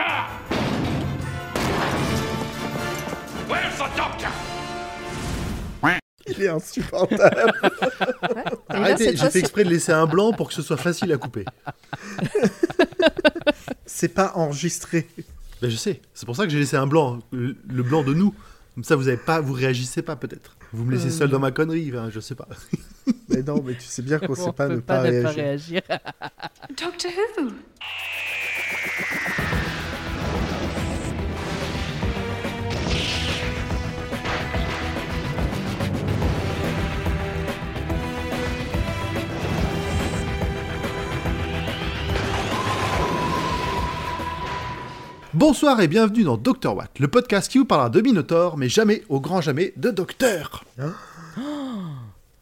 doctor? 0.00 0.26
Where's 3.48 3.76
the 3.76 3.96
doctor? 3.96 4.28
Il 6.26 6.42
est 6.42 6.48
insupportable. 6.48 7.52
Arrêtez, 8.68 9.16
j'ai 9.16 9.30
fait 9.30 9.38
exprès 9.40 9.64
de 9.64 9.70
laisser 9.70 9.90
un 9.92 10.06
blanc 10.06 10.32
pour 10.32 10.48
que 10.48 10.54
ce 10.54 10.62
soit 10.62 10.76
facile 10.76 11.10
à 11.12 11.16
couper. 11.16 11.44
C'est 13.86 14.14
pas 14.14 14.32
enregistré. 14.36 15.08
Ben, 15.60 15.70
je 15.70 15.76
sais, 15.76 16.00
c'est 16.14 16.24
pour 16.26 16.36
ça 16.36 16.44
que 16.44 16.50
j'ai 16.50 16.58
laissé 16.58 16.76
un 16.76 16.86
blanc, 16.86 17.18
le, 17.32 17.56
le 17.68 17.82
blanc 17.82 18.02
de 18.04 18.14
nous. 18.14 18.32
Comme 18.74 18.84
ça, 18.84 18.96
vous 18.96 19.08
avez 19.08 19.16
pas, 19.16 19.40
vous 19.40 19.52
réagissez 19.52 20.02
pas 20.02 20.14
peut-être. 20.16 20.56
Vous 20.72 20.84
me 20.84 20.92
laissez 20.92 21.08
Euh. 21.08 21.10
seul 21.18 21.28
dans 21.30 21.40
ma 21.40 21.50
connerie, 21.50 21.90
hein, 21.96 22.08
je 22.10 22.20
sais 22.20 22.34
pas. 22.36 22.46
Mais 23.28 23.42
non, 23.42 23.60
mais 23.62 23.74
tu 23.74 23.82
sais 23.86 24.02
bien 24.02 24.18
qu'on 24.18 24.32
On 24.32 24.34
sait 24.36 24.52
pas 24.52 24.68
ne 24.68 24.76
pas, 24.76 25.00
réagir. 25.00 25.30
réagir. 25.34 25.82
Doctor 26.80 27.10
Who? 27.38 27.50
Bonsoir 45.32 45.80
et 45.80 45.86
bienvenue 45.88 46.24
dans 46.24 46.36
Dr 46.36 46.74
Watt, 46.74 46.98
le 46.98 47.06
podcast 47.08 47.50
qui 47.50 47.58
vous 47.58 47.64
parlera 47.64 47.88
de 47.88 48.00
Minotaur, 48.00 48.56
mais 48.56 48.68
jamais, 48.68 49.04
au 49.08 49.20
grand 49.20 49.40
jamais, 49.40 49.72
de 49.76 49.90
Docteur. 49.90 50.64
Hein 50.78 50.92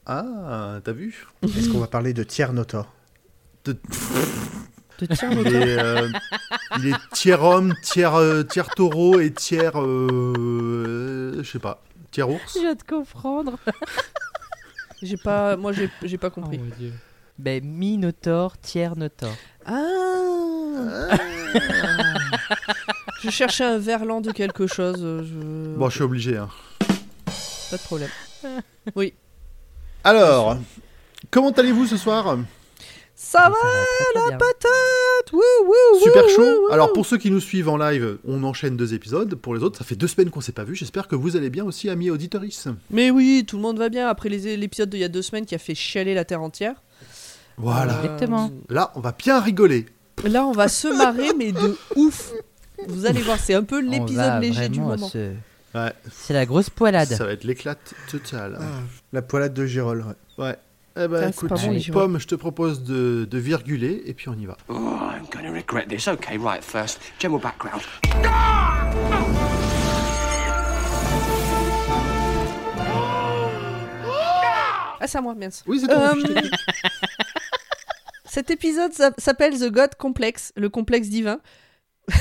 ah, 0.06 0.78
t'as 0.83 0.92
vu 0.92 1.27
Est-ce 1.42 1.69
qu'on 1.69 1.80
va 1.80 1.87
parler 1.87 2.14
de 2.14 2.23
Tier 2.23 2.48
Notor 2.52 2.91
De- 3.66 3.77
de 5.01 5.06
tiers 5.06 5.30
il, 5.33 5.47
est, 5.55 5.78
euh, 5.78 6.09
il 6.78 6.88
est 6.88 6.97
tiers 7.12 7.42
homme, 7.45 7.74
tiers, 7.83 8.14
euh, 8.16 8.42
tiers 8.42 8.69
taureau 8.70 9.20
et 9.20 9.30
tiers... 9.33 9.80
euh, 9.80 11.34
je 11.42 11.48
sais 11.48 11.58
pas, 11.58 11.83
tiers 12.11 12.28
ours 12.30 12.55
Je 12.55 12.61
viens 12.61 12.75
de 12.75 12.83
comprendre. 12.83 13.58
J'ai 15.02 15.17
pas, 15.19 15.56
moi 15.56 15.70
j'ai 15.73 15.89
j'ai 16.02 16.19
pas 16.19 16.28
compris. 16.30 16.58
mon 16.58 16.75
dieu. 16.77 16.92
Ben, 17.39 17.64
Minotaur, 17.64 18.58
tiers 18.58 18.97
Notor. 18.97 19.31
Ah. 19.64 21.08
je 23.22 23.30
cherchais 23.30 23.64
un 23.64 23.78
verlan 23.78 24.20
de 24.20 24.33
quelque 24.33 24.67
chose. 24.67 24.97
euh, 25.00 25.22
Je... 25.25 25.77
Bon, 25.77 25.89
je 25.89 25.95
suis 25.95 26.03
obligé. 26.05 26.36
Hein. 26.36 26.48
Pas 27.70 27.77
de 27.77 27.83
problème. 27.83 28.11
Alors, 30.05 30.56
comment 31.30 31.50
allez-vous 31.50 31.86
ce 31.86 31.97
soir? 31.97 32.39
Ça 33.14 33.50
va 33.50 34.20
la 34.30 34.36
patate? 34.36 35.33
Wouh, 35.33 35.41
wouh, 35.67 36.00
Super 36.02 36.23
wouh, 36.25 36.30
chaud. 36.30 36.69
Alors 36.73 36.92
pour 36.92 37.05
ceux 37.05 37.19
qui 37.19 37.30
nous 37.33 37.41
suivent 37.41 37.69
en 37.69 37.77
live, 37.77 38.19
on 38.25 38.42
enchaîne 38.45 38.77
deux 38.77 38.95
épisodes. 38.95 39.34
Pour 39.34 39.55
les 39.56 39.62
autres, 39.62 39.77
ça 39.78 39.84
fait 39.84 39.97
deux 39.97 40.06
semaines 40.06 40.30
qu'on 40.30 40.41
s'est 40.41 40.52
pas 40.52 40.62
vu. 40.64 40.75
J'espère 40.77 41.08
que 41.08 41.17
vous 41.17 41.36
allez 41.36 41.50
bien 41.50 41.64
aussi, 41.64 41.91
amis 41.91 42.11
auditoris. 42.11 42.69
Mais 42.91 43.11
oui, 43.11 43.45
tout 43.47 43.56
le 43.56 43.62
monde 43.62 43.78
va 43.78 43.89
bien 43.89 44.08
après 44.08 44.28
l'épisode 44.28 44.89
d'il 44.91 45.00
y 45.00 45.05
a 45.05 45.08
deux 45.08 45.23
semaines 45.23 45.47
qui 45.47 45.55
a 45.56 45.58
fait 45.58 45.75
chialer 45.75 46.14
la 46.14 46.25
Terre 46.25 46.42
entière. 46.42 46.80
Voilà. 47.59 47.95
Exactement. 48.03 48.51
Là, 48.69 48.92
on 48.95 49.01
va 49.01 49.12
bien 49.12 49.41
rigoler. 49.41 49.87
Là, 50.25 50.45
on 50.47 50.53
va 50.53 50.69
se 50.69 50.89
marrer, 50.89 51.31
mais 51.37 51.53
de 51.53 51.77
ouf. 51.97 52.33
Vous 52.89 53.06
allez 53.06 53.23
voir, 53.23 53.39
c'est 53.39 53.55
un 53.55 53.64
peu 53.64 53.81
l'épisode 53.81 54.41
léger 54.41 54.69
du 54.69 54.81
moment. 54.81 55.09
se- 55.09 55.33
Ouais, 55.75 55.92
C'est 56.11 56.33
la 56.33 56.47
grosse 56.47 56.70
poilade. 56.70 57.09
ça 57.09 57.25
va 57.27 57.33
être 57.33 57.45
l'éclate 57.45 57.92
totale. 58.11 58.56
Ah, 58.61 58.64
La 59.12 59.20
poilade 59.23 59.53
de 59.53 59.67
Gérol, 59.67 60.05
ouais. 60.39 60.45
Ouais. 60.45 60.56
Eh 61.01 61.06
ben, 61.06 61.17
Ah, 61.17 61.20
c'est 61.25 61.29
écoute, 61.31 61.51
bon. 61.51 61.92
Pomme, 61.92 62.19
je 62.19 62.27
te 62.27 62.34
propose 62.34 62.83
de, 62.83 63.27
de 63.31 63.39
virguler 63.39 64.03
et 64.06 64.14
puis 64.14 64.29
on 64.31 64.34
y 64.34 64.47
va. 64.47 64.56
Oh, 64.69 64.75
I'm 64.75 65.27
gonna 65.31 65.53
regret 65.55 65.86
this. 65.86 66.09
Okay, 66.09 66.39
right, 66.39 66.64
first, 66.64 67.01
general 67.20 67.41
background. 67.42 67.83
Ah, 75.01 75.06
c'est 75.06 75.19
à 75.19 75.20
moi, 75.20 75.35
mince. 75.35 75.63
Oui, 75.67 75.79
c'est 75.80 75.86
toi. 75.86 76.13
Euh. 76.17 76.40
Cet 78.39 78.53
épisode 78.53 78.93
s'a- 78.93 79.11
s'appelle 79.19 79.59
The 79.59 79.69
God 79.69 79.97
Complex, 79.97 80.53
le 80.55 80.69
complexe 80.69 81.09
divin. 81.09 81.41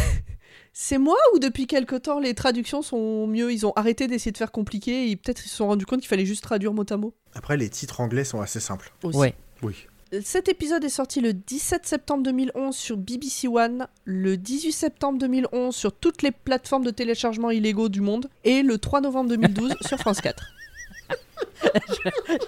c'est 0.73 0.97
moi 0.97 1.15
ou 1.35 1.37
depuis 1.37 1.67
quelque 1.67 1.95
temps 1.95 2.19
les 2.19 2.33
traductions 2.33 2.81
sont 2.81 3.27
mieux 3.27 3.53
Ils 3.53 3.67
ont 3.67 3.73
arrêté 3.75 4.07
d'essayer 4.07 4.31
de 4.31 4.37
faire 4.37 4.51
compliqué 4.51 5.11
et 5.11 5.15
peut-être 5.15 5.45
ils 5.45 5.49
se 5.49 5.57
sont 5.57 5.67
rendus 5.67 5.85
compte 5.85 5.99
qu'il 5.99 6.07
fallait 6.09 6.25
juste 6.25 6.41
traduire 6.41 6.73
mot 6.73 6.85
à 6.89 6.97
mot 6.97 7.13
Après, 7.35 7.55
les 7.55 7.69
titres 7.69 8.01
anglais 8.01 8.23
sont 8.23 8.41
assez 8.41 8.59
simples. 8.59 8.91
aussi. 9.03 9.15
Ouais. 9.15 9.35
Oui. 9.61 9.75
Cet 10.23 10.49
épisode 10.49 10.83
est 10.83 10.89
sorti 10.89 11.21
le 11.21 11.33
17 11.33 11.85
septembre 11.85 12.23
2011 12.23 12.75
sur 12.75 12.97
BBC 12.97 13.47
One, 13.47 13.85
le 14.05 14.37
18 14.37 14.71
septembre 14.71 15.19
2011 15.19 15.75
sur 15.75 15.91
toutes 15.93 16.23
les 16.23 16.31
plateformes 16.31 16.83
de 16.83 16.89
téléchargement 16.89 17.51
illégaux 17.51 17.89
du 17.89 18.01
monde 18.01 18.27
et 18.43 18.63
le 18.63 18.79
3 18.79 19.01
novembre 19.01 19.29
2012 19.29 19.75
sur 19.85 19.99
France 19.99 20.21
4. 20.21 20.43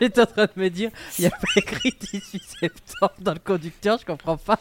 J'étais 0.01 0.21
en 0.21 0.25
train 0.25 0.45
de 0.45 0.61
me 0.61 0.69
dire, 0.69 0.91
il 1.17 1.21
n'y 1.21 1.27
a 1.27 1.31
pas 1.31 1.47
écrit 1.55 1.93
18 1.99 2.43
septembre 2.59 3.13
dans 3.19 3.33
le 3.33 3.39
conducteur, 3.39 3.97
je 3.99 4.05
comprends 4.05 4.37
pas. 4.37 4.59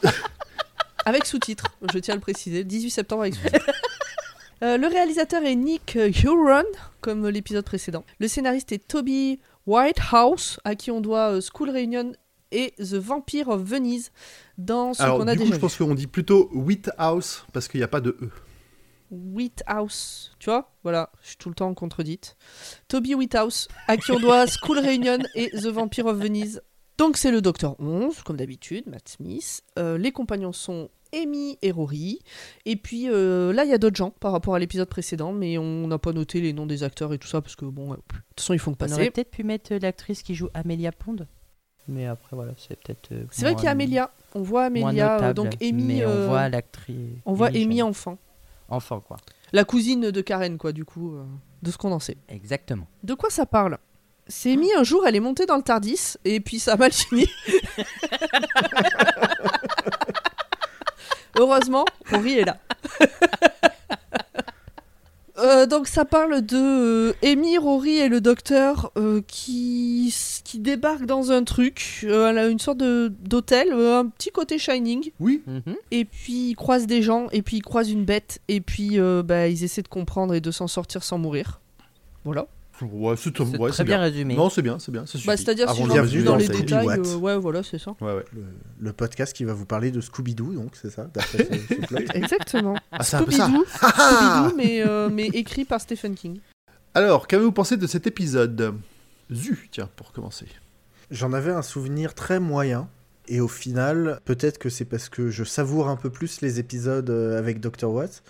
Avec 1.04 1.26
sous-titres, 1.26 1.66
je 1.92 1.98
tiens 1.98 2.14
à 2.14 2.16
le 2.16 2.20
préciser, 2.20 2.64
18 2.64 2.90
septembre 2.90 3.22
avec 3.22 3.34
sous-titres. 3.34 3.70
Euh, 4.64 4.76
le 4.76 4.88
réalisateur 4.88 5.44
est 5.44 5.54
Nick 5.54 5.96
Huron, 6.24 6.64
comme 7.00 7.28
l'épisode 7.28 7.64
précédent. 7.64 8.04
Le 8.18 8.26
scénariste 8.26 8.72
est 8.72 8.88
Toby 8.88 9.38
Whitehouse, 9.68 10.58
à 10.64 10.74
qui 10.74 10.90
on 10.90 11.00
doit 11.00 11.34
euh, 11.34 11.40
School 11.40 11.70
Reunion 11.70 12.12
et 12.50 12.74
The 12.78 12.94
Vampire 12.94 13.48
of 13.48 13.62
Venice, 13.62 14.10
dans 14.56 14.94
ce 14.94 15.02
qu'on 15.02 15.28
a 15.28 15.36
du 15.36 15.44
coup, 15.44 15.52
je 15.52 15.58
pense 15.58 15.76
qu'on 15.76 15.94
dit 15.94 16.06
plutôt 16.08 16.50
Wheat 16.52 16.90
House 16.98 17.44
parce 17.52 17.68
qu'il 17.68 17.78
n'y 17.78 17.84
a 17.84 17.88
pas 17.88 18.00
de 18.00 18.16
E. 18.20 18.30
vu. 19.10 19.16
Whitehouse, 19.34 20.32
tu 20.38 20.50
vois 20.50 20.70
Voilà, 20.82 21.10
je 21.22 21.28
suis 21.28 21.36
tout 21.36 21.48
le 21.48 21.54
temps 21.54 21.72
contredite. 21.74 22.36
Toby 22.88 23.14
Whitehouse, 23.14 23.68
à 23.86 23.96
qui 23.96 24.12
on 24.12 24.20
doit 24.20 24.46
School 24.46 24.78
Reunion 24.78 25.18
et 25.34 25.50
The 25.50 25.66
Vampire 25.66 26.06
of 26.06 26.18
Venice. 26.18 26.60
Donc 26.96 27.16
c'est 27.16 27.30
le 27.30 27.40
Docteur 27.40 27.76
11, 27.80 28.22
comme 28.22 28.36
d'habitude, 28.36 28.84
Matt 28.86 29.08
Smith. 29.08 29.62
Euh, 29.78 29.98
les 29.98 30.10
compagnons 30.10 30.52
sont 30.52 30.90
Amy 31.14 31.56
et 31.62 31.70
Rory. 31.70 32.18
Et 32.66 32.76
puis 32.76 33.08
euh, 33.08 33.52
là, 33.52 33.64
il 33.64 33.70
y 33.70 33.74
a 33.74 33.78
d'autres 33.78 33.96
gens 33.96 34.10
par 34.10 34.32
rapport 34.32 34.54
à 34.54 34.58
l'épisode 34.58 34.88
précédent, 34.88 35.32
mais 35.32 35.58
on 35.58 35.86
n'a 35.86 35.98
pas 35.98 36.12
noté 36.12 36.40
les 36.40 36.52
noms 36.52 36.66
des 36.66 36.82
acteurs 36.82 37.12
et 37.14 37.18
tout 37.18 37.28
ça, 37.28 37.40
parce 37.40 37.54
que 37.56 37.64
bon, 37.66 37.90
de 37.90 37.94
toute 37.96 38.40
façon, 38.40 38.52
ils 38.52 38.58
font 38.58 38.74
que 38.74 38.84
On 38.84 38.86
aurait 38.88 38.96
passer. 38.96 39.10
peut-être 39.10 39.30
pu 39.30 39.44
mettre 39.44 39.72
euh, 39.74 39.78
l'actrice 39.80 40.22
qui 40.22 40.34
joue 40.34 40.48
Amelia 40.54 40.90
Pond. 40.92 41.16
Mais 41.86 42.04
après, 42.06 42.36
voilà, 42.36 42.52
c'est 42.58 42.78
peut-être. 42.78 43.12
euh, 43.12 43.24
C'est 43.30 43.42
vrai 43.46 43.54
qu'il 43.54 43.64
y 43.64 43.68
a 43.68 43.70
Amélia. 43.70 44.10
On 44.34 44.42
voit 44.42 44.64
Amélia, 44.64 45.14
notable, 45.14 45.34
donc 45.34 45.54
Amy. 45.62 45.84
Mais 45.84 46.02
euh, 46.02 46.24
on 46.24 46.28
voit 46.28 46.48
l'actrice. 46.50 46.96
on 47.24 47.32
voit 47.32 47.46
Amy 47.48 47.78
jeune. 47.78 47.82
enfant. 47.88 48.18
Enfant, 48.68 49.00
quoi. 49.00 49.16
La 49.52 49.64
cousine 49.64 50.10
de 50.10 50.20
Karen, 50.20 50.58
quoi, 50.58 50.72
du 50.72 50.84
coup, 50.84 51.14
euh, 51.14 51.24
de 51.62 51.70
ce 51.70 51.78
qu'on 51.78 51.92
en 51.92 52.00
sait. 52.00 52.18
Exactement. 52.28 52.86
De 53.02 53.14
quoi 53.14 53.30
ça 53.30 53.46
parle? 53.46 53.78
C'est 54.26 54.52
Amy, 54.52 54.68
un 54.74 54.84
jour, 54.84 55.06
elle 55.06 55.16
est 55.16 55.20
montée 55.20 55.46
dans 55.46 55.56
le 55.56 55.62
Tardis, 55.62 56.16
et 56.24 56.40
puis 56.40 56.58
ça 56.58 56.74
a 56.74 56.76
mal 56.76 56.92
fini. 56.92 57.26
Heureusement, 61.38 61.86
Rory 62.10 62.40
est 62.40 62.44
là. 62.44 62.58
Euh, 65.38 65.66
donc 65.66 65.86
ça 65.86 66.04
parle 66.04 66.42
de 66.42 66.56
euh, 66.56 67.12
Amy, 67.22 67.58
Rory 67.58 67.98
et 67.98 68.08
le 68.08 68.20
docteur 68.20 68.90
euh, 68.96 69.20
qui, 69.26 70.12
qui 70.44 70.58
débarquent 70.58 71.06
dans 71.06 71.30
un 71.30 71.44
truc, 71.44 72.00
euh, 72.04 72.28
elle 72.30 72.38
a 72.38 72.48
une 72.48 72.58
sorte 72.58 72.78
d'hôtel, 72.78 73.68
euh, 73.72 74.00
un 74.00 74.06
petit 74.06 74.30
côté 74.30 74.58
Shining, 74.58 75.12
Oui, 75.20 75.42
Mhm. 75.46 75.76
et 75.92 76.04
puis 76.04 76.50
ils 76.50 76.54
croisent 76.56 76.86
des 76.88 77.02
gens, 77.02 77.28
et 77.30 77.42
puis 77.42 77.58
ils 77.58 77.62
croisent 77.62 77.90
une 77.90 78.04
bête, 78.04 78.40
et 78.48 78.60
puis 78.60 78.98
euh, 78.98 79.22
bah, 79.22 79.46
ils 79.48 79.62
essaient 79.62 79.82
de 79.82 79.88
comprendre 79.88 80.34
et 80.34 80.40
de 80.40 80.50
s'en 80.50 80.66
sortir 80.66 81.04
sans 81.04 81.18
mourir. 81.18 81.60
Voilà. 82.24 82.46
Ouais, 82.86 83.16
c'est 83.16 83.40
ouais, 83.40 83.70
très 83.70 83.84
bien 83.84 83.96
bien. 83.96 84.04
résumé. 84.04 84.34
Non, 84.36 84.50
c'est 84.50 84.62
bien, 84.62 84.78
c'est 84.78 84.92
bien. 84.92 85.02
Bah. 85.26 85.36
C'est-à-dire, 85.36 85.70
si 85.70 85.82
je 85.82 85.88
dans 86.24 86.32
dans 86.32 86.36
les 86.36 86.48
détails, 86.48 86.88
euh, 86.88 87.16
ouais, 87.16 87.36
voilà, 87.36 87.62
c'est 87.62 87.78
ça. 87.78 87.94
Ouais, 88.00 88.14
ouais. 88.14 88.24
Le, 88.32 88.44
le 88.80 88.92
podcast 88.92 89.32
qui 89.34 89.44
va 89.44 89.52
vous 89.52 89.66
parler 89.66 89.90
de 89.90 90.00
Scooby-Doo, 90.00 90.54
donc 90.54 90.76
c'est 90.80 90.90
ça 90.90 91.08
ce- 91.32 91.38
ce. 91.38 92.16
Exactement. 92.16 92.76
Ah, 92.92 93.02
c'est 93.02 93.16
un 93.16 93.22
peu 93.24 93.30
ça. 93.32 93.46
Scooby-Doo, 93.48 93.64
Scooby-Doo, 93.72 94.56
mais, 94.56 94.82
euh, 94.86 95.08
mais 95.12 95.26
écrit 95.28 95.64
par 95.64 95.80
Stephen 95.80 96.14
King. 96.14 96.38
Alors, 96.94 97.26
qu'avez-vous 97.26 97.52
pensé 97.52 97.76
de 97.76 97.86
cet 97.86 98.06
épisode? 98.06 98.74
Zu, 99.32 99.68
tiens, 99.70 99.88
pour 99.96 100.12
commencer. 100.12 100.46
J'en 101.10 101.32
avais 101.32 101.52
un 101.52 101.62
souvenir 101.62 102.14
très 102.14 102.40
moyen. 102.40 102.88
Et 103.30 103.40
au 103.40 103.48
final, 103.48 104.20
peut-être 104.24 104.56
que 104.58 104.70
c'est 104.70 104.86
parce 104.86 105.10
que 105.10 105.28
je 105.28 105.44
savoure 105.44 105.88
un 105.88 105.96
peu 105.96 106.08
plus 106.08 106.40
les 106.40 106.60
épisodes 106.60 107.10
euh, 107.10 107.38
avec 107.38 107.60
Dr. 107.60 107.90
Watt, 107.90 108.22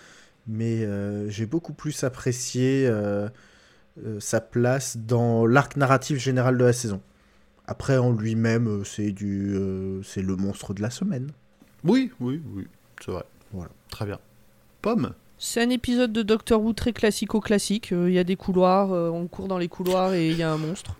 mais 0.48 0.84
euh, 0.84 1.28
j'ai 1.30 1.46
beaucoup 1.46 1.72
plus 1.72 2.02
apprécié 2.02 2.88
euh, 4.04 4.20
sa 4.20 4.40
place 4.40 4.96
dans 4.96 5.46
l'arc 5.46 5.76
narratif 5.76 6.18
général 6.18 6.56
de 6.58 6.64
la 6.64 6.72
saison. 6.72 7.00
Après, 7.66 7.98
en 7.98 8.12
lui-même, 8.12 8.66
euh, 8.68 8.84
c'est 8.84 9.12
du, 9.12 9.54
euh, 9.54 10.02
c'est 10.02 10.22
le 10.22 10.36
monstre 10.36 10.74
de 10.74 10.80
la 10.82 10.90
semaine. 10.90 11.30
Oui, 11.84 12.10
oui, 12.20 12.40
oui, 12.54 12.66
c'est 13.04 13.10
vrai. 13.10 13.24
Voilà. 13.52 13.70
Très 13.90 14.06
bien. 14.06 14.18
Pomme 14.82 15.12
C'est 15.38 15.62
un 15.62 15.70
épisode 15.70 16.12
de 16.12 16.22
Doctor 16.22 16.62
Who 16.62 16.72
très 16.72 16.92
classico-classique. 16.92 17.90
Il 17.92 18.10
y 18.12 18.18
a 18.18 18.24
des 18.24 18.36
couloirs, 18.36 18.92
euh, 18.92 19.10
on 19.10 19.26
court 19.26 19.48
dans 19.48 19.58
les 19.58 19.68
couloirs 19.68 20.14
et 20.14 20.28
il 20.30 20.36
y 20.36 20.42
a 20.42 20.50
un 20.52 20.56
monstre. 20.58 20.96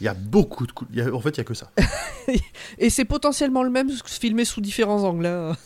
Il 0.00 0.04
y 0.04 0.08
a 0.08 0.14
beaucoup 0.14 0.66
de 0.66 0.72
coups. 0.72 0.90
il 0.92 0.98
y 0.98 1.02
a- 1.02 1.14
En 1.14 1.20
fait, 1.20 1.30
il 1.30 1.38
y 1.38 1.40
a 1.40 1.44
que 1.44 1.54
ça. 1.54 1.70
Et 2.78 2.90
c'est 2.90 3.04
potentiellement 3.04 3.62
le 3.62 3.70
même, 3.70 3.88
filmé 4.04 4.44
sous 4.44 4.60
différents 4.60 5.04
angles. 5.04 5.26
hein. 5.26 5.56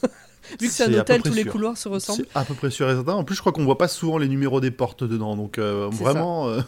Vu 0.61 0.69
que 0.69 0.73
c'est 0.73 0.85
un 0.85 1.01
hôtel, 1.01 1.23
tous 1.23 1.33
les 1.35 1.45
couloirs 1.45 1.77
se 1.77 1.89
ressemblent. 1.89 2.25
C'est 2.33 2.39
à 2.39 2.45
peu 2.45 2.55
près 2.55 2.71
sûr 2.71 2.89
et 2.91 2.95
certain. 2.95 3.15
En 3.15 3.25
plus, 3.25 3.35
je 3.37 3.41
crois 3.41 3.53
qu'on 3.53 3.65
voit 3.65 3.79
pas 3.79 3.89
souvent 3.89 4.19
les 4.19 4.29
numéros 4.29 4.61
des 4.61 4.71
portes 4.71 5.05
dedans, 5.05 5.37
donc 5.37 5.59
euh, 5.59 5.89
vraiment. 5.91 6.49
euh, 6.49 6.61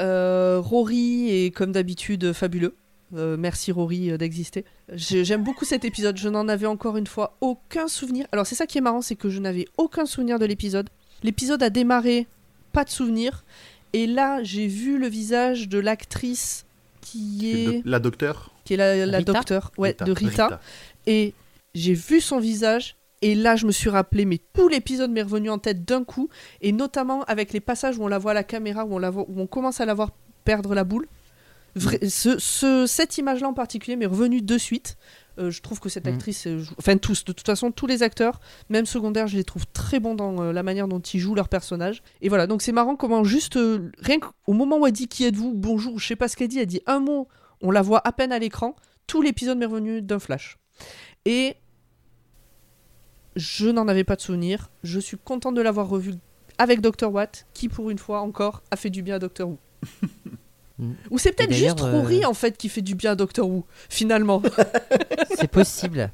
Euh, 0.00 0.60
Rory 0.62 1.28
est 1.30 1.50
comme 1.50 1.72
d'habitude 1.72 2.32
fabuleux. 2.32 2.74
Euh, 3.16 3.36
merci 3.38 3.72
Rory 3.72 4.10
euh, 4.10 4.18
d'exister. 4.18 4.64
J'ai- 4.92 5.24
J'aime 5.24 5.42
beaucoup 5.42 5.64
cet 5.64 5.84
épisode. 5.84 6.16
Je 6.18 6.28
n'en 6.28 6.46
avais 6.46 6.66
encore 6.66 6.96
une 6.96 7.06
fois 7.06 7.36
aucun 7.40 7.88
souvenir. 7.88 8.26
Alors 8.32 8.46
c'est 8.46 8.54
ça 8.54 8.66
qui 8.66 8.78
est 8.78 8.82
marrant, 8.82 9.02
c'est 9.02 9.16
que 9.16 9.28
je 9.30 9.40
n'avais 9.40 9.64
aucun 9.76 10.06
souvenir 10.06 10.38
de 10.38 10.44
l'épisode. 10.44 10.88
L'épisode 11.24 11.62
a 11.62 11.70
démarré, 11.70 12.26
pas 12.72 12.84
de 12.84 12.90
souvenir. 12.90 13.44
Et 13.92 14.06
là, 14.06 14.42
j'ai 14.44 14.66
vu 14.68 14.98
le 14.98 15.08
visage 15.08 15.68
de 15.68 15.78
l'actrice 15.78 16.64
qui 17.00 17.50
est, 17.50 17.82
la 17.86 17.98
docteur. 17.98 18.52
qui 18.64 18.74
est 18.74 18.76
la, 18.76 19.06
la 19.06 19.18
Rita 19.18 19.32
docteur, 19.32 19.72
ouais, 19.78 19.88
Rita. 19.88 20.04
de 20.04 20.12
Rita. 20.12 20.60
Et 21.06 21.32
j'ai 21.74 21.94
vu 21.94 22.20
son 22.20 22.38
visage. 22.38 22.94
Et 23.22 23.34
là, 23.34 23.56
je 23.56 23.66
me 23.66 23.72
suis 23.72 23.90
rappelé, 23.90 24.24
mais 24.24 24.38
tout 24.52 24.68
l'épisode 24.68 25.10
m'est 25.10 25.22
revenu 25.22 25.50
en 25.50 25.58
tête 25.58 25.84
d'un 25.84 26.04
coup. 26.04 26.28
Et 26.60 26.72
notamment 26.72 27.22
avec 27.24 27.52
les 27.52 27.60
passages 27.60 27.98
où 27.98 28.04
on 28.04 28.08
la 28.08 28.18
voit 28.18 28.30
à 28.30 28.34
la 28.34 28.44
caméra, 28.44 28.84
où 28.84 28.94
on, 28.94 28.98
la 28.98 29.10
voit, 29.10 29.24
où 29.28 29.40
on 29.40 29.46
commence 29.46 29.80
à 29.80 29.86
la 29.86 29.94
voir 29.94 30.10
perdre 30.44 30.74
la 30.74 30.84
boule. 30.84 31.06
Vra- 31.76 32.08
ce, 32.08 32.38
ce- 32.38 32.86
cette 32.86 33.18
image-là 33.18 33.48
en 33.48 33.54
particulier 33.54 33.96
m'est 33.96 34.06
revenue 34.06 34.40
de 34.40 34.56
suite. 34.58 34.96
Euh, 35.38 35.50
je 35.50 35.60
trouve 35.62 35.78
que 35.78 35.88
cette 35.88 36.06
Mm. 36.06 36.14
actrice, 36.14 36.46
euh, 36.46 36.58
joue- 36.58 36.74
enfin 36.78 36.96
tous, 36.96 37.24
de 37.24 37.32
toute 37.32 37.46
façon, 37.46 37.70
tous 37.70 37.86
les 37.86 38.02
acteurs, 38.02 38.40
même 38.70 38.86
secondaires, 38.86 39.28
je 39.28 39.36
les 39.36 39.44
trouve 39.44 39.66
très 39.72 40.00
bons 40.00 40.14
dans 40.14 40.42
euh, 40.42 40.52
la 40.52 40.62
manière 40.62 40.88
dont 40.88 40.98
ils 40.98 41.20
jouent 41.20 41.34
leur 41.36 41.48
personnage. 41.48 42.02
Et 42.22 42.28
voilà, 42.28 42.46
donc 42.46 42.62
c'est 42.62 42.72
marrant 42.72 42.96
comment 42.96 43.22
juste, 43.22 43.58
rien 43.98 44.18
qu'au 44.18 44.52
moment 44.52 44.78
où 44.78 44.86
elle 44.86 44.92
dit 44.92 45.06
qui 45.08 45.24
êtes-vous, 45.24 45.52
bonjour, 45.54 45.98
je 46.00 46.06
sais 46.06 46.16
pas 46.16 46.26
ce 46.28 46.36
qu'elle 46.36 46.48
dit, 46.48 46.58
elle 46.58 46.66
dit 46.66 46.80
un 46.86 46.98
mot, 47.00 47.28
on 47.60 47.70
la 47.70 47.82
voit 47.82 48.00
à 48.06 48.10
peine 48.12 48.32
à 48.32 48.38
l'écran, 48.38 48.74
tout 49.06 49.22
l'épisode 49.22 49.58
m'est 49.58 49.66
revenu 49.66 50.02
d'un 50.02 50.18
flash. 50.18 50.56
Et 51.26 51.54
je 53.38 53.68
n'en 53.68 53.88
avais 53.88 54.04
pas 54.04 54.16
de 54.16 54.20
souvenir. 54.20 54.68
Je 54.82 54.98
suis 54.98 55.16
content 55.16 55.52
de 55.52 55.62
l'avoir 55.62 55.88
revu 55.88 56.14
avec 56.58 56.80
Dr. 56.80 57.10
Watt, 57.10 57.46
qui 57.54 57.68
pour 57.68 57.88
une 57.88 57.98
fois 57.98 58.20
encore 58.20 58.62
a 58.70 58.76
fait 58.76 58.90
du 58.90 59.02
bien 59.02 59.14
à 59.14 59.18
Dr. 59.18 59.48
Who. 59.48 59.58
Mm. 60.78 60.92
Ou 61.10 61.18
c'est 61.18 61.32
peut-être 61.32 61.52
juste 61.52 61.78
d'ailleurs, 61.78 61.94
euh, 61.94 62.00
Rory 62.00 62.24
en 62.24 62.34
fait 62.34 62.56
qui 62.56 62.68
fait 62.68 62.82
du 62.82 62.94
bien 62.94 63.10
à 63.10 63.14
Dr. 63.16 63.44
Who, 63.44 63.64
finalement. 63.88 64.40
C'est 65.36 65.50
possible. 65.50 66.12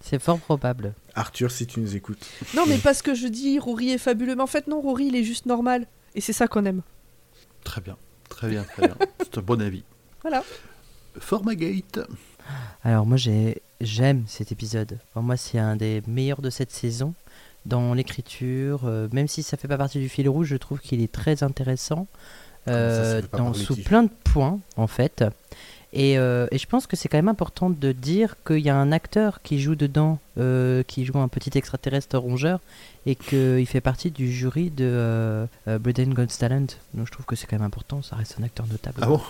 C'est 0.00 0.18
fort 0.18 0.38
probable. 0.38 0.94
Arthur, 1.14 1.50
si 1.50 1.66
tu 1.66 1.78
nous 1.78 1.94
écoutes. 1.94 2.24
non, 2.56 2.64
mais 2.66 2.78
parce 2.78 3.02
que 3.02 3.14
je 3.14 3.28
dis 3.28 3.58
Rory 3.58 3.90
est 3.90 3.98
fabuleux, 3.98 4.34
mais 4.34 4.42
en 4.42 4.46
fait 4.46 4.66
non, 4.66 4.80
Rory 4.80 5.08
il 5.08 5.16
est 5.16 5.24
juste 5.24 5.44
normal. 5.44 5.86
Et 6.14 6.22
c'est 6.22 6.32
ça 6.32 6.48
qu'on 6.48 6.64
aime. 6.64 6.80
Très 7.64 7.82
bien, 7.82 7.98
très 8.30 8.48
bien, 8.48 8.64
très 8.64 8.86
bien. 8.86 8.96
C'est 9.18 9.36
un 9.36 9.42
bon 9.42 9.60
avis. 9.60 9.84
Voilà. 10.22 10.42
Formagate. 11.18 12.00
Alors 12.82 13.04
moi 13.04 13.18
j'ai 13.18 13.60
j'aime 13.82 14.24
cet 14.26 14.52
épisode. 14.52 14.98
Pour 15.12 15.22
moi 15.22 15.36
c'est 15.36 15.58
un 15.58 15.76
des 15.76 16.02
meilleurs 16.06 16.40
de 16.40 16.50
cette 16.50 16.70
saison 16.70 17.14
dans 17.66 17.94
l'écriture. 17.94 18.82
euh, 18.84 19.08
même 19.12 19.28
si 19.28 19.42
ça 19.42 19.56
fait 19.56 19.68
pas 19.68 19.78
partie 19.78 19.98
du 19.98 20.08
fil 20.08 20.28
rouge, 20.28 20.48
je 20.48 20.56
trouve 20.56 20.80
qu'il 20.80 21.02
est 21.02 21.12
très 21.12 21.42
intéressant 21.42 22.06
ça 22.66 22.72
euh, 22.72 23.22
dans, 23.32 23.54
sous 23.54 23.76
plein 23.76 24.04
de 24.04 24.10
points 24.24 24.60
en 24.76 24.86
fait. 24.86 25.24
Et, 25.94 26.16
euh, 26.16 26.46
et 26.50 26.56
je 26.56 26.66
pense 26.66 26.86
que 26.86 26.96
c'est 26.96 27.08
quand 27.08 27.18
même 27.18 27.28
important 27.28 27.68
de 27.68 27.92
dire 27.92 28.36
qu'il 28.46 28.60
y 28.60 28.70
a 28.70 28.76
un 28.76 28.92
acteur 28.92 29.42
qui 29.42 29.60
joue 29.60 29.74
dedans, 29.74 30.18
qui 30.86 31.04
joue 31.04 31.18
un 31.18 31.28
petit 31.28 31.56
extraterrestre 31.58 32.16
rongeur, 32.16 32.60
et 33.04 33.14
qu'il 33.14 33.66
fait 33.66 33.82
partie 33.82 34.10
du 34.10 34.32
jury 34.32 34.70
de 34.70 35.46
Britain 35.80 36.08
Got 36.10 36.26
Talent. 36.38 36.66
Donc 36.94 37.06
je 37.06 37.12
trouve 37.12 37.26
que 37.26 37.36
c'est 37.36 37.46
quand 37.46 37.56
même 37.56 37.66
important, 37.66 38.00
ça 38.00 38.16
reste 38.16 38.36
un 38.40 38.44
acteur 38.44 38.66
notable. 38.68 39.00
Ah 39.02 39.06
bon? 39.06 39.20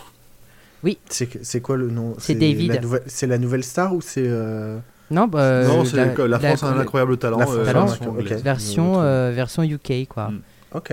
Que- 0.85 1.39
c'est 1.43 1.61
quoi 1.61 1.77
le 1.77 1.91
nom? 1.91 2.15
C'est 2.19 2.35
David. 2.35 2.73
la 2.75 2.81
nouvelle- 2.81 3.03
C'est 3.07 3.27
la 3.27 3.39
nouvelle 3.39 3.65
star 3.65 3.95
ou 3.95 4.01
c'est. 4.01 4.25
euh, 4.27 4.79
Non, 5.11 5.29
bah, 5.29 5.65
Non, 5.67 5.83
euh, 5.83 5.85
c'est 5.85 5.97
la, 5.97 6.27
la 6.29 6.39
France 6.39 6.63
a 6.63 6.69
un 6.69 6.79
incroyable 6.79 7.17
talent. 7.19 7.39
La 7.39 7.47
France 7.47 7.57
euh, 7.57 7.61
a 7.61 7.63
un 7.63 7.67
talent, 7.67 7.87
version 7.87 8.93
version, 9.33 9.63
euh, 9.63 9.65
UK 9.65 10.09
quoi. 10.09 10.31
Mm. 10.31 10.43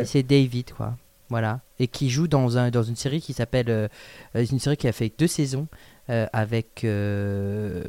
C'est 0.05 0.23
David, 0.23 0.73
quoi. 0.73 0.95
Voilà. 1.29 1.61
Et 1.79 1.87
qui 1.87 2.09
joue 2.09 2.27
dans, 2.27 2.57
un, 2.57 2.69
dans 2.69 2.83
une 2.83 2.95
série 2.95 3.21
qui 3.21 3.33
s'appelle. 3.33 3.69
euh, 3.69 3.87
euh, 4.35 4.45
une 4.51 4.59
série 4.59 4.75
qui 4.77 4.87
a 4.87 4.91
fait 4.91 5.11
deux 5.17 5.27
saisons 5.27 5.67
euh, 6.09 6.25
avec. 6.33 6.83
euh, 6.83 7.83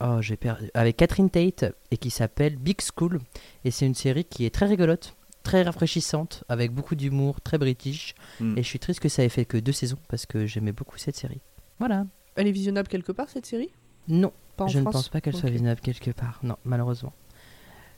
oh, 0.00 0.18
j'ai 0.20 0.36
perdu. 0.36 0.70
Avec 0.74 0.96
Catherine 0.96 1.28
Tate 1.30 1.64
et 1.90 1.96
qui 1.96 2.10
s'appelle 2.10 2.56
Big 2.56 2.78
School. 2.80 3.18
Et 3.64 3.70
c'est 3.70 3.86
une 3.86 3.94
série 3.94 4.24
qui 4.24 4.46
est 4.46 4.54
très 4.54 4.66
rigolote, 4.66 5.14
très 5.42 5.62
rafraîchissante, 5.62 6.44
avec 6.48 6.72
beaucoup 6.72 6.94
d'humour, 6.94 7.40
très 7.40 7.58
british. 7.58 8.14
Mm. 8.40 8.58
Et 8.58 8.62
je 8.62 8.68
suis 8.68 8.78
triste 8.78 9.00
que 9.00 9.08
ça 9.08 9.24
ait 9.24 9.28
fait 9.28 9.44
que 9.44 9.56
deux 9.56 9.72
saisons 9.72 9.98
parce 10.08 10.26
que 10.26 10.46
j'aimais 10.46 10.72
beaucoup 10.72 10.98
cette 10.98 11.16
série. 11.16 11.40
Voilà. 11.78 12.06
Elle 12.36 12.46
est 12.46 12.52
visionnable 12.52 12.88
quelque 12.88 13.12
part 13.12 13.28
cette 13.28 13.46
série? 13.46 13.70
Non, 14.08 14.32
Pas 14.56 14.64
en 14.64 14.68
je 14.68 14.78
ne 14.78 14.84
pense 14.84 15.08
pas 15.08 15.20
qu'elle 15.20 15.36
soit 15.36 15.50
visionnable 15.50 15.80
quelque 15.80 16.10
part. 16.10 16.40
Non, 16.42 16.56
malheureusement. 16.64 17.12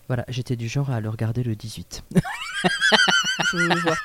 Voilà, 0.09 0.25
j'étais 0.29 0.57
du 0.57 0.69
genre 0.69 0.91
à 0.91 1.01
le 1.01 1.09
regarder 1.09 1.43
le 1.43 1.55
18. 1.55 2.05
Je 3.53 3.79
vois. 3.81 3.97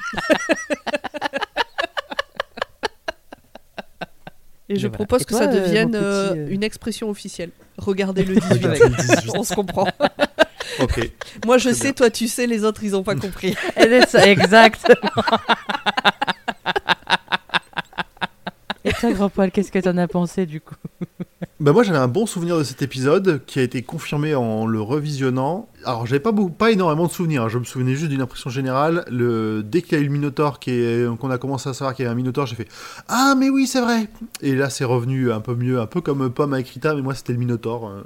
Et 4.69 4.75
je 4.75 4.87
voilà. 4.87 4.97
propose 4.97 5.21
Et 5.21 5.25
que 5.25 5.33
ça 5.33 5.49
euh, 5.49 5.53
devienne 5.53 5.95
euh, 5.95 6.33
euh, 6.35 6.47
une 6.49 6.63
expression 6.63 7.09
officielle. 7.09 7.51
Regardez 7.77 8.23
le 8.23 8.35
18. 8.39 8.53
Regardez 8.53 8.79
le 8.79 8.95
18. 8.95 9.31
On 9.35 9.43
se 9.43 9.53
comprend. 9.53 9.87
Ok. 10.79 11.11
Moi 11.45 11.57
je 11.57 11.69
sais, 11.71 11.85
bien. 11.85 11.93
toi 11.93 12.09
tu 12.09 12.27
sais, 12.27 12.47
les 12.47 12.63
autres 12.63 12.83
ils 12.83 12.95
ont 12.95 13.03
pas 13.03 13.15
compris. 13.27 13.55
exact. 13.77 14.85
Et 18.83 18.93
toi, 18.93 19.11
grand 19.11 19.29
poil, 19.29 19.51
qu'est-ce 19.51 19.71
que 19.71 19.79
t'en 19.79 19.97
as 19.97 20.07
pensé 20.07 20.45
du 20.45 20.61
coup? 20.61 20.75
Bah 21.59 21.73
moi 21.73 21.81
j'avais 21.81 21.97
un 21.97 22.07
bon 22.07 22.27
souvenir 22.27 22.57
de 22.57 22.63
cet 22.63 22.83
épisode 22.83 23.41
qui 23.47 23.57
a 23.57 23.63
été 23.63 23.81
confirmé 23.81 24.35
en 24.35 24.67
le 24.67 24.79
revisionnant. 24.79 25.67
Alors 25.83 26.05
j'avais 26.05 26.19
pas 26.19 26.31
beaucoup, 26.31 26.51
pas 26.51 26.71
énormément 26.71 27.07
de 27.07 27.11
souvenirs, 27.11 27.43
hein. 27.43 27.49
je 27.49 27.57
me 27.57 27.63
souvenais 27.63 27.95
juste 27.95 28.09
d'une 28.09 28.21
impression 28.21 28.51
générale. 28.51 29.03
Le 29.09 29.63
dès 29.63 29.81
qu'il 29.81 29.93
y 29.93 29.95
a 29.95 30.03
eu 30.03 30.05
le 30.05 30.11
Minotaur 30.11 30.59
est 30.67 31.17
qu'on 31.17 31.31
a 31.31 31.39
commencé 31.39 31.67
à 31.67 31.73
savoir 31.73 31.95
qu'il 31.95 32.03
y 32.03 32.05
avait 32.05 32.13
un 32.13 32.15
Minotaur, 32.15 32.45
j'ai 32.45 32.55
fait 32.55 32.67
ah 33.07 33.33
mais 33.37 33.49
oui 33.49 33.65
c'est 33.65 33.81
vrai. 33.81 34.07
Et 34.41 34.53
là 34.55 34.69
c'est 34.69 34.85
revenu 34.85 35.31
un 35.31 35.41
peu 35.41 35.55
mieux, 35.55 35.81
un 35.81 35.87
peu 35.87 35.99
comme 35.99 36.29
Pomme 36.29 36.53
avec 36.53 36.69
Rita, 36.69 36.93
mais 36.93 37.01
moi 37.01 37.15
c'était 37.15 37.33
le 37.33 37.39
Minotaur 37.39 37.87
euh, 37.89 38.03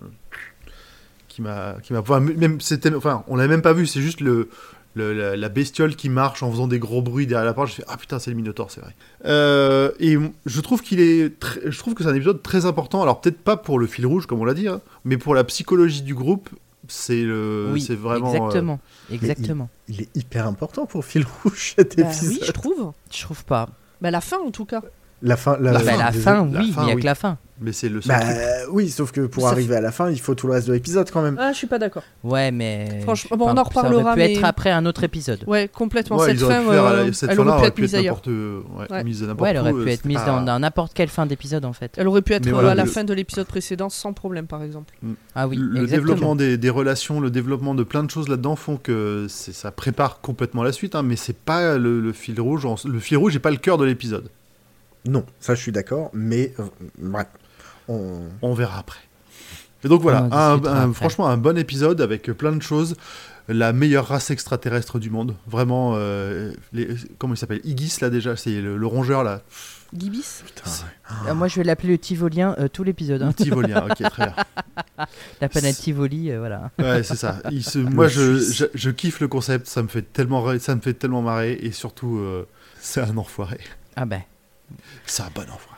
qui 1.32 1.42
m'a 1.42 1.76
qui 1.84 1.94
m'a 1.94 2.02
même 2.20 2.62
c'était 2.62 2.94
enfin 2.94 3.24
on 3.28 3.36
l'avait 3.36 3.50
même 3.50 3.62
pas 3.62 3.74
vu, 3.74 3.86
c'est 3.88 4.02
juste 4.02 4.22
le 4.22 4.50
le- 4.94 5.14
la, 5.14 5.38
la 5.38 5.50
bestiole 5.50 5.96
qui 5.96 6.10
marche 6.10 6.44
en 6.44 6.52
faisant 6.52 6.68
des 6.68 6.78
gros 6.80 7.02
bruits 7.02 7.26
derrière 7.26 7.46
la 7.46 7.54
porte, 7.54 7.70
je 7.70 7.76
fais 7.76 7.86
ah 7.88 7.96
putain 7.98 8.20
c'est 8.20 8.30
le 8.30 8.36
Minotaur 8.36 8.70
c'est 8.72 8.82
vrai. 8.82 8.94
Euh, 9.26 9.92
et 10.00 10.18
je 10.46 10.60
trouve 10.62 10.82
qu'il 10.82 11.00
est, 11.00 11.40
très- 11.40 11.62
je 11.72 11.78
trouve 11.80 11.94
que 11.94 12.04
c'est 12.04 12.10
un 12.10 12.14
épisode 12.16 12.42
très 12.44 12.66
important. 12.66 13.02
Alors 13.02 13.22
peut-être 13.22 13.40
pas 13.40 13.56
pour 13.56 13.80
le 13.80 13.88
fil 13.88 14.06
rouge 14.06 14.26
comme 14.26 14.42
on 14.42 14.46
l'a 14.46 14.54
dit, 14.54 14.68
hein, 14.68 14.82
mais 15.06 15.18
pour 15.18 15.34
la 15.34 15.44
psychologie 15.46 16.02
du 16.02 16.14
groupe, 16.14 16.50
c'est 16.90 17.22
le, 17.24 17.70
Oui, 17.72 17.80
c'est 17.82 17.96
vraiment. 17.96 18.28
euh, 18.34 18.36
exactement. 18.36 18.80
Exactement. 19.12 19.70
Il 19.88 20.02
est 20.02 20.10
hyper 20.16 20.46
important 20.46 20.86
pour 20.86 21.06
Fil 21.06 21.26
Rouge 21.44 21.74
cet 21.78 21.96
Bah 21.98 22.04
épisode. 22.08 22.30
oui, 22.30 22.40
je 22.46 22.52
trouve. 22.52 22.92
Je 23.12 23.22
trouve 23.22 23.46
pas. 23.46 23.70
Bah 24.02 24.12
la 24.12 24.20
fin 24.20 24.40
en 24.46 24.52
tout 24.52 24.66
cas. 24.66 24.82
La 25.22 25.38
fin. 25.38 25.56
La, 25.58 25.72
La 25.72 25.80
Bah, 25.80 25.86
fin, 25.86 25.92
la 25.98 25.98
la 26.52 26.60
oui, 26.60 26.72
fin, 26.72 26.82
il 26.82 26.86
n'y 26.88 26.92
a 26.92 26.96
oui. 26.96 27.02
que 27.02 27.06
la 27.06 27.16
fin. 27.16 27.38
Mais 27.62 27.72
c'est 27.72 27.88
le 27.90 28.02
seul 28.02 28.18
Bah 28.18 28.20
truc. 28.26 28.38
oui, 28.72 28.90
sauf 28.90 29.12
que 29.12 29.22
pour 29.22 29.44
Ça 29.44 29.50
arriver 29.52 29.76
à 29.76 29.82
la 29.82 29.92
fin, 29.92 30.10
il 30.10 30.20
faut 30.20 30.36
tout 30.36 30.48
le 30.48 30.54
reste 30.54 30.68
de 30.68 30.74
l'épisode 30.74 31.10
quand 31.12 31.22
même. 31.22 31.38
Ah, 31.40 31.52
je 31.54 31.58
suis 31.58 31.68
pas 31.68 31.80
d'accord. 31.80 32.04
Ouais, 32.24 32.52
mais. 32.52 33.00
Franchement, 33.04 33.38
bon, 33.38 33.46
on 33.50 33.58
en 33.58 33.64
reparlera, 33.64 34.02
Ça 34.02 34.06
aurait 34.08 34.14
pu 34.16 34.20
mais- 34.20 34.34
être 34.34 34.44
après 34.44 34.72
un 34.72 34.86
autre 34.86 35.04
épisode. 35.04 35.44
Ouais, 35.48 35.68
complètement. 35.68 36.18
Ouais, 36.18 36.30
cette 36.36 36.40
fin, 36.40 36.62
euh, 36.70 37.12
cette 37.14 37.30
elle 37.32 37.40
aurait 37.40 37.62
pu 37.62 37.68
être 37.68 37.80
mise 37.80 37.96
ailleurs. 37.96 38.16
n'importe, 38.16 38.28
ouais, 38.28 38.92
Ouais. 38.98 39.04
mise 39.04 39.24
Ouais, 39.24 39.50
elle 39.52 39.58
aurait 39.58 39.72
où, 39.72 39.84
pu 39.84 39.90
euh, 39.90 39.94
être 39.94 40.06
mise 40.06 40.18
pas- 40.18 40.42
dans 40.42 40.60
n'importe 40.60 40.94
quelle 40.94 41.10
fin 41.10 41.26
d'épisode 41.26 41.64
en 41.66 41.74
fait. 41.74 41.94
Elle 41.98 42.08
aurait 42.08 42.22
pu 42.22 42.34
être 42.34 42.48
euh, 42.48 42.68
à 42.68 42.76
la 42.76 42.84
le- 42.84 42.90
fin 42.90 43.04
de 43.04 43.14
l'épisode 43.14 43.48
précédent 43.48 43.90
sans 43.90 44.14
problème, 44.14 44.48
par 44.48 44.64
exemple. 44.64 44.94
Ah 45.36 45.48
oui, 45.48 45.58
le 45.58 45.82
exactement. 45.84 45.88
développement 45.88 46.36
des, 46.36 46.58
des 46.58 46.70
relations, 46.70 47.20
le 47.20 47.30
développement 47.32 47.76
de 47.76 47.84
plein 47.84 48.04
de 48.04 48.10
choses 48.10 48.28
là-dedans 48.28 48.56
font 48.56 48.78
que 48.78 49.28
ça 49.30 49.72
prépare 49.72 50.22
complètement 50.22 50.64
la 50.64 50.72
suite, 50.72 50.96
hein, 50.96 51.04
mais 51.04 51.16
c'est 51.16 51.38
pas 51.38 51.78
le, 51.78 52.00
le 52.02 52.14
fil 52.14 52.40
rouge. 52.42 52.68
Le 52.86 53.00
fil 53.00 53.18
rouge 53.18 53.34
n'est 53.34 53.40
pas 53.40 53.52
le 53.52 53.58
cœur 53.58 53.78
de 53.78 53.86
l'épisode. 53.86 54.30
Non, 55.06 55.24
ça 55.40 55.56
je 55.56 55.62
suis 55.62 55.72
d'accord, 55.72 56.12
mais 56.14 56.54
euh, 56.60 56.64
bref, 57.00 57.28
on... 57.88 58.22
On 58.42 58.54
verra 58.54 58.80
après. 58.80 59.00
Et 59.84 59.88
donc 59.88 60.02
voilà, 60.02 60.28
un- 60.32 60.64
un- 60.66 60.94
franchement 60.94 61.28
un 61.28 61.38
bon 61.38 61.58
épisode 61.58 62.02
avec 62.02 62.24
plein 62.34 62.52
de 62.52 62.62
choses. 62.62 62.96
La 63.48 63.74
meilleure 63.74 64.08
race 64.08 64.30
extraterrestre 64.30 65.00
du 65.00 65.10
monde, 65.10 65.36
vraiment. 65.48 65.94
euh, 65.96 66.54
les- 66.72 66.90
comment 67.18 67.34
il 67.34 67.38
s'appelle? 67.38 67.60
Igis 67.64 67.98
là 68.00 68.10
déjà, 68.12 68.36
c'est 68.38 68.62
le, 68.62 68.78
le 68.78 68.88
rongeur 68.88 69.24
là. 69.24 69.42
Gibis? 69.98 70.44
Putain, 70.46 70.70
ouais. 70.70 71.30
Euh, 71.32 71.34
moi, 71.34 71.48
je 71.50 71.58
vais 71.58 71.64
l'appeler 71.66 71.90
le 71.90 71.98
Tivolien 71.98 72.56
euh, 72.60 72.68
tout 72.70 72.84
l'épisode. 72.84 73.24
hein. 73.24 73.34
Tivolien, 73.34 73.84
ok 73.90 73.98
très 74.10 74.26
bien. 74.28 74.36
La 75.42 75.50
planète 75.50 75.76
Tivoli, 75.76 76.32
euh, 76.32 76.38
voilà. 76.40 76.70
Ouais 76.80 77.02
c'est 77.04 77.16
ça. 77.18 77.38
Il 77.52 77.64
se- 77.64 77.80
moi 77.80 78.08
je, 78.08 78.38
je, 78.40 78.66
je 78.74 78.90
kiffe 78.92 79.20
le 79.20 79.28
concept, 79.28 79.66
ça 79.68 79.82
me 79.82 79.88
fait 79.88 80.04
tellement 80.04 80.58
ça 80.60 80.76
me 80.76 80.82
fait 80.82 80.94
tellement 80.94 81.24
marrer 81.24 81.54
et 81.54 81.72
surtout 81.72 82.18
euh, 82.20 82.48
c'est 82.80 83.02
un 83.02 83.18
enfoiré. 83.18 83.60
Ah 83.96 84.06
ben. 84.06 84.22
C'est 85.06 85.24
un 85.24 85.30
bon 85.34 85.42
enfoiré. 85.42 85.71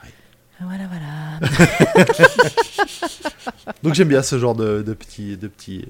Voilà, 0.66 0.88
voilà. 0.88 1.40
Donc 3.84 3.94
j'aime 3.94 4.08
bien 4.08 4.22
ce 4.24 4.40
genre 4.40 4.56
de, 4.56 4.82
de 4.82 4.94
petits 4.94 5.38
de 5.38 5.48
petits 5.48 5.86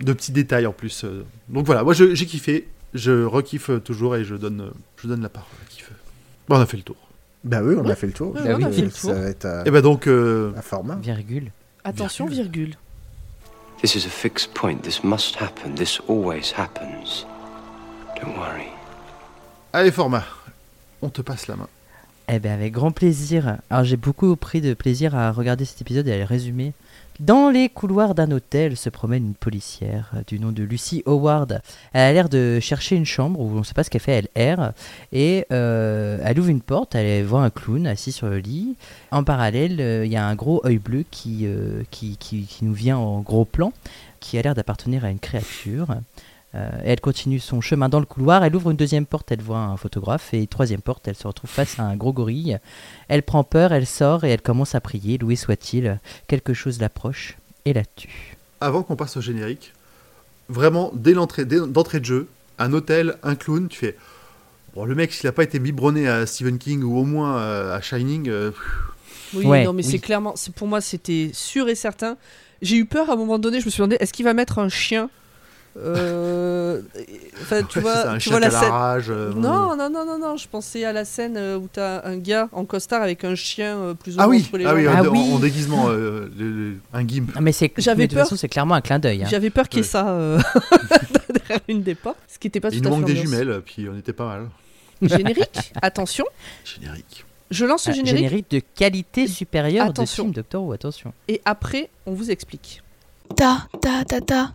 de 0.00 0.12
petits 0.12 0.32
détails 0.32 0.66
en 0.66 0.72
plus. 0.72 1.04
euh. 1.04 1.24
Donc 1.48 1.66
voilà, 1.66 1.82
moi 1.84 1.92
je- 1.94 2.14
j'ai 2.14 2.26
kiffé, 2.26 2.68
je 2.94 3.24
rekiffe 3.24 3.70
toujours 3.84 4.16
et 4.16 4.24
je 4.24 4.34
donne 4.34 4.70
je 4.96 5.06
donne 5.08 5.22
la 5.22 5.28
parole 5.28 5.50
à. 5.68 5.92
Bon, 6.48 6.56
on 6.56 6.60
a 6.60 6.66
fait 6.66 6.76
le 6.76 6.82
tour. 6.82 6.96
Bah 7.44 7.60
oui, 7.62 7.74
on 7.78 7.88
a 7.88 7.94
fait 7.94 8.06
le 8.06 8.12
tour. 8.12 8.34
Ouais, 8.34 8.40
on 8.54 8.62
a 8.62 8.68
Euh, 8.68 8.72
fait 8.72 8.82
le 8.82 8.90
Ça 8.90 9.00
tour. 9.08 9.12
va 9.14 9.20
être 9.28 9.46
Et 9.66 9.70
ben 9.70 9.80
donc 9.82 10.06
euh, 10.06 10.52
à 10.56 10.62
format. 10.62 10.96
Virgule. 10.96 11.50
Attention, 11.84 12.26
virgule. 12.26 12.76
This 13.82 13.94
is 13.96 14.06
a 14.06 14.10
fixed 14.10 14.54
point. 14.54 14.78
This 14.82 15.04
must 15.04 15.36
happen. 15.40 15.74
This 15.74 16.00
always 16.08 16.52
happens. 16.56 17.26
Don't 18.20 18.34
worry. 18.38 18.68
Allez, 19.74 19.90
format, 19.90 20.24
on 21.02 21.10
te 21.10 21.20
passe 21.20 21.46
la 21.48 21.56
main. 21.56 21.68
Eh 22.28 22.38
bien, 22.38 22.54
avec 22.54 22.72
grand 22.72 22.90
plaisir. 22.90 23.58
Alors, 23.68 23.84
j'ai 23.84 23.96
beaucoup 23.98 24.34
pris 24.36 24.60
de 24.62 24.72
plaisir 24.72 25.14
à 25.14 25.30
regarder 25.30 25.64
cet 25.66 25.82
épisode 25.82 26.08
et 26.08 26.12
à 26.12 26.18
le 26.18 26.24
résumer. 26.24 26.72
Dans 27.20 27.48
les 27.50 27.68
couloirs 27.68 28.14
d'un 28.14 28.30
hôtel 28.32 28.76
se 28.76 28.88
promène 28.88 29.24
une 29.26 29.34
policière 29.34 30.10
euh, 30.16 30.22
du 30.26 30.40
nom 30.40 30.50
de 30.50 30.64
Lucy 30.64 31.02
Howard. 31.06 31.60
Elle 31.92 32.00
a 32.00 32.12
l'air 32.12 32.28
de 32.28 32.58
chercher 32.60 32.96
une 32.96 33.04
chambre 33.04 33.38
où 33.40 33.50
on 33.52 33.58
ne 33.58 33.62
sait 33.62 33.74
pas 33.74 33.84
ce 33.84 33.90
qu'elle 33.90 34.00
fait, 34.00 34.12
elle 34.12 34.28
erre. 34.34 34.72
Et 35.12 35.46
euh, 35.52 36.18
elle 36.24 36.40
ouvre 36.40 36.48
une 36.48 36.62
porte, 36.62 36.94
elle 36.96 37.24
voit 37.24 37.44
un 37.44 37.50
clown 37.50 37.86
assis 37.86 38.10
sur 38.10 38.26
le 38.28 38.38
lit. 38.38 38.74
En 39.12 39.22
parallèle, 39.22 39.80
euh, 39.80 40.06
il 40.06 40.10
y 40.10 40.16
a 40.16 40.26
un 40.26 40.34
gros 40.34 40.60
œil 40.66 40.78
bleu 40.78 41.04
qui, 41.10 41.46
qui- 41.90 42.16
qui 42.16 42.48
nous 42.62 42.72
vient 42.74 42.96
en 42.96 43.20
gros 43.20 43.44
plan, 43.44 43.72
qui 44.18 44.36
a 44.38 44.42
l'air 44.42 44.54
d'appartenir 44.54 45.04
à 45.04 45.10
une 45.10 45.20
créature. 45.20 45.88
Euh, 46.54 46.70
et 46.84 46.90
elle 46.90 47.00
continue 47.00 47.40
son 47.40 47.60
chemin 47.60 47.88
dans 47.88 48.00
le 48.00 48.06
couloir. 48.06 48.44
Elle 48.44 48.54
ouvre 48.54 48.70
une 48.70 48.76
deuxième 48.76 49.06
porte, 49.06 49.32
elle 49.32 49.42
voit 49.42 49.58
un 49.58 49.76
photographe. 49.76 50.32
Et 50.34 50.46
troisième 50.46 50.80
porte, 50.82 51.08
elle 51.08 51.16
se 51.16 51.26
retrouve 51.26 51.50
face 51.50 51.78
à 51.78 51.82
un 51.82 51.96
gros 51.96 52.12
gorille. 52.12 52.58
Elle 53.08 53.22
prend 53.22 53.42
peur, 53.44 53.72
elle 53.72 53.86
sort 53.86 54.24
et 54.24 54.30
elle 54.30 54.42
commence 54.42 54.74
à 54.74 54.80
prier. 54.80 55.18
Loué 55.18 55.36
soit-il, 55.36 55.98
quelque 56.28 56.54
chose 56.54 56.80
l'approche 56.80 57.36
et 57.64 57.72
la 57.72 57.84
tue. 57.84 58.36
Avant 58.60 58.82
qu'on 58.82 58.96
passe 58.96 59.16
au 59.16 59.20
générique, 59.20 59.72
vraiment, 60.48 60.90
dès 60.94 61.12
l'entrée 61.12 61.44
d'entrée 61.44 62.00
de 62.00 62.04
jeu, 62.04 62.28
un 62.58 62.72
hôtel, 62.72 63.16
un 63.22 63.34
clown, 63.34 63.68
tu 63.68 63.78
fais. 63.78 63.96
Bon, 64.74 64.84
le 64.84 64.94
mec, 64.94 65.12
s'il 65.12 65.28
a 65.28 65.32
pas 65.32 65.42
été 65.44 65.58
biberonné 65.58 66.08
à 66.08 66.26
Stephen 66.26 66.58
King 66.58 66.82
ou 66.82 66.96
au 66.98 67.04
moins 67.04 67.36
euh, 67.38 67.76
à 67.76 67.80
Shining, 67.80 68.28
euh, 68.28 68.50
Oui, 69.34 69.44
Ouais, 69.46 69.64
non, 69.64 69.72
mais 69.72 69.84
oui. 69.84 69.90
c'est 69.90 69.98
clairement, 69.98 70.34
c'est 70.36 70.54
pour 70.54 70.66
moi, 70.68 70.80
c'était 70.80 71.30
sûr 71.32 71.68
et 71.68 71.74
certain. 71.74 72.16
J'ai 72.62 72.76
eu 72.76 72.84
peur 72.86 73.10
à 73.10 73.14
un 73.14 73.16
moment 73.16 73.38
donné. 73.38 73.60
Je 73.60 73.66
me 73.66 73.70
suis 73.70 73.78
demandé, 73.78 73.96
est-ce 74.00 74.12
qu'il 74.12 74.24
va 74.24 74.34
mettre 74.34 74.58
un 74.58 74.68
chien 74.68 75.10
Euh, 75.76 76.80
Enfin, 77.42 77.62
tu 77.64 77.78
ouais, 77.78 77.82
vois, 77.82 78.08
un 78.10 78.14
tu 78.14 78.20
chien 78.20 78.32
vois 78.32 78.40
la 78.40 78.50
scène. 78.50 78.70
rage. 78.70 79.06
euh, 79.10 79.32
Non, 79.34 79.76
non, 79.76 79.90
non, 79.90 80.04
non, 80.06 80.18
non. 80.18 80.36
Je 80.36 80.48
pensais 80.48 80.84
à 80.84 80.92
la 80.92 81.04
scène 81.04 81.36
euh, 81.36 81.56
où 81.58 81.68
t'as 81.72 82.06
un 82.06 82.16
gars 82.16 82.48
en 82.52 82.64
costard 82.64 83.02
avec 83.02 83.24
un 83.24 83.34
chien 83.34 83.76
euh, 83.78 83.94
plus 83.94 84.16
ou 84.16 84.20
Ah 84.20 84.26
moins 84.26 84.36
oui, 84.36 84.42
entre 84.46 84.58
les 84.58 84.64
ah 84.66 84.74
oui, 84.74 84.88
en, 84.88 84.92
Ah 84.94 85.02
en- 85.02 85.06
oui. 85.08 85.32
en 85.34 85.38
déguisement, 85.38 85.88
euh, 85.88 86.30
le- 86.36 86.50
le- 86.50 86.76
un 86.92 87.04
gimp. 87.04 87.30
Ah, 87.34 87.40
mais 87.40 87.52
c'est 87.52 87.72
J'avais 87.78 87.98
mais 88.02 88.06
de 88.06 88.10
toute 88.12 88.16
peur. 88.18 88.26
façon, 88.26 88.36
c'est 88.36 88.48
clairement 88.48 88.74
un 88.74 88.80
clin 88.80 88.98
d'œil. 88.98 89.22
hein. 89.24 89.28
J'avais 89.30 89.50
peur 89.50 89.68
qu'il 89.68 89.78
y 89.78 89.80
ait 89.80 89.84
Ouais. 89.84 89.88
ça 89.90 90.08
euh, 90.08 90.38
derrière 91.34 91.60
une 91.68 91.82
des 91.82 91.94
portes, 91.94 92.18
ce 92.28 92.38
qui 92.38 92.46
n'était 92.46 92.60
pas 92.60 92.68
Il 92.70 92.80
tout 92.80 92.84
nous 92.84 92.88
à 92.88 92.92
fait 92.92 93.00
manque 93.00 93.06
des 93.06 93.18
ambiance. 93.20 93.30
jumelles, 93.40 93.62
puis 93.64 93.88
on 93.88 93.98
était 93.98 94.12
pas 94.12 94.26
mal. 94.26 94.48
Générique, 95.02 95.72
attention. 95.82 96.24
Générique. 96.64 97.24
Je 97.50 97.64
lance 97.66 97.86
le 97.86 97.92
Ah, 97.92 97.96
générique, 97.96 98.16
générique 98.18 98.50
de 98.50 98.60
qualité 98.74 99.26
supérieure 99.26 99.86
Attention. 99.86 100.24
de 100.24 100.28
film 100.28 100.34
Doctor 100.34 100.64
Who, 100.64 100.72
attention. 100.72 101.12
et 101.28 101.40
après, 101.44 101.90
on 102.06 102.12
vous 102.12 102.30
explique. 102.30 102.82
Ta 103.36 103.66
ta 103.80 104.04
ta 104.04 104.20
ta 104.20 104.54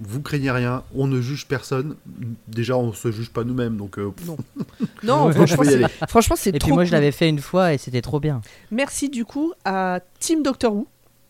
Vous 0.00 0.20
craignez 0.22 0.50
rien. 0.50 0.82
On 0.94 1.06
ne 1.06 1.20
juge 1.20 1.46
personne. 1.46 1.94
Déjà, 2.48 2.76
on 2.76 2.92
se 2.92 3.10
juge 3.12 3.28
pas 3.30 3.44
nous-mêmes. 3.44 3.76
Donc, 3.76 3.98
euh, 3.98 4.10
Non, 5.02 5.26
Ouais. 5.26 5.32
franchement, 5.34 5.62
c'est, 5.64 5.74
aller. 5.74 5.86
franchement, 6.08 6.36
c'est 6.38 6.54
Et 6.54 6.58
trop 6.58 6.68
puis 6.68 6.74
moi, 6.74 6.84
je 6.84 6.92
l'avais 6.92 7.12
fait 7.12 7.28
une 7.28 7.38
fois 7.40 7.74
et 7.74 7.78
c'était 7.78 8.00
trop 8.02 8.18
bien. 8.20 8.40
Merci 8.70 9.08
du 9.10 9.24
coup 9.24 9.52
à 9.64 10.00
Team 10.18 10.42
Doctor 10.42 10.74
Who, 10.74 10.86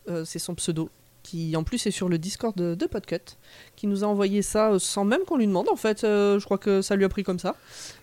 euh, 0.09 0.25
c'est 0.25 0.39
son 0.39 0.55
pseudo, 0.55 0.89
qui 1.23 1.55
en 1.57 1.65
plus 1.65 1.85
est 1.87 1.91
sur 1.91 2.09
le 2.09 2.17
Discord 2.19 2.57
de, 2.57 2.75
de 2.75 2.87
Podcut, 2.87 3.37
qui 3.77 3.87
nous 3.87 4.05
a 4.05 4.07
envoyé 4.07 4.41
ça 4.43 4.71
euh, 4.73 4.79
sans 4.79 5.05
même 5.05 5.21
qu'on 5.27 5.37
lui 5.37 5.47
demande 5.47 5.69
en 5.69 5.77
fait. 5.77 6.05
euh, 6.05 6.39
je 6.39 6.45
crois 6.45 6.59
que 6.59 6.81
ça 6.81 6.95
lui 6.97 7.05
a 7.05 7.09
pris 7.09 7.25
comme 7.25 7.39
ça. 7.41 7.57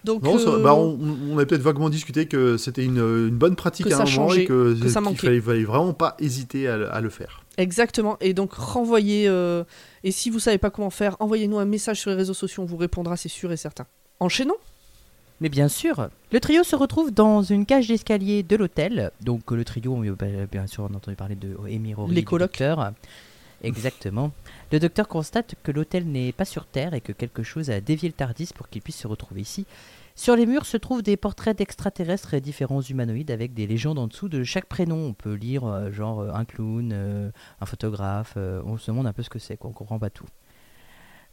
Donc, 0.03 0.21
non, 0.23 0.37
ça- 0.37 0.57
bah, 0.59 0.73
on, 0.75 0.99
on 1.31 1.37
avait 1.37 1.45
peut-être 1.45 1.61
vaguement 1.61 1.89
discuté 1.89 2.27
que 2.27 2.57
c'était 2.57 2.83
une, 2.83 2.97
une 2.97 3.37
bonne 3.37 3.55
pratique 3.55 3.87
Que 3.87 3.93
à 3.93 3.97
ça 3.97 4.03
un 4.03 4.05
moment 4.19 4.33
et 4.33 4.45
que, 4.45 4.77
que 4.79 4.87
ça 4.89 4.99
qu'il 4.99 5.09
manquait. 5.09 5.27
fallait, 5.27 5.41
fallait 5.41 5.63
vraiment 5.63 5.93
pas 5.93 6.15
hésiter 6.19 6.67
à 6.67 6.99
le 7.01 7.09
faire. 7.09 7.43
Exactement. 7.57 8.17
Et 8.21 8.33
donc 8.33 8.53
renvoyez. 8.53 9.27
euh, 9.27 9.63
et 10.03 10.11
si 10.11 10.29
vous 10.29 10.39
savez 10.39 10.57
pas 10.57 10.69
comment 10.69 10.89
faire, 10.91 11.15
envoyez-nous 11.19 11.57
un 11.57 11.65
message 11.65 11.99
sur 11.99 12.09
les 12.11 12.15
réseaux 12.15 12.33
sociaux, 12.35 12.63
on 12.63 12.65
vous 12.67 12.77
répondra, 12.77 13.17
c'est 13.17 13.29
sûr 13.29 13.51
et 13.51 13.57
certain. 13.57 13.85
Enchaînons. 14.19 14.55
Mais 15.41 15.49
bien 15.49 15.67
sûr, 15.67 16.09
le 16.31 16.39
trio 16.39 16.63
se 16.63 16.75
retrouve 16.75 17.11
dans 17.11 17.43
une 17.43 17.65
cage 17.67 17.87
d'escalier 17.87 18.41
de 18.41 18.55
l'hôtel. 18.55 19.11
Donc 19.21 19.51
le 19.51 19.63
trio, 19.63 19.93
on- 19.93 20.45
bien 20.51 20.65
sûr, 20.67 20.83
on 20.89 20.93
a 20.93 20.97
entendu 20.97 21.15
parler 21.15 21.35
de 21.35 21.55
Amy 21.67 21.93
Rory, 21.93 22.13
Les 22.15 22.23
colocs. 22.23 22.49
docteur. 22.49 22.91
Exactement. 23.63 24.31
Le 24.71 24.79
docteur 24.79 25.07
constate 25.07 25.55
que 25.63 25.71
l'hôtel 25.71 26.05
n'est 26.05 26.31
pas 26.31 26.45
sur 26.45 26.65
Terre 26.65 26.93
et 26.93 27.01
que 27.01 27.11
quelque 27.11 27.43
chose 27.43 27.69
a 27.71 27.81
dévié 27.81 28.09
le 28.09 28.13
Tardis 28.13 28.49
pour 28.55 28.69
qu'il 28.69 28.81
puisse 28.81 28.97
se 28.97 29.07
retrouver 29.07 29.41
ici. 29.41 29.65
Sur 30.17 30.35
les 30.35 30.47
murs 30.47 30.65
se 30.65 30.77
trouvent 30.77 31.03
des 31.03 31.15
portraits 31.15 31.55
d'extraterrestres 31.55 32.33
et 32.33 32.41
différents 32.41 32.81
humanoïdes 32.81 33.29
avec 33.29 33.53
des 33.53 33.67
légendes 33.67 33.99
en 33.99 34.07
dessous 34.07 34.29
de 34.29 34.43
chaque 34.43 34.65
prénom. 34.65 34.97
On 35.05 35.13
peut 35.13 35.35
lire 35.35 35.63
euh, 35.63 35.91
genre 35.91 36.21
euh, 36.21 36.31
un 36.33 36.43
clown, 36.43 36.89
euh, 36.91 37.29
un 37.61 37.65
photographe. 37.67 38.35
on 38.35 38.77
se 38.77 38.89
demande 38.89 39.05
un 39.05 39.13
peu 39.13 39.21
ce 39.21 39.29
que 39.29 39.37
c'est, 39.37 39.57
quoi. 39.57 39.69
on 39.69 39.73
comprend 39.73 39.99
pas 39.99 40.09
tout. 40.09 40.25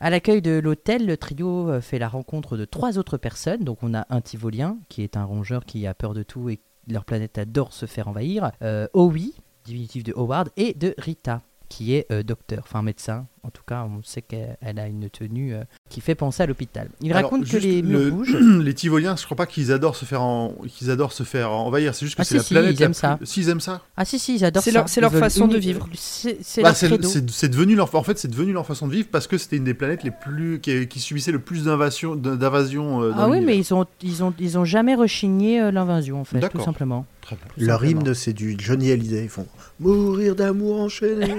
À 0.01 0.11
l'accueil 0.11 0.43
de 0.43 0.59
l'hôtel, 0.59 1.07
le 1.07 1.17
trio 1.17 1.81
fait 1.81 1.99
la 1.99 2.09
rencontre 2.09 2.59
de 2.59 2.67
trois 2.67 2.99
autres 2.99 3.17
personnes. 3.17 3.65
Donc 3.65 3.83
on 3.83 3.95
a 3.95 4.07
un 4.11 4.21
Tivolien, 4.21 4.77
qui 4.91 5.03
est 5.03 5.17
un 5.17 5.25
rongeur 5.25 5.65
qui 5.65 5.87
a 5.87 5.95
peur 5.95 6.13
de 6.13 6.23
tout 6.23 6.51
et 6.51 6.61
leur 6.87 7.07
planète 7.07 7.39
adore 7.39 7.73
se 7.73 7.87
faire 7.87 8.09
envahir. 8.09 8.51
Owi, 8.93 9.35
diminutif 9.65 10.05
de 10.05 10.13
Howard, 10.13 10.51
et 10.59 10.75
de 10.75 10.95
Rita, 10.99 11.41
qui 11.69 11.95
est 11.95 12.07
euh, 12.13 12.23
docteur, 12.23 12.61
enfin 12.63 12.83
médecin. 12.83 13.27
En 13.43 13.51
tout 13.51 13.63
cas, 13.67 13.85
on 13.85 14.03
sait 14.03 14.23
qu'elle 14.23 14.57
elle 14.63 14.79
a 14.79 14.87
une 14.87 15.11
tenue 15.11 15.53
euh, 15.55 15.65
qui 15.91 16.01
fait 16.01 16.15
penser 16.15 16.43
à 16.43 16.47
l'hôpital. 16.47 16.89
Il 17.03 17.13
Alors, 17.13 17.31
raconte 17.31 17.47
que 17.47 17.59
les 17.59 17.83
murs 17.83 17.99
le- 17.99 18.11
bougent. 18.11 18.37
les 18.63 18.73
Tivoliens, 18.75 19.17
je 19.17 19.25
crois 19.27 19.37
pas 19.37 19.45
qu'ils 19.47 19.71
adorent 19.71 19.97
se 19.97 20.07
faire 20.07 20.23
en... 20.23 20.55
qu'ils 20.67 20.91
adorent 20.91 21.13
se 21.13 21.25
faire 21.25 21.51
envahir. 21.51 21.95
C'est 21.95 22.07
juste 22.07 22.17
que 22.17 22.23
Ah, 22.23 22.25
c'est 22.25 22.31
si, 22.31 22.37
la 22.39 22.43
si, 22.43 22.55
planète. 22.55 22.75
ils 22.75 22.81
la 22.81 22.87
aiment 22.87 22.93
plus- 22.93 22.99
ça. 23.01 23.19
S'ils 23.23 23.49
aiment 23.51 23.61
ça. 23.61 23.83
Ah 23.99 24.05
si, 24.07 24.19
si, 24.19 24.37
ils 24.37 24.45
adorent 24.47 24.63
C'est 24.63 24.71
ça. 24.71 24.79
leur- 24.79 24.89
c'est 24.89 25.01
Ils 25.01 25.03
leur 25.03 25.11
veulent 25.11 25.21
façon 25.23 25.47
de 25.47 25.59
vivre. 25.59 25.87
C'est 25.95 26.39
c'est 26.43 26.63
Bah, 26.63 26.69
leur 26.69 26.77
c'est 26.77 26.87
credo. 26.89 27.07
c'est- 27.09 27.29
c'est 27.31 27.49
devenu 27.51 27.75
leur 27.75 27.95
en 27.95 28.03
fait 28.03 28.19
c'est 28.19 28.29
devenu 28.29 28.53
leur 28.55 28.67
façon 28.67 28.87
de 28.89 28.93
vivre 28.93 29.09
parce 29.13 29.27
que 29.27 29.37
c'était 29.37 29.57
une 29.57 29.65
des 29.65 29.75
planètes 29.75 30.05
les 30.05 30.11
plus 30.11 30.61
qui, 30.61 30.89
qui 30.89 31.01
subissait 31.01 31.33
le 31.33 31.39
plus 31.39 31.65
d'invasion 31.65 32.17
d'invasion 32.17 33.03
euh, 33.03 33.13
Ah 33.15 33.29
oui, 33.29 33.41
mais 33.43 33.59
ils 33.59 33.75
ont, 33.75 33.85
ils, 34.03 34.23
ont, 34.25 34.33
ils 34.39 34.57
ont 34.59 34.65
jamais 34.65 34.95
rechigné 34.95 35.61
euh, 35.61 35.71
l'invasion, 35.71 36.21
en 36.21 36.25
fait, 36.25 36.41
tout 36.49 36.61
simplement. 36.63 37.05
Très 37.21 37.37
bien. 37.37 37.45
Tout 37.47 37.61
Leur 37.61 37.81
simplement. 37.81 38.01
hymne, 38.03 38.15
c'est 38.15 38.33
du 38.33 38.57
Johnny 38.59 38.91
Hallyday. 38.91 39.25
Ils 39.25 39.29
font 39.29 39.47
Mourir 39.81 40.35
d'amour 40.37 40.81
enchaîné. 40.81 41.27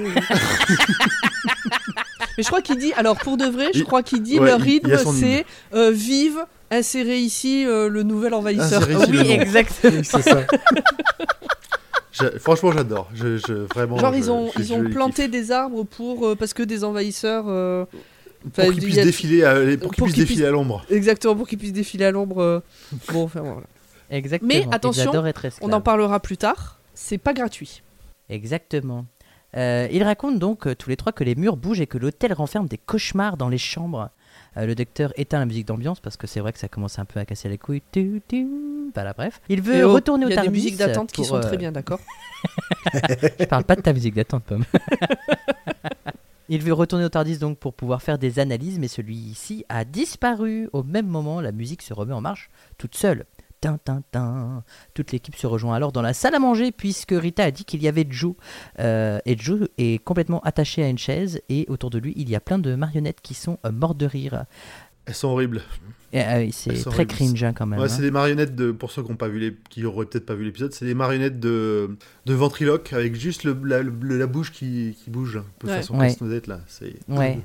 Mais 2.37 2.43
je 2.43 2.47
crois 2.47 2.61
qu'il 2.61 2.77
dit, 2.77 2.91
alors 2.93 3.15
pour 3.17 3.37
de 3.37 3.45
vrai, 3.45 3.69
je 3.73 3.83
crois 3.83 4.03
qu'il 4.03 4.21
dit 4.21 4.39
ouais, 4.39 4.51
a 4.51 4.57
rythme 4.57 4.97
son 4.97 5.13
c'est 5.13 5.45
euh, 5.73 5.89
vive, 5.91 6.37
insérez 6.69 7.19
ici 7.19 7.65
euh, 7.65 7.87
le 7.87 8.03
nouvel 8.03 8.33
envahisseur. 8.33 8.89
Ici 8.91 9.05
Oui, 9.11 9.17
le 9.17 9.31
exactement. 9.31 10.01
c'est 10.03 10.21
ça. 10.21 10.41
Franchement, 12.39 12.71
j'adore. 12.73 13.09
Je, 13.13 13.37
je- 13.37 13.53
vraiment. 13.73 13.97
Genre 13.97 14.11
je- 14.13 14.17
ils 14.17 14.31
ont, 14.31 14.51
je- 14.55 14.61
ils 14.61 14.73
ont 14.73 14.83
planté 14.89 15.23
kiffe. 15.23 15.31
des 15.31 15.51
arbres 15.51 15.83
pour 15.83 16.27
euh, 16.27 16.35
parce 16.35 16.53
que 16.53 16.63
des 16.63 16.83
envahisseurs 16.83 17.45
euh, 17.47 17.85
pour 18.53 18.63
qu'ils 18.65 18.73
il 18.75 18.83
puissent 18.83 18.97
a- 18.97 19.03
défiler 19.03 19.43
à, 19.45 19.53
pour 19.53 19.63
qu'ils 19.63 19.79
pour 19.79 19.89
puissent 19.91 20.13
qu'ils 20.13 20.23
défiler 20.23 20.25
puissent- 20.25 20.47
à 20.47 20.51
l'ombre. 20.51 20.85
exactement 20.89 21.35
pour 21.37 21.47
qu'ils 21.47 21.57
puissent 21.57 21.73
défiler 21.73 22.05
à 22.05 22.11
l'ombre. 22.11 22.41
euh. 22.41 22.59
Bon, 23.13 23.23
enfin 23.23 23.41
voilà. 23.41 23.61
Exactement. 24.11 24.47
Mais 24.53 24.67
attention, 24.71 25.11
On 25.61 25.71
en 25.71 25.81
parlera 25.81 26.19
plus 26.19 26.37
tard. 26.37 26.79
C'est 26.93 27.17
pas 27.17 27.33
gratuit. 27.33 27.81
Exactement. 28.29 29.05
Euh, 29.55 29.87
ils 29.91 30.03
racontent 30.03 30.37
donc 30.37 30.67
euh, 30.67 30.75
tous 30.75 30.89
les 30.89 30.97
trois 30.97 31.13
que 31.13 31.23
les 31.23 31.35
murs 31.35 31.55
bougent 31.55 31.79
et 31.79 31.87
que 31.87 31.97
l'hôtel 31.97 32.33
renferme 32.33 32.67
des 32.67 32.77
cauchemars 32.77 33.37
dans 33.37 33.47
les 33.47 33.57
chambres. 33.57 34.09
Euh, 34.57 34.65
le 34.65 34.75
docteur 34.75 35.13
éteint 35.15 35.39
la 35.39 35.45
musique 35.45 35.67
d'ambiance 35.67 36.01
parce 36.01 36.17
que 36.17 36.27
c'est 36.27 36.41
vrai 36.41 36.51
que 36.51 36.59
ça 36.59 36.67
commence 36.67 36.99
un 36.99 37.05
peu 37.05 37.19
à 37.19 37.25
casser 37.25 37.47
les 37.47 37.57
couilles. 37.57 37.81
Tu, 37.91 38.21
tu. 38.27 38.47
Voilà, 38.93 39.13
bref. 39.13 39.39
Il 39.47 39.61
veut 39.61 39.75
Et 39.75 39.83
oh, 39.83 39.93
retourner 39.93 40.25
au 40.25 40.29
Il 40.29 40.35
y 40.35 40.37
a 40.37 40.41
des 40.41 40.49
musiques 40.49 40.77
d'attente 40.77 41.11
qui 41.11 41.23
sont 41.23 41.39
très 41.39 41.57
bien, 41.57 41.71
d'accord. 41.71 41.99
Je 43.39 43.45
parle 43.45 43.63
pas 43.63 43.75
de 43.75 43.81
ta 43.81 43.93
musique 43.93 44.15
d'attente, 44.15 44.43
Pomme. 44.43 44.65
Il 46.47 46.61
veut 46.61 46.73
retourner 46.73 47.05
au 47.05 47.09
Tardis 47.09 47.39
donc 47.39 47.57
pour 47.57 47.73
pouvoir 47.73 48.03
faire 48.03 48.19
des 48.19 48.37
analyses, 48.37 48.77
mais 48.77 48.87
celui-ci 48.87 49.65
a 49.67 49.83
disparu. 49.83 50.69
Au 50.73 50.83
même 50.83 51.07
moment, 51.07 51.41
la 51.41 51.51
musique 51.51 51.81
se 51.81 51.93
remet 51.93 52.13
en 52.13 52.21
marche 52.21 52.51
toute 52.77 52.95
seule. 52.95 53.25
Tin, 53.65 53.79
tin, 53.83 54.03
tin. 54.11 54.63
Toute 54.93 55.11
l'équipe 55.11 55.35
se 55.35 55.47
rejoint 55.47 55.73
alors 55.75 55.91
dans 55.91 56.03
la 56.03 56.13
salle 56.13 56.35
à 56.35 56.39
manger 56.39 56.71
puisque 56.71 57.13
Rita 57.17 57.45
a 57.45 57.49
dit 57.51 57.65
qu'il 57.65 57.81
y 57.81 57.87
avait 57.87 58.05
Joe. 58.07 58.35
Euh, 58.79 59.17
et 59.25 59.35
Joe 59.35 59.67
est 59.79 60.03
complètement 60.03 60.39
attaché 60.41 60.83
à 60.83 60.87
une 60.87 60.99
chaise 60.99 61.41
et 61.49 61.65
autour 61.67 61.89
de 61.89 61.97
lui 61.97 62.13
il 62.15 62.29
y 62.29 62.35
a 62.35 62.39
plein 62.39 62.59
de 62.59 62.75
marionnettes 62.75 63.21
qui 63.23 63.33
sont 63.33 63.57
euh, 63.65 63.71
mortes 63.71 63.97
de 63.97 64.05
rire. 64.05 64.45
Elles 65.07 65.15
sont 65.15 65.29
horribles. 65.29 65.63
Et, 66.13 66.21
ah 66.21 66.37
oui, 66.37 66.51
c'est 66.51 66.73
très 66.73 66.87
horribles. 66.87 67.11
cringe 67.13 67.43
hein, 67.43 67.53
quand 67.53 67.65
même. 67.65 67.79
Ouais, 67.79 67.85
hein. 67.85 67.89
c'est 67.89 68.01
des 68.03 68.11
marionnettes 68.11 68.55
de. 68.55 68.71
Pour 68.71 68.91
ceux 68.91 69.01
qui 69.03 69.11
ont 69.11 69.15
pas 69.15 69.27
vu 69.29 69.39
les, 69.39 69.55
qui 69.69 69.83
auraient 69.83 70.05
peut-être 70.05 70.25
pas 70.27 70.35
vu 70.35 70.43
l'épisode, 70.45 70.71
c'est 70.73 70.85
des 70.85 70.93
marionnettes 70.93 71.39
de 71.39 71.97
de 72.27 72.33
ventriloque 72.35 72.93
avec 72.93 73.15
juste 73.15 73.43
le, 73.45 73.59
la, 73.65 73.81
le- 73.81 74.17
la 74.17 74.27
bouche 74.27 74.51
qui, 74.51 74.95
qui 75.03 75.09
bouge, 75.09 75.37
un 75.37 75.45
peu 75.59 75.67
Ouais. 75.67 75.77
façon 75.77 75.97
Ouais. 75.97 76.07
casse-noisette 76.07 76.45
là. 76.47 76.59
C'est. 76.67 76.93
Ouais. 77.09 77.39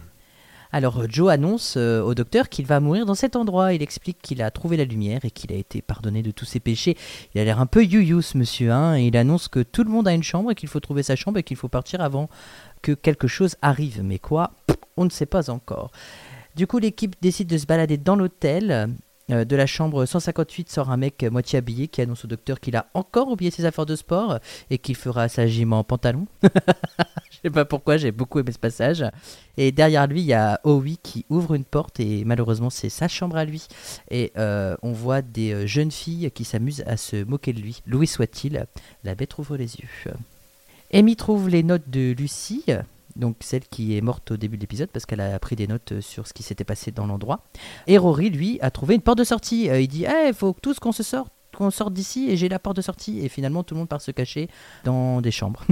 Alors 0.73 1.00
euh, 1.00 1.07
Joe 1.09 1.31
annonce 1.31 1.75
euh, 1.77 2.00
au 2.03 2.15
docteur 2.15 2.49
qu'il 2.49 2.67
va 2.67 2.81
mourir 2.81 3.07
dans 3.07 3.15
cet 3.15 3.37
endroit. 3.37 3.73
Il 3.73 3.83
explique 3.83 4.21
qu'il 4.23 4.43
a 4.43 4.50
trouvé 4.50 4.77
la 4.77 4.85
lumière 4.85 5.25
et 5.25 5.31
qu'il 5.31 5.53
a 5.53 5.57
été 5.57 5.83
pardonné 5.83 6.23
de 6.23 6.31
tous 6.31 6.45
ses 6.45 6.61
péchés. 6.61 6.97
Il 7.35 7.41
a 7.41 7.45
l'air 7.45 7.61
un 7.61 7.67
peu 7.67 7.85
you 7.85 8.23
ce 8.23 8.39
monsieur. 8.39 8.73
Hein, 8.73 8.99
il 8.99 9.17
annonce 9.17 9.49
que 9.49 9.61
tout 9.61 9.85
le 9.85 9.91
monde 9.91 10.09
a 10.09 10.12
une 10.12 10.23
chambre 10.23 10.53
et 10.53 10.55
qu'il 10.55 10.69
faut 10.69 10.81
trouver 10.81 11.03
sa 11.03 11.17
chambre 11.17 11.39
et 11.39 11.43
qu'il 11.43 11.57
faut 11.57 11.69
partir 11.69 12.00
avant 12.00 12.29
que 12.83 12.93
quelque 12.93 13.27
chose 13.27 13.57
arrive. 13.62 14.03
Mais 14.03 14.19
quoi? 14.19 14.53
On 14.97 15.05
ne 15.05 15.11
sait 15.11 15.27
pas 15.27 15.50
encore. 15.50 15.91
Du 16.57 16.67
coup, 16.67 16.79
l'équipe 16.79 17.17
décide 17.21 17.49
de 17.49 17.59
se 17.59 17.67
balader 17.67 17.97
dans 17.97 18.17
l'hôtel. 18.17 18.95
Euh, 19.31 19.45
de 19.45 19.55
la 19.55 19.67
chambre 19.67 20.07
158 20.07 20.69
sort 20.71 20.91
un 20.91 20.97
mec 20.97 21.23
moitié 21.31 21.59
habillé 21.59 21.87
qui 21.87 22.00
annonce 22.00 22.25
au 22.25 22.29
docteur 22.29 22.59
qu'il 22.59 22.75
a 22.75 22.87
encore 22.95 23.29
oublié 23.29 23.53
ses 23.53 23.65
affaires 23.65 23.87
de 23.87 23.95
sport 23.95 24.41
et 24.71 24.79
qu'il 24.79 24.97
fera 24.97 25.29
sa 25.29 25.47
gym 25.47 25.73
en 25.73 25.85
pantalon. 25.85 26.27
Je 27.42 27.49
sais 27.49 27.52
pas 27.52 27.64
pourquoi, 27.64 27.97
j'ai 27.97 28.12
beaucoup 28.12 28.38
aimé 28.38 28.52
ce 28.52 28.59
passage. 28.59 29.04
Et 29.56 29.73
derrière 29.73 30.06
lui, 30.06 30.20
il 30.20 30.26
y 30.26 30.35
a 30.35 30.61
Owie 30.64 30.99
qui 31.02 31.25
ouvre 31.30 31.54
une 31.54 31.64
porte 31.64 31.99
et 31.99 32.25
malheureusement, 32.25 32.68
c'est 32.68 32.90
sa 32.90 33.09
chambre 33.09 33.37
à 33.37 33.47
lui. 33.47 33.66
Et 34.11 34.30
euh, 34.37 34.76
on 34.82 34.92
voit 34.92 35.23
des 35.23 35.52
euh, 35.52 35.66
jeunes 35.66 35.90
filles 35.90 36.30
qui 36.32 36.44
s'amusent 36.44 36.85
à 36.87 36.99
se 36.99 37.25
moquer 37.25 37.54
de 37.54 37.61
lui. 37.61 37.82
Louis 37.87 38.06
soit-il, 38.06 38.66
la 39.04 39.14
bête 39.14 39.38
ouvre 39.38 39.56
les 39.56 39.76
yeux. 39.76 40.12
Amy 40.92 41.16
trouve 41.16 41.49
les 41.49 41.62
notes 41.62 41.88
de 41.88 42.12
Lucie, 42.12 42.64
donc 43.16 43.37
celle 43.40 43.62
qui 43.62 43.97
est 43.97 44.00
morte 44.00 44.32
au 44.32 44.37
début 44.37 44.56
de 44.56 44.62
l'épisode 44.62 44.90
parce 44.90 45.06
qu'elle 45.06 45.20
a 45.20 45.38
pris 45.38 45.56
des 45.56 45.66
notes 45.66 46.00
sur 46.00 46.26
ce 46.26 46.35
qui 46.35 46.42
s'était 46.42 46.64
passé 46.64 46.90
dans 46.90 47.06
l'endroit. 47.06 47.44
Et 47.87 47.97
Rory, 47.97 48.28
lui, 48.28 48.59
a 48.61 48.70
trouvé 48.70 48.97
une 48.97 49.00
porte 49.00 49.18
de 49.18 49.25
sortie. 49.25 49.70
Euh, 49.70 49.80
il 49.80 49.88
dit 49.88 50.04
il 50.26 50.35
faut 50.35 50.54
tous 50.61 50.78
qu'on 50.78 50.92
se 50.92 51.02
sorte. 51.02 51.32
Qu'on 51.61 51.71
sorte 51.71 51.93
d'ici 51.93 52.31
et 52.31 52.38
j'ai 52.38 52.49
la 52.49 52.59
porte 52.59 52.76
de 52.79 52.81
sortie. 52.81 53.21
Et 53.21 53.29
finalement, 53.29 53.62
tout 53.62 53.75
le 53.75 53.81
monde 53.81 53.88
part 53.90 54.00
se 54.00 54.11
cacher 54.12 54.49
dans 54.85 55.21
des 55.21 55.31
chambres. 55.31 55.62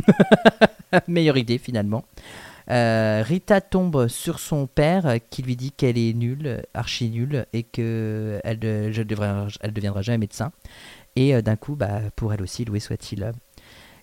Meilleure 1.09 1.38
idée, 1.38 1.57
finalement. 1.57 2.04
Euh, 2.71 3.23
Rita 3.25 3.62
tombe 3.62 4.07
sur 4.09 4.38
son 4.38 4.66
père 4.66 5.07
euh, 5.07 5.16
qui 5.30 5.40
lui 5.40 5.57
dit 5.57 5.73
qu'elle 5.73 5.97
est 5.97 6.12
nulle, 6.12 6.62
archi 6.75 7.09
nulle, 7.09 7.47
et 7.54 7.62
qu'elle 7.62 8.42
elle, 8.45 8.59
elle 8.62 9.73
deviendra 9.73 10.02
jamais 10.02 10.18
médecin. 10.18 10.52
Et 11.16 11.35
euh, 11.35 11.40
d'un 11.40 11.57
coup, 11.57 11.75
bah, 11.75 12.02
pour 12.16 12.35
elle 12.35 12.42
aussi, 12.42 12.66
loué 12.66 12.80
soit-il. 12.80 13.33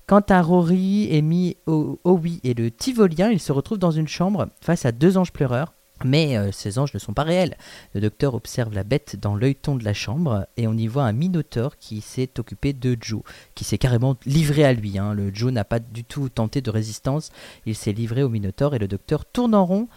Quant 0.08 0.24
à 0.30 0.42
Rory, 0.42 1.16
Amy, 1.16 1.56
O- 1.68 2.00
Owie 2.04 2.40
et 2.44 2.56
le 2.56 2.72
Tivolien, 2.72 3.30
ils 3.30 3.40
se 3.40 3.52
retrouvent 3.52 3.78
dans 3.78 3.92
une 3.92 4.08
chambre 4.08 4.48
face 4.60 4.88
à 4.88 4.92
deux 4.92 5.18
anges 5.20 5.32
pleureurs. 5.34 5.76
Mais 6.04 6.38
euh, 6.38 6.52
ces 6.52 6.78
anges 6.78 6.94
ne 6.94 7.00
sont 7.00 7.14
pas 7.14 7.24
réels. 7.24 7.56
Le 7.94 8.02
docteur 8.02 8.34
observe 8.34 8.74
la 8.74 8.84
bête 8.84 9.16
dans 9.20 9.36
l'œilleton 9.36 9.76
de 9.76 9.84
la 9.86 9.94
chambre 9.94 10.46
et 10.58 10.68
on 10.68 10.74
y 10.74 10.88
voit 10.88 11.04
un 11.06 11.14
minotaure 11.14 11.78
qui 11.78 12.02
s'est 12.02 12.32
occupé 12.38 12.74
de 12.74 12.98
Joe, 13.00 13.22
qui 13.56 13.64
s'est 13.64 13.78
carrément 13.78 14.18
livré 14.26 14.66
à 14.66 14.74
lui. 14.74 14.98
hein. 14.98 15.14
Le 15.14 15.34
Joe 15.34 15.54
n'a 15.54 15.64
pas 15.64 15.80
du 15.80 16.04
tout 16.04 16.28
tenté 16.28 16.62
de 16.62 16.70
résistance, 16.70 17.30
il 17.66 17.76
s'est 17.76 17.94
livré 17.94 18.24
au 18.24 18.30
minotaure 18.30 18.76
et 18.76 18.80
le 18.80 18.88
docteur 18.90 19.26
tourne 19.26 19.56
en 19.56 19.66
rond 19.66 19.88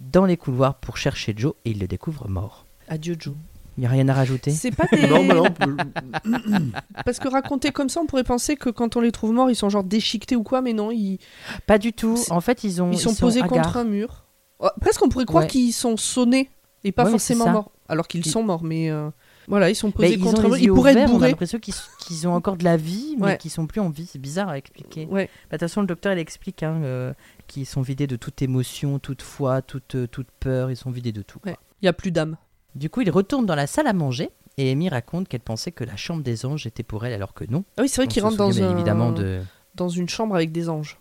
dans 0.00 0.24
les 0.26 0.36
couloirs 0.36 0.76
pour 0.76 0.96
chercher 0.96 1.34
Joe 1.36 1.54
et 1.64 1.72
il 1.72 1.80
le 1.80 1.88
découvre 1.88 2.28
mort. 2.28 2.64
Adieu 2.88 3.16
Joe. 3.18 3.34
Il 3.76 3.82
n'y 3.82 3.86
a 3.86 3.90
rien 3.90 4.08
à 4.08 4.14
rajouter? 4.14 4.50
C'est 4.50 4.70
pas 4.74 4.86
des... 4.92 5.06
Non, 5.08 5.24
bah 5.24 5.34
non, 5.34 6.70
Parce 7.04 7.18
que 7.20 7.28
raconter 7.28 7.70
comme 7.70 7.88
ça, 7.88 8.00
on 8.00 8.06
pourrait 8.06 8.24
penser 8.24 8.56
que 8.56 8.70
quand 8.70 8.96
on 8.96 9.00
les 9.00 9.12
trouve 9.12 9.32
morts, 9.32 9.50
ils 9.50 9.56
sont 9.56 9.68
genre 9.68 9.84
déchiquetés 9.84 10.34
ou 10.34 10.42
quoi, 10.42 10.62
mais 10.62 10.72
non, 10.72 10.90
ils, 10.90 11.18
Pas 11.66 11.78
du 11.78 11.92
tout. 11.92 12.18
En 12.30 12.40
fait, 12.40 12.64
ils 12.64 12.82
ont 12.82 12.90
ils 12.90 12.98
sont 12.98 13.14
posés 13.14 13.40
contre 13.42 13.76
un 13.76 13.84
mur. 13.84 14.24
Ouais, 14.60 14.68
presque 14.80 15.02
on 15.04 15.08
pourrait 15.08 15.24
croire 15.24 15.44
Ouais. 15.44 15.48
qu'ils 15.50 15.72
sont 15.72 15.96
sonnés 15.96 16.50
et 16.84 16.92
pas 16.92 17.04
Ouais, 17.04 17.10
forcément 17.10 17.48
morts. 17.50 17.70
Alors 17.88 18.06
qu'ils 18.08 18.26
Ils- 18.26 18.30
sont 18.30 18.42
morts, 18.42 18.62
mais 18.64 18.90
euh, 18.90 19.08
voilà, 19.46 19.70
ils 19.70 19.74
sont 19.74 19.86
Mais 19.88 19.92
posés 19.92 20.12
ils 20.14 20.20
contre 20.20 20.58
Ils 20.58 20.64
yeux 20.66 20.74
pourraient 20.74 20.92
être 20.92 20.98
on 20.98 21.04
a 21.04 21.08
bourrés. 21.12 21.28
l'impression 21.30 21.58
qu'ils 21.58 22.28
ont 22.28 22.34
encore 22.34 22.56
de 22.56 22.64
la 22.64 22.76
vie, 22.76 23.16
mais 23.18 23.24
Ouais. 23.24 23.38
qu'ils 23.38 23.50
sont 23.50 23.66
plus 23.66 23.80
en 23.80 23.88
vie. 23.88 24.06
C'est 24.06 24.18
bizarre 24.18 24.48
à 24.50 24.58
expliquer. 24.58 25.06
Ouais. 25.06 25.26
Bah, 25.50 25.56
De 25.56 25.56
toute 25.56 25.60
façon, 25.60 25.80
le 25.80 25.86
docteur 25.86 26.12
il 26.12 26.18
explique 26.18 26.62
hein, 26.62 26.80
euh, 26.82 27.14
qu'ils 27.46 27.64
sont 27.66 27.80
vidés 27.80 28.06
de 28.06 28.16
toute 28.16 28.42
émotion, 28.42 28.98
toute 28.98 29.22
foi, 29.22 29.62
toute, 29.62 29.94
euh, 29.94 30.06
toute 30.06 30.28
peur. 30.40 30.70
Ils 30.70 30.76
sont 30.76 30.90
vidés 30.90 31.12
de 31.12 31.22
tout. 31.22 31.38
Ouais. 31.46 31.56
Il 31.80 31.86
y 31.86 31.88
a 31.88 31.92
plus 31.94 32.10
d'âme. 32.10 32.36
Du 32.74 32.90
coup, 32.90 33.00
il 33.00 33.10
retourne 33.10 33.46
dans 33.46 33.54
la 33.54 33.66
salle 33.66 33.86
à 33.86 33.92
manger 33.94 34.28
et 34.58 34.70
Amy 34.70 34.88
raconte 34.90 35.28
qu'elle 35.28 35.40
pensait 35.40 35.72
que 35.72 35.84
la 35.84 35.96
chambre 35.96 36.22
des 36.22 36.44
anges 36.44 36.66
était 36.66 36.82
pour 36.82 37.06
elle, 37.06 37.14
alors 37.14 37.32
que 37.32 37.44
non. 37.48 37.64
Ah 37.78 37.82
oui, 37.82 37.88
c'est 37.88 38.02
vrai 38.02 38.08
se 38.20 38.26
rentrent 38.26 38.36
dans, 38.36 38.50
souvient 38.50 38.66
bien 38.66 38.74
un- 38.74 38.76
évidemment 38.76 39.12
de. 39.12 39.40
dans 39.76 39.88
une 39.88 40.08
chambre 40.10 40.34
avec 40.34 40.52
des 40.52 40.68
anges. 40.68 40.98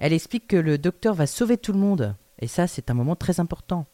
Elle 0.00 0.12
explique 0.12 0.46
que 0.46 0.56
le 0.56 0.78
docteur 0.78 1.12
va 1.14 1.26
sauver 1.26 1.56
tout 1.58 1.72
le 1.72 1.78
monde. 1.80 2.14
Et 2.40 2.46
ça, 2.46 2.66
c'est 2.66 2.90
un 2.90 2.94
moment 2.94 3.16
très 3.16 3.40
important. 3.40 3.86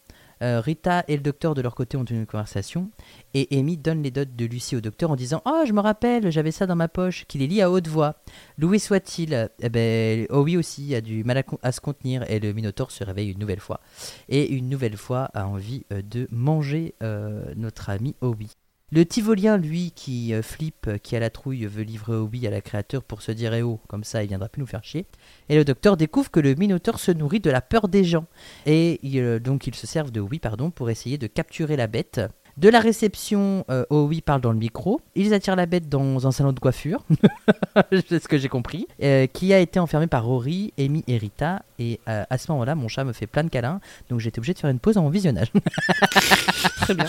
Euh, 0.42 0.60
Rita 0.60 1.04
et 1.08 1.16
le 1.16 1.22
docteur 1.22 1.54
de 1.54 1.62
leur 1.62 1.74
côté 1.74 1.96
ont 1.96 2.04
une 2.04 2.26
conversation 2.26 2.90
et 3.34 3.46
Amy 3.56 3.76
donne 3.76 4.02
les 4.02 4.10
dots 4.10 4.24
de 4.24 4.44
Lucie 4.44 4.74
au 4.76 4.80
docteur 4.80 5.10
en 5.10 5.16
disant 5.16 5.42
Oh, 5.46 5.62
je 5.66 5.72
me 5.72 5.80
rappelle, 5.80 6.30
j'avais 6.32 6.50
ça 6.50 6.66
dans 6.66 6.76
ma 6.76 6.88
poche, 6.88 7.24
qu'il 7.26 7.40
est 7.42 7.46
lit 7.46 7.62
à 7.62 7.70
haute 7.70 7.88
voix. 7.88 8.16
Louis 8.58 8.80
soit-il? 8.80 9.48
Eh 9.60 9.68
ben, 9.68 10.26
Owie 10.30 10.56
aussi 10.56 10.94
a 10.94 11.00
du 11.00 11.24
mal 11.24 11.44
à, 11.62 11.72
se 11.72 11.80
contenir 11.80 12.28
et 12.30 12.40
le 12.40 12.52
Minotaure 12.52 12.90
se 12.90 13.04
réveille 13.04 13.30
une 13.30 13.38
nouvelle 13.38 13.60
fois. 13.60 13.80
Et 14.28 14.50
une 14.52 14.68
nouvelle 14.68 14.96
fois 14.96 15.30
a 15.34 15.46
envie 15.46 15.86
euh, 15.92 16.02
de 16.02 16.26
manger 16.30 16.94
euh, 17.02 17.44
notre 17.56 17.90
ami 17.90 18.16
Owie. 18.20 18.50
Le 18.94 19.04
Tivolien, 19.04 19.56
lui, 19.56 19.90
qui 19.90 20.32
euh, 20.32 20.40
flippe, 20.40 20.86
euh, 20.86 20.98
qui 20.98 21.16
a 21.16 21.18
la 21.18 21.28
trouille, 21.28 21.66
veut 21.66 21.82
livrer 21.82 22.14
Owie 22.14 22.46
à 22.46 22.50
la 22.50 22.60
créature 22.60 23.02
pour 23.02 23.22
se 23.22 23.32
dire 23.32 23.52
Eh 23.52 23.60
oh, 23.60 23.80
comme 23.88 24.04
ça 24.04 24.22
il 24.22 24.28
viendra 24.28 24.48
plus 24.48 24.60
nous 24.60 24.68
faire 24.68 24.84
chier. 24.84 25.04
Et 25.48 25.56
le 25.56 25.64
docteur 25.64 25.96
découvre 25.96 26.30
que 26.30 26.38
le 26.38 26.54
Minotaure 26.54 27.00
se 27.00 27.10
nourrit 27.10 27.40
de 27.40 27.50
la 27.50 27.60
peur 27.60 27.88
des 27.88 28.04
gens. 28.04 28.26
Et 28.66 29.00
euh, 29.16 29.40
donc 29.40 29.66
ils 29.66 29.74
se 29.74 29.88
servent 29.88 30.12
de 30.12 30.20
oui 30.20 30.38
pardon 30.38 30.70
pour 30.70 30.90
essayer 30.90 31.18
de 31.18 31.26
capturer 31.26 31.74
la 31.74 31.88
bête. 31.88 32.20
De 32.56 32.68
la 32.68 32.78
réception, 32.78 33.64
euh, 33.68 33.84
parle 34.24 34.40
dans 34.40 34.52
le 34.52 34.58
micro. 34.58 35.00
Ils 35.16 35.34
attirent 35.34 35.56
la 35.56 35.66
bête 35.66 35.88
dans 35.88 36.28
un 36.28 36.30
salon 36.30 36.52
de 36.52 36.60
coiffure, 36.60 37.04
c'est 38.08 38.22
ce 38.22 38.28
que 38.28 38.38
j'ai 38.38 38.48
compris, 38.48 38.86
qui 39.32 39.52
a 39.52 39.58
été 39.58 39.80
enfermé 39.80 40.06
par 40.06 40.24
Rory, 40.24 40.72
Amy 40.78 41.02
et 41.08 41.16
Rita. 41.16 41.64
Et 41.80 41.98
à 42.06 42.38
ce 42.38 42.52
moment-là, 42.52 42.76
mon 42.76 42.86
chat 42.86 43.02
me 43.02 43.12
fait 43.12 43.26
plein 43.26 43.42
de 43.42 43.48
câlins, 43.48 43.80
donc 44.08 44.20
j'étais 44.20 44.38
obligé 44.38 44.54
de 44.54 44.60
faire 44.60 44.70
une 44.70 44.78
pause 44.78 44.94
mon 44.94 45.10
visionnage. 45.10 45.50
Très 46.82 46.94
bien. 46.94 47.06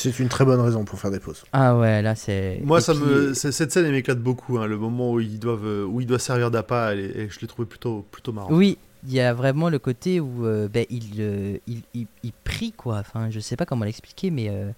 C'est 0.00 0.18
une 0.18 0.28
très 0.28 0.44
bonne 0.44 0.60
raison 0.60 0.84
pour 0.84 0.98
faire 0.98 1.10
des 1.10 1.20
pauses. 1.20 1.42
ah 1.52 1.76
ouais, 1.76 2.00
là 2.02 2.14
c'est. 2.14 2.60
Moi, 2.64 2.78
Et 2.78 2.80
ça 2.80 2.94
puis, 2.94 3.02
me, 3.02 3.34
cette 3.34 3.70
scène, 3.72 3.84
elle 3.86 3.92
m'éclate 3.92 4.18
beaucoup. 4.20 4.58
hein, 4.58 4.66
le 4.66 4.78
moment 4.78 5.12
où 5.12 5.20
ils 5.20 5.38
doivent, 5.38 5.86
où 5.88 6.00
il 6.00 6.06
doit 6.06 6.18
servir 6.18 6.50
d'appât, 6.50 6.92
elle 6.92 7.00
est- 7.00 7.18
et 7.18 7.28
je 7.28 7.40
l'ai 7.40 7.46
trouvé 7.46 7.66
plutôt, 7.66 8.06
plutôt 8.10 8.32
marrant. 8.32 8.48
Oui, 8.52 8.78
il 9.06 9.12
y 9.12 9.20
a 9.20 9.32
vraiment 9.34 9.68
le 9.68 9.78
côté 9.78 10.20
où 10.20 10.46
euh, 10.46 10.68
ben, 10.68 10.84
il, 10.90 11.04
euh, 11.20 11.56
il, 11.66 11.82
il, 11.94 12.06
il 12.22 12.32
prie, 12.44 12.72
quoi. 12.72 12.98
Enfin, 12.98 13.28
je 13.30 13.40
sais 13.40 13.56
pas 13.56 13.66
comment 13.66 13.84
l'expliquer, 13.84 14.30
mais 14.30 14.48
euh, 14.48 14.70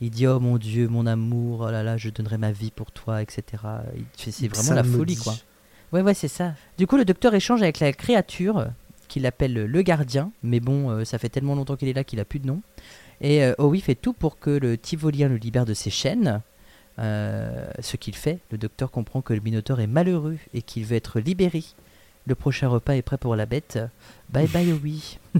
il 0.00 0.10
dit 0.10 0.26
Oh 0.26 0.40
mon 0.40 0.56
Dieu, 0.58 0.88
mon 0.88 1.06
amour, 1.06 1.64
oh 1.68 1.70
là 1.70 1.82
là, 1.82 1.96
je 1.96 2.08
donnerai 2.10 2.38
ma 2.38 2.52
vie 2.52 2.70
pour 2.70 2.90
toi, 2.92 3.22
etc. 3.22 3.42
C'est 4.16 4.48
vraiment 4.48 4.62
Ça 4.68 4.74
la 4.74 4.84
folie, 4.84 5.14
dit. 5.16 5.22
quoi. 5.22 5.34
Ouais, 5.92 6.02
ouais, 6.02 6.14
c'est 6.14 6.28
ça. 6.28 6.54
Du 6.78 6.86
coup, 6.86 6.96
le 6.96 7.04
docteur 7.04 7.34
échange 7.34 7.62
avec 7.62 7.80
la 7.80 7.92
créature 7.92 8.66
qu'il 9.08 9.26
appelle 9.26 9.52
le 9.66 9.82
gardien, 9.82 10.32
mais 10.42 10.58
bon, 10.60 10.90
euh, 10.90 11.04
ça 11.04 11.18
fait 11.18 11.28
tellement 11.28 11.54
longtemps 11.54 11.76
qu'il 11.76 11.88
est 11.88 11.92
là 11.92 12.02
qu'il 12.04 12.18
a 12.20 12.24
plus 12.24 12.40
de 12.40 12.46
nom. 12.46 12.62
Et 13.20 13.44
euh, 13.44 13.54
Owie 13.58 13.80
fait 13.80 13.94
tout 13.94 14.12
pour 14.12 14.38
que 14.38 14.50
le 14.50 14.76
Tivolien 14.76 15.28
le 15.28 15.36
libère 15.36 15.64
de 15.64 15.74
ses 15.74 15.90
chaînes. 15.90 16.40
Euh, 16.98 17.66
ce 17.80 17.96
qu'il 17.96 18.14
fait, 18.14 18.38
le 18.50 18.58
docteur 18.58 18.90
comprend 18.90 19.20
que 19.20 19.34
le 19.34 19.40
Minotaure 19.40 19.80
est 19.80 19.86
malheureux 19.86 20.38
et 20.52 20.62
qu'il 20.62 20.84
veut 20.84 20.96
être 20.96 21.20
libéré. 21.20 21.64
Le 22.26 22.34
prochain 22.34 22.68
repas 22.68 22.94
est 22.94 23.02
prêt 23.02 23.18
pour 23.18 23.36
la 23.36 23.46
bête. 23.46 23.78
Bye 24.30 24.48
bye 24.48 24.72
Owie. 24.72 25.18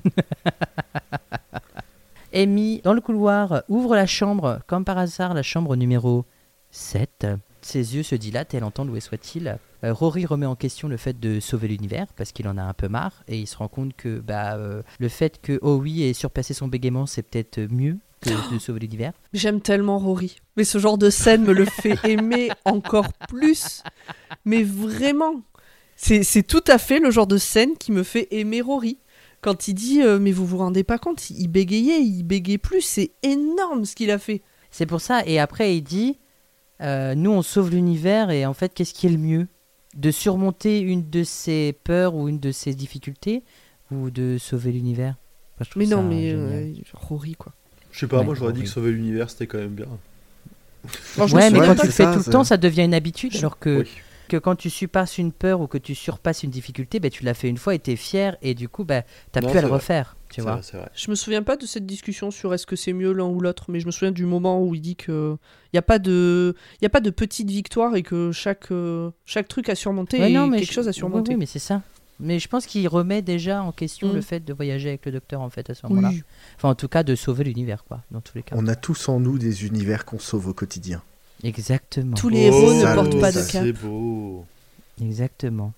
Amy, 2.34 2.80
dans 2.82 2.92
le 2.92 3.00
couloir, 3.00 3.62
ouvre 3.68 3.94
la 3.94 4.06
chambre, 4.06 4.60
comme 4.66 4.84
par 4.84 4.98
hasard, 4.98 5.34
la 5.34 5.42
chambre 5.42 5.76
numéro 5.76 6.24
7. 6.72 7.26
Ses 7.64 7.96
yeux 7.96 8.02
se 8.02 8.14
dilatent 8.14 8.52
et 8.52 8.58
elle 8.58 8.64
entend 8.64 8.86
où 8.86 9.00
soit-il. 9.00 9.56
Euh, 9.84 9.92
Rory 9.94 10.26
remet 10.26 10.44
en 10.44 10.54
question 10.54 10.86
le 10.86 10.98
fait 10.98 11.18
de 11.18 11.40
sauver 11.40 11.68
l'univers 11.68 12.06
parce 12.14 12.30
qu'il 12.30 12.46
en 12.46 12.58
a 12.58 12.62
un 12.62 12.74
peu 12.74 12.88
marre 12.88 13.24
et 13.26 13.38
il 13.38 13.46
se 13.46 13.56
rend 13.56 13.68
compte 13.68 13.96
que 13.96 14.18
bah, 14.18 14.56
euh, 14.56 14.82
le 14.98 15.08
fait 15.08 15.40
que 15.40 15.58
Owie 15.62 16.02
ait 16.02 16.12
surpassé 16.12 16.52
son 16.52 16.68
bégaiement, 16.68 17.06
c'est 17.06 17.22
peut-être 17.22 17.60
mieux 17.70 17.96
que 18.20 18.54
de 18.54 18.58
sauver 18.58 18.80
l'univers. 18.80 19.12
J'aime 19.32 19.62
tellement 19.62 19.98
Rory. 19.98 20.36
Mais 20.58 20.64
ce 20.64 20.78
genre 20.78 20.98
de 20.98 21.08
scène 21.08 21.44
me 21.44 21.54
le 21.54 21.64
fait 21.64 21.98
aimer 22.04 22.50
encore 22.66 23.12
plus. 23.28 23.82
Mais 24.44 24.62
vraiment. 24.62 25.42
C'est 25.96 26.22
c'est 26.22 26.42
tout 26.42 26.64
à 26.66 26.76
fait 26.76 26.98
le 26.98 27.10
genre 27.10 27.26
de 27.26 27.38
scène 27.38 27.76
qui 27.78 27.92
me 27.92 28.02
fait 28.02 28.28
aimer 28.30 28.60
Rory. 28.60 28.98
Quand 29.40 29.68
il 29.68 29.74
dit 29.74 30.02
euh, 30.02 30.18
Mais 30.18 30.32
vous 30.32 30.44
vous 30.46 30.58
rendez 30.58 30.84
pas 30.84 30.98
compte, 30.98 31.30
il 31.30 31.48
bégayait, 31.48 32.02
il 32.02 32.24
bégayait 32.24 32.58
plus. 32.58 32.82
C'est 32.82 33.12
énorme 33.22 33.86
ce 33.86 33.94
qu'il 33.94 34.10
a 34.10 34.18
fait. 34.18 34.42
C'est 34.70 34.86
pour 34.86 35.00
ça. 35.00 35.22
Et 35.24 35.38
après, 35.38 35.76
il 35.76 35.82
dit 35.82 36.18
euh, 36.80 37.14
Nous, 37.14 37.30
on 37.30 37.42
sauve 37.42 37.70
l'univers 37.70 38.30
et 38.30 38.46
en 38.46 38.54
fait, 38.54 38.74
qu'est-ce 38.74 38.94
qui 38.94 39.06
est 39.06 39.10
le 39.10 39.18
mieux? 39.18 39.46
De 39.96 40.10
surmonter 40.10 40.80
une 40.80 41.08
de 41.08 41.22
ses 41.22 41.72
peurs 41.84 42.14
ou 42.14 42.28
une 42.28 42.40
de 42.40 42.50
ses 42.50 42.74
difficultés 42.74 43.42
ou 43.92 44.10
de 44.10 44.38
sauver 44.38 44.72
l'univers? 44.72 45.14
Enfin, 45.60 45.70
Mais 45.76 45.86
non, 45.86 46.02
mais 46.02 46.32
euh, 46.32 46.72
Rory, 46.94 47.34
quoi. 47.36 47.52
Je 47.92 48.00
sais 48.00 48.06
pas, 48.08 48.18
Ouais, 48.18 48.24
moi 48.24 48.34
j'aurais 48.34 48.52
dit 48.52 48.62
que 48.62 48.68
sauver 48.68 48.90
l'univers 48.90 49.30
c'était 49.30 49.46
quand 49.46 49.58
même 49.58 49.74
bien. 49.74 49.86
Ouais, 51.16 51.50
mais 51.50 51.60
quand 51.60 51.76
tu 51.76 51.86
le 51.86 51.92
fais 51.92 52.04
ça, 52.04 52.12
tout 52.12 52.22
le 52.26 52.32
temps, 52.32 52.44
ça 52.44 52.56
devient 52.56 52.82
une 52.82 52.94
habitude. 52.94 53.36
Alors 53.36 53.58
que 53.58 53.80
Oui. 53.80 53.90
Que 54.28 54.36
quand 54.36 54.56
tu 54.56 54.70
surpasses 54.70 55.18
une 55.18 55.32
peur 55.32 55.60
ou 55.60 55.66
que 55.66 55.78
tu 55.78 55.94
surpasses 55.94 56.42
une 56.42 56.50
difficulté, 56.50 57.00
ben, 57.00 57.10
tu 57.10 57.24
l'as 57.24 57.34
fait 57.34 57.48
une 57.48 57.56
fois 57.58 57.74
et 57.74 57.78
t'es 57.78 57.96
fier 57.96 58.36
et 58.42 58.54
du 58.54 58.68
coup, 58.68 58.84
ben, 58.84 59.02
t'as 59.32 59.40
Non, 59.40 59.50
pu 59.50 59.58
à 59.58 59.62
le 59.62 59.68
vrai. 59.68 59.76
refaire. 59.76 60.16
Tu 60.30 60.40
vois. 60.40 60.54
vrai, 60.54 60.62
c'est 60.62 60.76
vrai. 60.76 60.88
Je 60.94 61.10
me 61.10 61.14
souviens 61.14 61.42
pas 61.44 61.56
de 61.56 61.64
cette 61.66 61.86
discussion 61.86 62.30
sur 62.32 62.52
est-ce 62.54 62.66
que 62.66 62.74
c'est 62.76 62.92
mieux 62.92 63.12
l'un 63.12 63.26
ou 63.26 63.40
l'autre, 63.40 63.66
mais 63.68 63.78
je 63.80 63.86
me 63.86 63.90
souviens 63.92 64.10
du 64.12 64.24
moment 64.26 64.60
où 64.62 64.74
il 64.74 64.80
dit 64.80 64.96
que 64.96 65.36
il 65.72 65.76
y 65.76 65.78
a 65.78 65.82
pas 65.82 65.98
de 66.00 66.56
il 66.80 66.84
y 66.84 66.86
a 66.86 66.90
pas 66.90 67.00
de 67.00 67.10
petite 67.10 67.48
victoire 67.50 67.94
et 67.96 68.02
que 68.02 68.32
chaque 68.32 68.72
euh, 68.72 69.10
chaque 69.26 69.46
truc 69.46 69.68
à 69.68 69.74
surmonter 69.76 70.18
Ouais, 70.18 70.30
non, 70.30 70.46
mais 70.48 70.58
quelque 70.58 70.68
je- 70.70 70.74
chose 70.74 70.88
à 70.88 70.92
surmonter. 70.92 71.32
ouais, 71.32 71.38
mais 71.38 71.46
c'est 71.46 71.58
ça. 71.60 71.82
Mais 72.20 72.38
je 72.38 72.46
pense 72.48 72.66
qu'il 72.66 72.86
remet 72.88 73.22
déjà 73.22 73.62
en 73.62 73.72
question 73.72 74.08
Mm. 74.08 74.14
le 74.14 74.20
fait 74.20 74.40
de 74.44 74.52
voyager 74.52 74.88
avec 74.88 75.04
le 75.06 75.12
docteur 75.12 75.40
en 75.40 75.50
fait 75.50 75.68
à 75.70 75.74
ce 75.74 75.86
moment-là. 75.86 76.10
Oui. 76.12 76.22
Enfin, 76.56 76.68
en 76.70 76.74
tout 76.76 76.86
cas, 76.88 77.02
de 77.02 77.14
sauver 77.16 77.42
l'univers, 77.44 77.82
quoi, 77.84 78.02
dans 78.12 78.20
tous 78.20 78.36
les 78.36 78.42
cas. 78.44 78.54
On 78.58 78.66
a 78.68 78.76
tous 78.76 79.08
en 79.08 79.18
nous 79.20 79.36
des 79.38 79.66
univers 79.66 80.04
qu'on 80.04 80.20
sauve 80.20 80.46
au 80.48 80.54
quotidien. 80.54 81.02
Exactement. 81.44 82.14
Tous 82.16 82.28
les 82.28 82.40
héros 82.46 82.70
Oh, 82.70 82.74
ne 82.74 82.94
portent 82.94 83.20
pas 83.20 83.30
de 83.30 83.38
ça, 83.40 83.52
cap. 83.52 83.62
C'est 83.64 83.72
beau. 83.72 84.44
Exactement. 85.00 85.72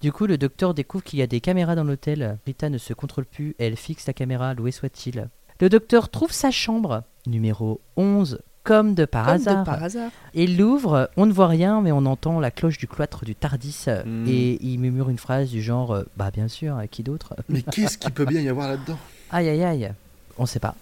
Du 0.00 0.10
coup, 0.12 0.26
le 0.26 0.38
docteur 0.38 0.74
découvre 0.74 1.04
qu'il 1.04 1.18
y 1.18 1.22
a 1.22 1.26
des 1.26 1.40
caméras 1.40 1.74
dans 1.76 1.84
l'hôtel. 1.84 2.38
Rita 2.46 2.68
ne 2.68 2.78
se 2.78 2.92
contrôle 2.94 3.24
plus, 3.26 3.54
elle 3.58 3.76
fixe 3.76 4.06
la 4.06 4.12
caméra, 4.12 4.54
loué 4.54 4.72
soit-il. 4.72 5.28
Le 5.60 5.68
docteur 5.68 6.08
trouve 6.08 6.32
sa 6.32 6.50
chambre, 6.50 7.04
numéro 7.26 7.80
11, 7.96 8.40
comme 8.64 8.94
de 8.94 9.04
par 9.04 9.26
Comme 9.26 9.34
hasard. 9.34 9.60
de 9.60 9.64
par 9.64 9.82
hasard. 9.82 10.10
Il 10.34 10.56
l'ouvre, 10.58 11.10
on 11.16 11.26
ne 11.26 11.32
voit 11.32 11.46
rien, 11.48 11.80
mais 11.80 11.92
on 11.92 12.06
entend 12.06 12.40
la 12.40 12.50
cloche 12.50 12.76
du 12.78 12.86
cloître 12.88 13.24
du 13.24 13.34
Tardis. 13.34 13.84
Mm. 14.04 14.24
Et 14.28 14.58
il 14.64 14.78
murmure 14.78 15.10
une 15.10 15.18
phrase 15.18 15.48
du 15.50 15.62
genre 15.62 15.92
euh, 15.92 16.02
Bah, 16.16 16.30
bien 16.32 16.48
sûr, 16.48 16.76
qui 16.90 17.02
d'autre? 17.02 17.34
Mais 17.48 17.62
qu'est-ce 17.62 17.98
qu'il 17.98 18.10
peut 18.12 18.24
bien 18.26 18.40
y 18.40 18.48
avoir 18.48 18.68
là-dedans? 18.68 18.98
Aïe 19.30 19.48
aïe 19.48 19.62
aïe. 19.62 19.92
On 20.38 20.46
sait 20.46 20.60
pas. 20.60 20.74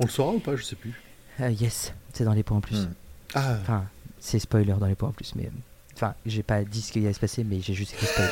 On 0.00 0.04
le 0.06 0.10
saura 0.10 0.32
ou 0.32 0.38
pas? 0.38 0.56
Je 0.56 0.62
sais 0.64 0.76
plus. 0.76 0.94
Euh, 1.40 1.50
yes, 1.50 1.92
c'est 2.12 2.24
dans 2.24 2.32
les 2.32 2.42
points 2.42 2.56
en 2.56 2.62
plus. 2.62 2.82
Mm. 2.82 2.94
Ah, 3.34 3.56
Enfin, 3.60 3.84
c'est 4.18 4.38
spoiler 4.38 4.72
dans 4.78 4.86
les 4.86 4.94
points 4.94 5.10
en 5.10 5.12
plus, 5.12 5.34
mais. 5.34 5.50
Enfin, 5.94 6.14
j'ai 6.26 6.42
pas 6.42 6.64
dit 6.64 6.82
ce 6.82 6.92
qu'il 6.92 7.04
allait 7.04 7.12
se 7.12 7.20
passer, 7.20 7.44
mais 7.44 7.60
j'ai 7.60 7.74
juste 7.74 7.94
écrit 7.94 8.06
spoiler. 8.06 8.30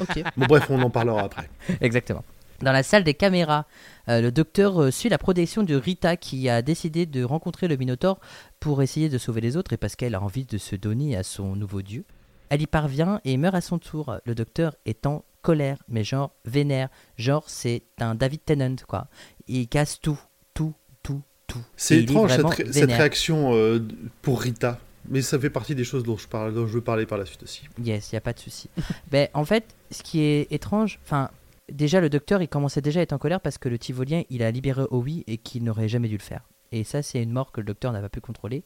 Ok. 0.00 0.24
bon, 0.36 0.46
bref, 0.46 0.66
on 0.70 0.80
en 0.80 0.90
parlera 0.90 1.22
après. 1.22 1.48
Exactement. 1.80 2.24
Dans 2.62 2.72
la 2.72 2.82
salle 2.84 3.02
des 3.04 3.14
caméras, 3.14 3.66
euh, 4.08 4.20
le 4.20 4.30
docteur 4.30 4.80
euh, 4.80 4.90
suit 4.92 5.08
la 5.08 5.18
protection 5.18 5.64
de 5.64 5.74
Rita 5.74 6.16
qui 6.16 6.48
a 6.48 6.62
décidé 6.62 7.06
de 7.06 7.24
rencontrer 7.24 7.66
le 7.68 7.76
Minotaure 7.76 8.20
pour 8.60 8.82
essayer 8.82 9.08
de 9.08 9.18
sauver 9.18 9.40
les 9.40 9.56
autres 9.56 9.72
et 9.72 9.76
parce 9.76 9.96
qu'elle 9.96 10.14
a 10.14 10.22
envie 10.22 10.44
de 10.44 10.58
se 10.58 10.76
donner 10.76 11.16
à 11.16 11.24
son 11.24 11.56
nouveau 11.56 11.82
dieu. 11.82 12.04
Elle 12.50 12.62
y 12.62 12.66
parvient 12.66 13.20
et 13.24 13.36
meurt 13.36 13.54
à 13.56 13.60
son 13.60 13.78
tour. 13.78 14.16
Le 14.24 14.34
docteur 14.34 14.76
est 14.86 15.06
en 15.06 15.24
colère, 15.42 15.78
mais 15.88 16.04
genre 16.04 16.30
vénère. 16.44 16.88
Genre, 17.16 17.44
c'est 17.48 17.82
un 17.98 18.14
David 18.14 18.44
Tennant, 18.44 18.76
quoi. 18.86 19.08
Il 19.48 19.66
casse 19.68 20.00
tout, 20.00 20.20
tout, 21.52 21.64
C'est 21.76 22.02
étrange 22.02 22.30
cette, 22.70 22.90
réaction 22.90 23.54
euh, 23.54 23.80
pour 24.22 24.40
Rita. 24.40 24.78
Mais 25.08 25.20
ça 25.20 25.38
fait 25.38 25.50
partie 25.50 25.74
des 25.74 25.84
choses 25.84 26.04
dont 26.04 26.16
je, 26.16 26.28
parle, 26.28 26.54
dont 26.54 26.66
je 26.66 26.74
veux 26.74 26.80
parler 26.80 27.06
par 27.06 27.18
la 27.18 27.26
suite 27.26 27.42
aussi. 27.42 27.68
Yes, 27.82 28.12
il 28.12 28.14
n'y 28.14 28.18
a 28.18 28.20
pas 28.20 28.32
de 28.32 28.38
souci. 28.38 28.70
ben, 29.10 29.28
en 29.34 29.44
fait, 29.44 29.64
ce 29.90 30.02
qui 30.02 30.20
est 30.20 30.50
étrange, 30.52 31.00
enfin, 31.04 31.30
déjà 31.70 32.00
le 32.00 32.08
docteur, 32.08 32.40
il 32.40 32.48
commençait 32.48 32.80
déjà 32.80 33.00
à 33.00 33.02
être 33.02 33.12
en 33.12 33.18
colère 33.18 33.40
parce 33.40 33.58
que 33.58 33.68
le 33.68 33.78
Tivolien, 33.78 34.22
il 34.30 34.42
a 34.42 34.50
libéré 34.50 34.82
Owi 34.90 35.24
et 35.26 35.38
qu'il 35.38 35.64
n'aurait 35.64 35.88
jamais 35.88 36.08
dû 36.08 36.16
le 36.16 36.22
faire. 36.22 36.42
Et 36.72 36.84
ça, 36.84 37.02
c'est 37.02 37.22
une 37.22 37.32
mort 37.32 37.52
que 37.52 37.60
le 37.60 37.66
docteur 37.66 37.92
n'a 37.92 38.00
pas 38.00 38.08
pu 38.08 38.20
contrôler. 38.20 38.64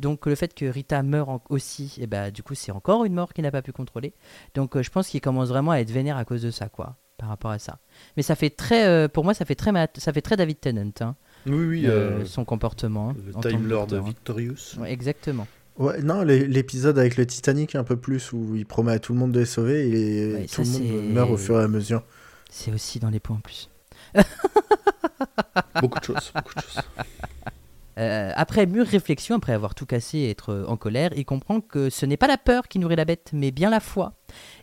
Donc 0.00 0.26
le 0.26 0.34
fait 0.34 0.54
que 0.54 0.66
Rita 0.66 1.02
meure 1.02 1.40
aussi, 1.48 1.96
et 2.00 2.06
ben, 2.06 2.30
du 2.30 2.42
coup, 2.42 2.54
c'est 2.54 2.72
encore 2.72 3.04
une 3.04 3.14
mort 3.14 3.32
qu'il 3.32 3.44
n'a 3.44 3.52
pas 3.52 3.62
pu 3.62 3.72
contrôler. 3.72 4.12
Donc 4.54 4.76
euh, 4.76 4.82
je 4.82 4.90
pense 4.90 5.08
qu'il 5.08 5.20
commence 5.20 5.48
vraiment 5.48 5.70
à 5.70 5.78
être 5.78 5.90
vénère 5.90 6.16
à 6.16 6.24
cause 6.24 6.42
de 6.42 6.50
ça, 6.50 6.68
quoi, 6.68 6.96
par 7.16 7.28
rapport 7.28 7.52
à 7.52 7.60
ça. 7.60 7.78
Mais 8.16 8.24
ça 8.24 8.34
fait 8.34 8.50
très, 8.50 8.86
euh, 8.86 9.06
pour 9.06 9.22
moi, 9.22 9.34
ça 9.34 9.44
fait 9.44 9.54
très, 9.54 9.70
ça 9.96 10.12
fait 10.12 10.20
très 10.20 10.36
David 10.36 10.58
Tennant, 10.60 10.90
hein, 11.00 11.14
Oui, 11.46 11.64
oui, 11.66 11.86
euh, 11.86 12.20
euh, 12.20 12.24
son 12.24 12.44
comportement. 12.44 13.14
le 13.26 13.36
en 13.36 13.40
tant 13.40 13.48
que 13.50 13.54
Time 13.54 13.66
Lord 13.68 13.88
hein. 13.92 14.00
Victorious. 14.00 14.76
Ouais, 14.78 14.92
exactement. 14.92 15.46
Ouais, 15.76 16.00
non, 16.02 16.22
l'é- 16.22 16.46
l'épisode 16.46 16.98
avec 16.98 17.16
le 17.16 17.26
Titanic 17.26 17.74
un 17.74 17.84
peu 17.84 17.96
plus 17.96 18.32
où 18.32 18.54
il 18.54 18.64
promet 18.64 18.92
à 18.92 18.98
tout 18.98 19.12
le 19.12 19.18
monde 19.18 19.32
de 19.32 19.40
les 19.40 19.46
sauver 19.46 19.88
et 19.88 20.34
Ouais, 20.34 20.46
tout 20.46 20.62
le 20.62 20.68
monde 20.68 21.12
meurt 21.12 21.30
au 21.30 21.36
fur 21.36 21.60
et 21.60 21.64
à 21.64 21.68
mesure. 21.68 22.02
C'est 22.50 22.72
aussi 22.72 23.00
dans 23.00 23.10
les 23.10 23.20
points 23.20 23.36
en 23.36 23.40
plus. 23.40 23.68
beaucoup 25.80 25.98
de 25.98 26.04
choses, 26.04 26.32
beaucoup 26.34 26.54
de 26.54 26.60
choses. 26.60 26.82
Euh, 27.98 28.32
après 28.34 28.66
mûre 28.66 28.86
réflexion, 28.86 29.36
après 29.36 29.52
avoir 29.52 29.74
tout 29.74 29.86
cassé 29.86 30.18
et 30.18 30.30
être 30.30 30.64
en 30.68 30.76
colère, 30.76 31.10
il 31.16 31.24
comprend 31.24 31.60
que 31.60 31.90
ce 31.90 32.06
n'est 32.06 32.16
pas 32.16 32.26
la 32.26 32.38
peur 32.38 32.66
qui 32.68 32.78
nourrit 32.78 32.96
la 32.96 33.04
bête, 33.04 33.30
mais 33.32 33.50
bien 33.50 33.70
la 33.70 33.80
foi. 33.80 34.14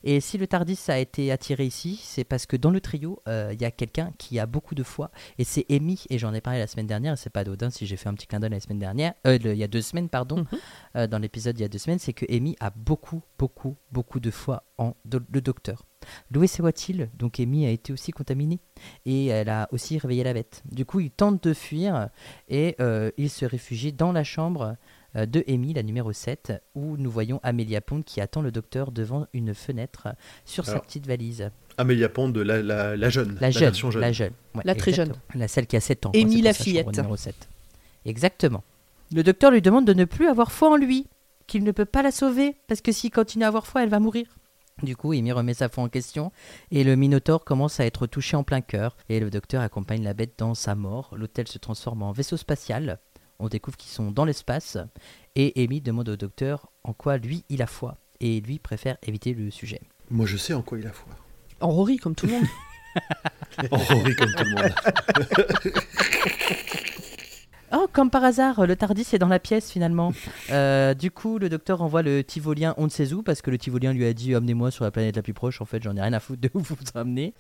Et 0.04 0.20
si 0.22 0.38
le 0.38 0.48
Tardis 0.48 0.80
a 0.88 0.98
été 1.00 1.32
attiré 1.32 1.66
ici, 1.66 2.00
c'est 2.04 2.24
parce 2.24 2.46
que 2.46 2.56
dans 2.58 2.70
le 2.72 2.82
trio, 2.82 3.22
euh, 3.28 3.52
il 3.54 3.62
y 3.62 3.66
a 3.66 3.72
quelqu'un 3.72 4.12
qui 4.18 4.40
a 4.40 4.46
beaucoup 4.46 4.76
de 4.76 4.84
foi, 4.84 5.12
et 5.38 5.44
c'est 5.44 5.66
Amy, 5.70 6.04
et 6.10 6.18
j'en 6.18 6.34
ai 6.34 6.42
parlé 6.42 6.60
la 6.60 6.68
semaine 6.68 6.88
dernière, 6.88 7.14
et 7.14 7.18
c'est 7.18 7.30
pas 7.30 7.44
d'Odin 7.44 7.70
si 7.70 7.86
j'ai 7.86 7.98
fait 7.98 8.10
un 8.10 8.14
petit 8.14 8.28
clin 8.28 8.40
d'œil 8.40 8.50
la 8.52 8.60
semaine 8.60 8.80
dernière, 8.80 9.14
euh, 9.28 9.38
le- 9.38 9.54
il 9.54 9.58
y 9.58 9.64
a 9.64 9.68
deux 9.68 9.82
semaines, 9.82 10.10
pardon, 10.10 10.38
Mhm. 10.38 10.60
euh, 10.98 11.08
dans 11.08 11.20
l'épisode 11.20 11.58
il 11.60 11.62
y 11.62 11.66
a 11.66 11.70
deux 11.70 11.78
semaines, 11.78 12.00
c'est 12.00 12.14
que 12.14 12.26
Amy 12.34 12.56
a 12.60 12.70
beaucoup, 12.72 13.22
beaucoup, 13.38 13.76
beaucoup 13.92 14.20
de 14.20 14.32
foi 14.32 14.64
en 14.78 14.96
do- 15.06 15.20
le 15.32 15.42
docteur. 15.42 15.86
Louis 16.32 16.48
soit-il, 16.48 17.10
donc 17.14 17.40
Amy 17.40 17.66
a 17.68 17.70
été 17.70 17.94
aussi 17.94 18.12
contaminée, 18.12 18.60
et 19.06 19.28
elle 19.28 19.50
a 19.50 19.68
aussi 19.72 19.98
réveillé 20.00 20.24
la 20.24 20.34
bête. 20.34 20.64
Du 20.72 20.84
coup, 20.86 21.00
il 21.00 21.12
tente 21.12 21.44
de 21.44 21.54
fuir, 21.54 22.10
et 22.50 22.76
euh, 22.80 23.12
il 23.18 23.30
se 23.30 23.46
réfugie 23.46 23.94
dans 23.94 24.12
la 24.12 24.24
chambre 24.24 24.76
de 25.16 25.44
Amy, 25.48 25.74
la 25.74 25.84
numéro 25.84 26.14
7, 26.14 26.54
où 26.76 26.98
nous 26.98 27.12
voyons 27.12 27.40
Amélia 27.44 27.82
Pond 27.82 28.02
qui 28.02 28.22
attend 28.22 28.42
le 28.42 28.52
docteur 28.52 28.92
devant 28.92 29.28
une 29.34 29.54
fenêtre 29.54 30.10
sur 30.46 30.66
sa 30.66 30.80
petite 30.80 31.06
valise. 31.06 31.50
Amélia 31.78 32.10
Pond, 32.10 32.32
la, 32.36 32.62
la, 32.62 32.96
la 32.96 33.10
jeune. 33.10 33.38
La, 33.40 33.52
jeune, 33.52 33.64
version 33.64 33.92
jeune. 33.92 34.02
la 34.02 34.12
jeune. 34.12 34.34
Ouais, 34.56 34.62
La 34.66 34.76
très 34.76 34.94
jeune. 34.94 35.14
La 35.36 35.48
celle 35.48 35.68
qui 35.68 35.76
a 35.76 35.82
7 35.82 36.06
ans. 36.06 36.12
Amy 36.16 36.42
la 36.42 36.54
fillette. 36.54 36.88
numéro 36.96 37.16
7. 37.16 37.36
Exactement. 38.06 38.64
Le 39.14 39.24
docteur 39.24 39.52
lui 39.52 39.62
demande 39.62 39.86
de 39.86 39.94
ne 39.94 40.06
plus 40.06 40.28
avoir 40.28 40.52
foi 40.52 40.70
en 40.70 40.76
lui, 40.76 41.08
qu'il 41.48 41.64
ne 41.64 41.72
peut 41.72 41.86
pas 41.86 42.02
la 42.02 42.12
sauver, 42.12 42.56
parce 42.68 42.82
que 42.82 42.92
s'il 42.92 43.12
continue 43.12 43.44
à 43.44 43.48
avoir 43.48 43.68
foi, 43.68 43.84
elle 43.84 43.90
va 43.90 44.00
mourir. 44.00 44.26
Du 44.84 44.96
coup, 44.96 45.12
Amy 45.12 45.32
remet 45.32 45.54
sa 45.54 45.70
foi 45.70 45.84
en 45.84 45.90
question, 45.90 46.32
et 46.72 46.84
le 46.84 46.96
Minotaure 46.96 47.44
commence 47.44 47.80
à 47.80 47.86
être 47.86 48.08
touché 48.08 48.36
en 48.38 48.44
plein 48.44 48.62
cœur, 48.62 48.96
et 49.10 49.20
le 49.20 49.30
docteur 49.30 49.62
accompagne 49.62 50.04
la 50.04 50.14
bête 50.14 50.34
dans 50.38 50.56
sa 50.56 50.76
mort. 50.76 51.14
L'hôtel 51.16 51.48
se 51.48 51.58
transforme 51.58 52.04
en 52.04 52.12
vaisseau 52.12 52.38
spatial. 52.38 53.00
On 53.42 53.48
découvre 53.48 53.76
qu'ils 53.76 53.90
sont 53.90 54.12
dans 54.12 54.24
l'espace, 54.24 54.78
et 55.36 55.52
Amy 55.64 55.82
demande 55.82 56.10
au 56.10 56.16
docteur 56.16 56.70
en 56.84 56.94
quoi 56.94 57.18
lui 57.18 57.44
il 57.50 57.64
a 57.64 57.68
foi, 57.68 57.98
et 58.20 58.40
lui 58.40 58.60
préfère 58.60 58.98
éviter 59.02 59.34
le 59.34 59.50
sujet. 59.50 59.82
Moi, 60.12 60.28
je 60.28 60.38
sais 60.38 60.54
en 60.54 60.62
quoi 60.62 60.78
il 60.78 60.86
a 60.86 60.92
foi. 60.92 61.12
En 61.60 61.70
Rory, 61.72 61.98
comme 61.98 62.14
tout 62.14 62.28
le 62.28 62.34
monde. 62.34 62.46
En 63.72 63.78
Rory, 63.78 64.16
comme 64.16 64.32
tout 64.38 64.44
le 64.44 64.52
monde. 64.52 64.74
Comme 67.94 68.10
par 68.10 68.24
hasard, 68.24 68.66
le 68.66 68.76
Tardis 68.78 69.06
est 69.12 69.18
dans 69.20 69.28
la 69.28 69.40
pièce 69.40 69.70
finalement. 69.72 70.14
Euh, 70.50 70.94
du 70.94 71.12
coup, 71.12 71.38
le 71.38 71.48
docteur 71.48 71.82
envoie 71.82 72.02
le 72.02 72.24
Tivolien 72.24 72.74
on 72.78 72.86
ne 72.86 72.90
sait 72.90 73.14
où 73.14 73.22
parce 73.24 73.42
que 73.42 73.50
le 73.52 73.58
Tivolien 73.58 73.94
lui 73.94 74.06
a 74.06 74.14
dit 74.14 74.36
amenez-moi 74.36 74.70
sur 74.70 74.84
la 74.84 74.92
planète 74.92 75.16
la 75.16 75.22
plus 75.22 75.34
proche. 75.34 75.62
En 75.62 75.66
fait, 75.66 75.82
j'en 75.82 75.96
ai 75.96 76.02
rien 76.02 76.12
à 76.14 76.20
foutre 76.20 76.42
de 76.42 76.50
où 76.54 76.60
vous 76.60 76.76
vous 76.76 76.84
ramenez. 76.94 77.34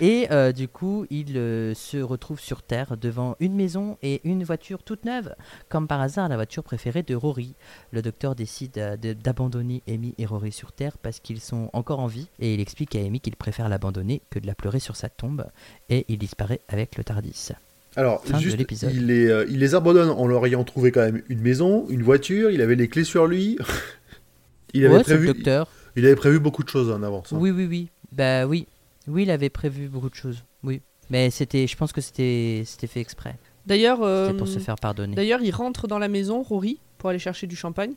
Et 0.00 0.26
euh, 0.30 0.52
du 0.52 0.68
coup, 0.68 1.06
il 1.08 1.36
euh, 1.38 1.72
se 1.74 1.96
retrouve 1.96 2.40
sur 2.40 2.62
Terre 2.62 2.96
devant 2.98 3.36
une 3.40 3.54
maison 3.54 3.96
et 4.02 4.20
une 4.24 4.44
voiture 4.44 4.82
toute 4.82 5.04
neuve. 5.04 5.34
Comme 5.70 5.86
par 5.88 6.00
hasard, 6.00 6.28
la 6.28 6.34
voiture 6.36 6.62
préférée 6.62 7.02
de 7.02 7.14
Rory. 7.14 7.54
Le 7.90 8.02
docteur 8.02 8.34
décide 8.34 8.98
de- 9.00 9.12
d'abandonner 9.14 9.82
Amy 9.88 10.14
et 10.18 10.26
Rory 10.26 10.52
sur 10.52 10.72
Terre 10.72 10.98
parce 10.98 11.20
qu'ils 11.20 11.40
sont 11.40 11.70
encore 11.72 12.00
en 12.00 12.06
vie. 12.06 12.28
Et 12.38 12.52
il 12.54 12.60
explique 12.60 12.94
à 12.96 12.98
Amy 13.00 13.20
qu'il 13.20 13.36
préfère 13.36 13.68
l'abandonner 13.68 14.20
que 14.30 14.38
de 14.38 14.46
la 14.46 14.54
pleurer 14.54 14.80
sur 14.80 14.96
sa 14.96 15.08
tombe. 15.08 15.46
Et 15.88 16.04
il 16.08 16.18
disparaît 16.18 16.60
avec 16.68 16.96
le 16.98 17.04
Tardis. 17.04 17.50
Alors, 17.96 18.24
Fin 18.24 18.38
de 18.38 18.42
juste, 18.42 18.58
l'épisode. 18.58 18.92
il 18.94 19.06
les, 19.06 19.26
euh, 19.26 19.46
il 19.48 19.58
les 19.58 19.74
abandonne 19.74 20.10
en 20.10 20.26
leur 20.26 20.44
ayant 20.46 20.62
trouvé 20.64 20.92
quand 20.92 21.00
même 21.00 21.22
une 21.28 21.40
maison, 21.40 21.86
une 21.88 22.02
voiture, 22.02 22.50
il 22.50 22.60
avait 22.62 22.76
les 22.76 22.88
clés 22.88 23.04
sur 23.04 23.26
lui. 23.26 23.58
il, 24.74 24.84
avait 24.86 24.96
Ouais, 24.96 25.02
c'est 25.04 25.12
le 25.12 25.16
prévu, 25.18 25.26
docteur. 25.34 25.68
il 25.96 26.04
avait 26.06 26.16
prévu 26.16 26.38
beaucoup 26.38 26.62
de 26.62 26.68
choses 26.68 26.90
en 26.90 27.02
avance. 27.02 27.32
hein. 27.32 27.38
Oui, 27.40 27.50
oui, 27.50 27.66
oui. 27.66 27.88
Bah 28.12 28.46
oui. 28.46 28.66
Oui, 29.06 29.22
il 29.22 29.30
avait 29.30 29.48
prévu 29.48 29.88
beaucoup 29.88 30.10
de 30.10 30.14
choses. 30.14 30.44
Oui. 30.62 30.80
Mais 31.10 31.30
c'était, 31.30 31.66
je 31.66 31.76
pense 31.76 31.92
que 31.92 32.00
c'était, 32.00 32.62
c'était 32.66 32.86
fait 32.86 33.00
exprès. 33.00 33.36
D'ailleurs, 33.66 34.02
euh, 34.02 34.26
C'était 34.26 34.38
pour 34.38 34.48
se 34.48 34.58
faire 34.58 34.76
pardonner. 34.76 35.14
d'ailleurs, 35.14 35.40
il 35.42 35.50
rentre 35.50 35.88
dans 35.88 35.98
la 35.98 36.08
maison, 36.08 36.42
Rory, 36.42 36.78
pour 36.98 37.10
aller 37.10 37.18
chercher 37.18 37.46
du 37.46 37.56
champagne. 37.56 37.94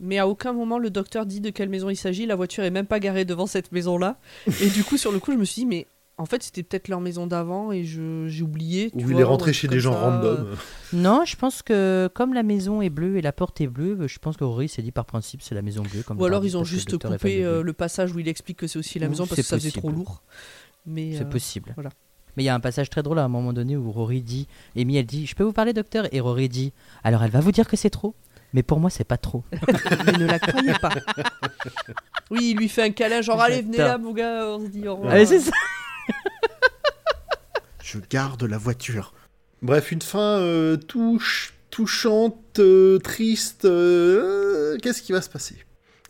Mais 0.00 0.18
à 0.18 0.28
aucun 0.28 0.52
moment 0.52 0.78
le 0.78 0.90
docteur 0.90 1.26
dit 1.26 1.40
de 1.40 1.50
quelle 1.50 1.68
maison 1.68 1.88
il 1.90 1.96
s'agit. 1.96 2.26
La 2.26 2.36
voiture 2.36 2.62
est 2.64 2.70
même 2.70 2.86
pas 2.86 3.00
garée 3.00 3.24
devant 3.24 3.46
cette 3.48 3.72
maison-là. 3.72 4.18
Et 4.60 4.68
du 4.68 4.84
coup, 4.84 4.96
sur 4.96 5.10
le 5.10 5.18
coup, 5.18 5.32
je 5.32 5.36
me 5.38 5.44
suis 5.44 5.62
dit, 5.62 5.66
mais 5.66 5.86
en 6.18 6.26
fait, 6.26 6.42
c'était 6.42 6.62
peut-être 6.64 6.88
leur 6.88 7.00
maison 7.00 7.26
d'avant 7.26 7.70
et 7.72 7.84
je, 7.84 8.26
j'ai 8.28 8.42
oublié. 8.42 8.90
tu 8.90 9.04
Ou 9.04 9.10
il 9.12 9.20
est 9.20 9.22
rentré 9.24 9.52
chez 9.52 9.68
des 9.68 9.78
gens 9.80 9.92
ça. 9.92 10.00
random. 10.00 10.46
Non, 10.92 11.24
je 11.24 11.36
pense 11.36 11.62
que 11.62 12.10
comme 12.12 12.34
la 12.34 12.42
maison 12.42 12.82
est 12.82 12.90
bleue 12.90 13.16
et 13.16 13.22
la 13.22 13.32
porte 13.32 13.60
est 13.60 13.68
bleue, 13.68 14.06
je 14.06 14.18
pense 14.18 14.36
que 14.36 14.44
Rory 14.44 14.68
s'est 14.68 14.82
dit 14.82 14.90
par 14.92 15.04
principe 15.06 15.42
c'est 15.42 15.54
la 15.54 15.62
maison 15.62 15.82
bleue. 15.82 16.02
Comme 16.02 16.20
Ou 16.20 16.24
alors 16.24 16.44
ils 16.44 16.56
ont 16.56 16.64
juste 16.64 16.98
coupé 16.98 17.44
euh, 17.44 17.62
le 17.62 17.72
passage 17.72 18.12
où 18.12 18.18
il 18.18 18.26
explique 18.28 18.58
que 18.58 18.66
c'est 18.66 18.78
aussi 18.78 18.98
la 18.98 19.06
Ouh, 19.06 19.10
maison 19.10 19.26
parce 19.26 19.36
que 19.40 19.46
ça 19.46 19.56
faisait 19.56 19.70
trop 19.70 19.82
possible. 19.88 19.98
lourd. 19.98 20.22
Mais 20.86 21.12
C'est 21.16 21.22
euh, 21.22 21.26
possible. 21.26 21.72
voilà. 21.74 21.90
Mais 22.36 22.42
il 22.44 22.46
y 22.46 22.50
a 22.50 22.54
un 22.54 22.60
passage 22.60 22.88
très 22.90 23.02
drôle 23.02 23.18
à 23.18 23.24
un 23.24 23.28
moment 23.28 23.52
donné 23.52 23.76
où 23.76 23.90
Rory 23.90 24.22
dit, 24.22 24.46
Amy 24.76 24.96
elle 24.96 25.06
dit, 25.06 25.26
je 25.26 25.34
peux 25.34 25.44
vous 25.44 25.52
parler 25.52 25.72
docteur? 25.72 26.06
Et 26.12 26.20
Rory 26.20 26.48
dit, 26.48 26.72
alors 27.04 27.22
elle 27.24 27.30
va 27.30 27.40
vous 27.40 27.50
dire 27.52 27.66
que 27.68 27.76
c'est 27.76 27.90
trop, 27.90 28.14
mais 28.52 28.62
pour 28.62 28.78
moi 28.80 28.90
c'est 28.90 29.04
pas 29.04 29.16
trop. 29.18 29.42
mais 30.06 30.12
ne 30.12 30.26
la 30.26 30.38
croyez 30.38 30.72
pas. 30.80 30.90
oui, 32.30 32.50
il 32.52 32.56
lui 32.56 32.68
fait 32.68 32.82
un 32.82 32.90
câlin, 32.90 33.22
genre 33.22 33.40
allez, 33.40 33.62
venez 33.62 33.78
là, 33.78 33.98
mon 33.98 34.12
gars, 34.12 34.46
on 34.48 34.60
se 34.64 34.70
dit 34.70 34.86
au 34.86 34.94
revoir. 34.96 35.12
Allez, 35.14 35.26
c'est 35.26 35.40
ça. 35.40 35.52
Je 37.82 37.98
garde 38.10 38.42
la 38.44 38.58
voiture. 38.58 39.14
Bref, 39.62 39.92
une 39.92 40.02
fin 40.02 40.38
euh, 40.40 40.76
touche, 40.76 41.54
touchante, 41.70 42.58
euh, 42.58 42.98
triste. 42.98 43.64
euh, 43.64 44.76
Qu'est-ce 44.82 45.02
qui 45.02 45.12
va 45.12 45.22
se 45.22 45.30
passer? 45.30 45.56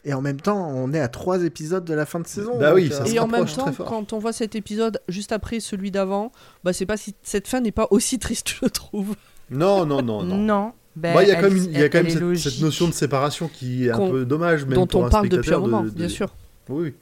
Et 0.05 0.13
en 0.15 0.21
même 0.21 0.41
temps, 0.41 0.69
on 0.71 0.93
est 0.93 1.01
à 1.01 1.09
trois 1.09 1.43
épisodes 1.45 1.85
de 1.85 1.95
la 1.95 2.07
fin 2.07 2.21
de 2.21 2.27
saison. 2.27 2.59
Bah 2.59 2.73
oui, 2.75 2.91
ça 2.91 3.05
se 3.05 3.13
Et 3.13 3.19
en 3.19 3.27
même 3.29 3.47
temps, 3.47 3.73
quand 3.73 4.13
on 4.13 4.19
voit 4.19 4.33
cet 4.33 4.55
épisode 4.55 5.01
juste 5.09 5.33
après 5.33 5.61
celui 5.61 5.91
d'avant, 5.91 6.33
bah 6.65 6.73
c'est 6.73 6.87
pas 6.87 6.97
si 6.97 7.15
cette 7.23 7.47
fin 7.49 7.61
n'est 7.61 7.73
pas 7.73 7.87
aussi 7.91 8.19
triste, 8.19 8.49
je 8.63 8.67
trouve. 8.69 9.15
Non, 9.51 9.87
non, 9.87 10.03
non, 10.03 10.23
non. 10.23 10.37
Non. 10.37 10.73
ben, 10.97 11.13
Moi, 11.13 11.25
il 11.25 11.29
y 11.29 11.33
a 11.33 11.37
quand 11.41 11.51
même, 11.51 11.73
y 11.73 11.83
a 11.83 11.89
quand 11.89 12.37
cette, 12.37 12.61
notion 12.61 12.87
de 12.89 12.93
séparation 12.93 13.49
qui 13.49 13.87
est 13.87 13.91
un 13.91 14.11
peu 14.11 14.25
dommage, 14.25 14.65
même 14.65 14.75
dont 14.75 14.87
pour 14.87 15.01
on 15.03 15.07
un 15.07 15.11
parle 15.11 15.29
depuis 15.29 15.53
un 15.55 15.59
moment, 15.59 15.83
de- 15.83 15.91
de- 15.91 15.95
bien 15.95 16.09
sûr. 16.09 16.35
Oui, 16.69 16.83
oui. 16.89 16.95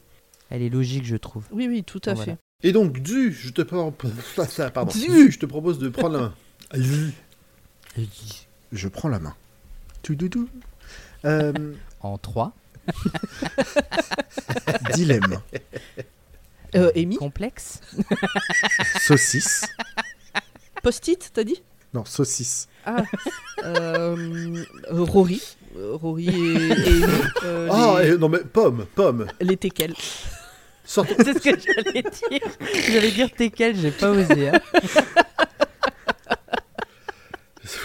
Elle 0.51 0.63
est 0.63 0.69
logique, 0.69 1.05
je 1.05 1.17
trouve. 1.17 1.45
Oui, 1.51 1.67
oui, 1.69 1.83
tout 1.83 2.01
à 2.07 2.15
fait. 2.15 2.37
Et 2.63 2.73
donc, 2.73 3.01
Du, 3.03 3.33
je 3.33 3.51
te, 3.51 3.63
par- 3.63 3.93
pardon. 4.73 4.93
Du. 4.93 5.07
Du, 5.07 5.31
je 5.31 5.39
te 5.39 5.47
propose 5.47 5.79
de 5.79 5.89
prendre 5.89 6.15
la 6.17 6.21
main. 6.21 6.35
Je 8.73 8.89
prends 8.89 9.09
la 9.09 9.21
main. 9.21 9.35
Toudoudou. 10.03 10.49
Euh, 11.25 11.53
En 12.01 12.19
3. 12.19 12.53
dilemme. 14.95 15.41
Euh, 16.75 16.91
Amy, 16.97 17.17
Complexe. 17.17 17.81
Saucisse. 19.01 19.65
post-it, 20.83 21.31
t'as 21.33 21.45
dit? 21.45 21.63
Non, 21.95 22.05
saucisse. 22.05 22.69
Ah, 22.85 23.03
euh, 23.65 24.65
Rory. 24.91 25.41
Euh, 25.77 25.95
Rory 25.95 26.29
et, 26.29 26.33
et 26.33 26.73
Amy, 27.05 27.13
euh, 27.45 27.69
Ah, 27.71 27.97
les, 28.03 28.15
et- 28.15 28.19
non 28.19 28.29
mais 28.29 28.41
pomme, 28.41 28.87
pomme. 28.95 29.27
les 29.41 29.57
teckels. 29.57 29.95
Sortons. 30.87 31.15
C'est 31.19 31.35
ce 31.35 31.51
que 31.51 31.59
j'allais 31.61 32.03
dire. 32.03 32.41
J'allais 32.89 33.11
dire 33.11 33.29
t'es 33.37 33.51
quel, 33.51 33.77
j'ai 33.77 33.91
pas 33.91 34.11
osé. 34.11 34.49
hein. 34.49 34.61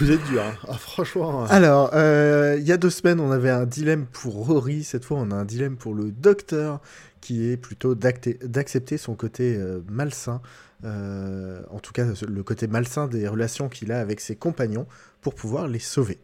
Vous 0.00 0.10
êtes 0.10 0.22
dur. 0.24 0.42
hein. 0.42 0.54
Ah, 0.68 0.74
franchement. 0.74 1.42
hein. 1.44 1.46
Alors, 1.50 1.90
euh, 1.94 2.56
il 2.58 2.66
y 2.66 2.72
a 2.72 2.76
deux 2.76 2.90
semaines, 2.90 3.20
on 3.20 3.30
avait 3.30 3.50
un 3.50 3.66
dilemme 3.66 4.06
pour 4.06 4.46
Rory. 4.46 4.84
Cette 4.84 5.04
fois, 5.04 5.18
on 5.18 5.30
a 5.30 5.34
un 5.34 5.44
dilemme 5.44 5.76
pour 5.76 5.94
le 5.94 6.10
docteur, 6.12 6.80
qui 7.20 7.48
est 7.50 7.56
plutôt 7.56 7.94
d'accepter 7.94 8.96
son 8.98 9.14
côté 9.14 9.56
euh, 9.56 9.80
malsain, 9.88 10.40
euh, 10.84 11.62
en 11.70 11.78
tout 11.78 11.92
cas 11.92 12.04
le 12.26 12.42
côté 12.42 12.66
malsain 12.66 13.06
des 13.06 13.28
relations 13.28 13.68
qu'il 13.68 13.92
a 13.92 14.00
avec 14.00 14.20
ses 14.20 14.34
compagnons, 14.36 14.86
pour 15.20 15.34
pouvoir 15.34 15.68
les 15.68 15.78
sauver. 15.78 16.18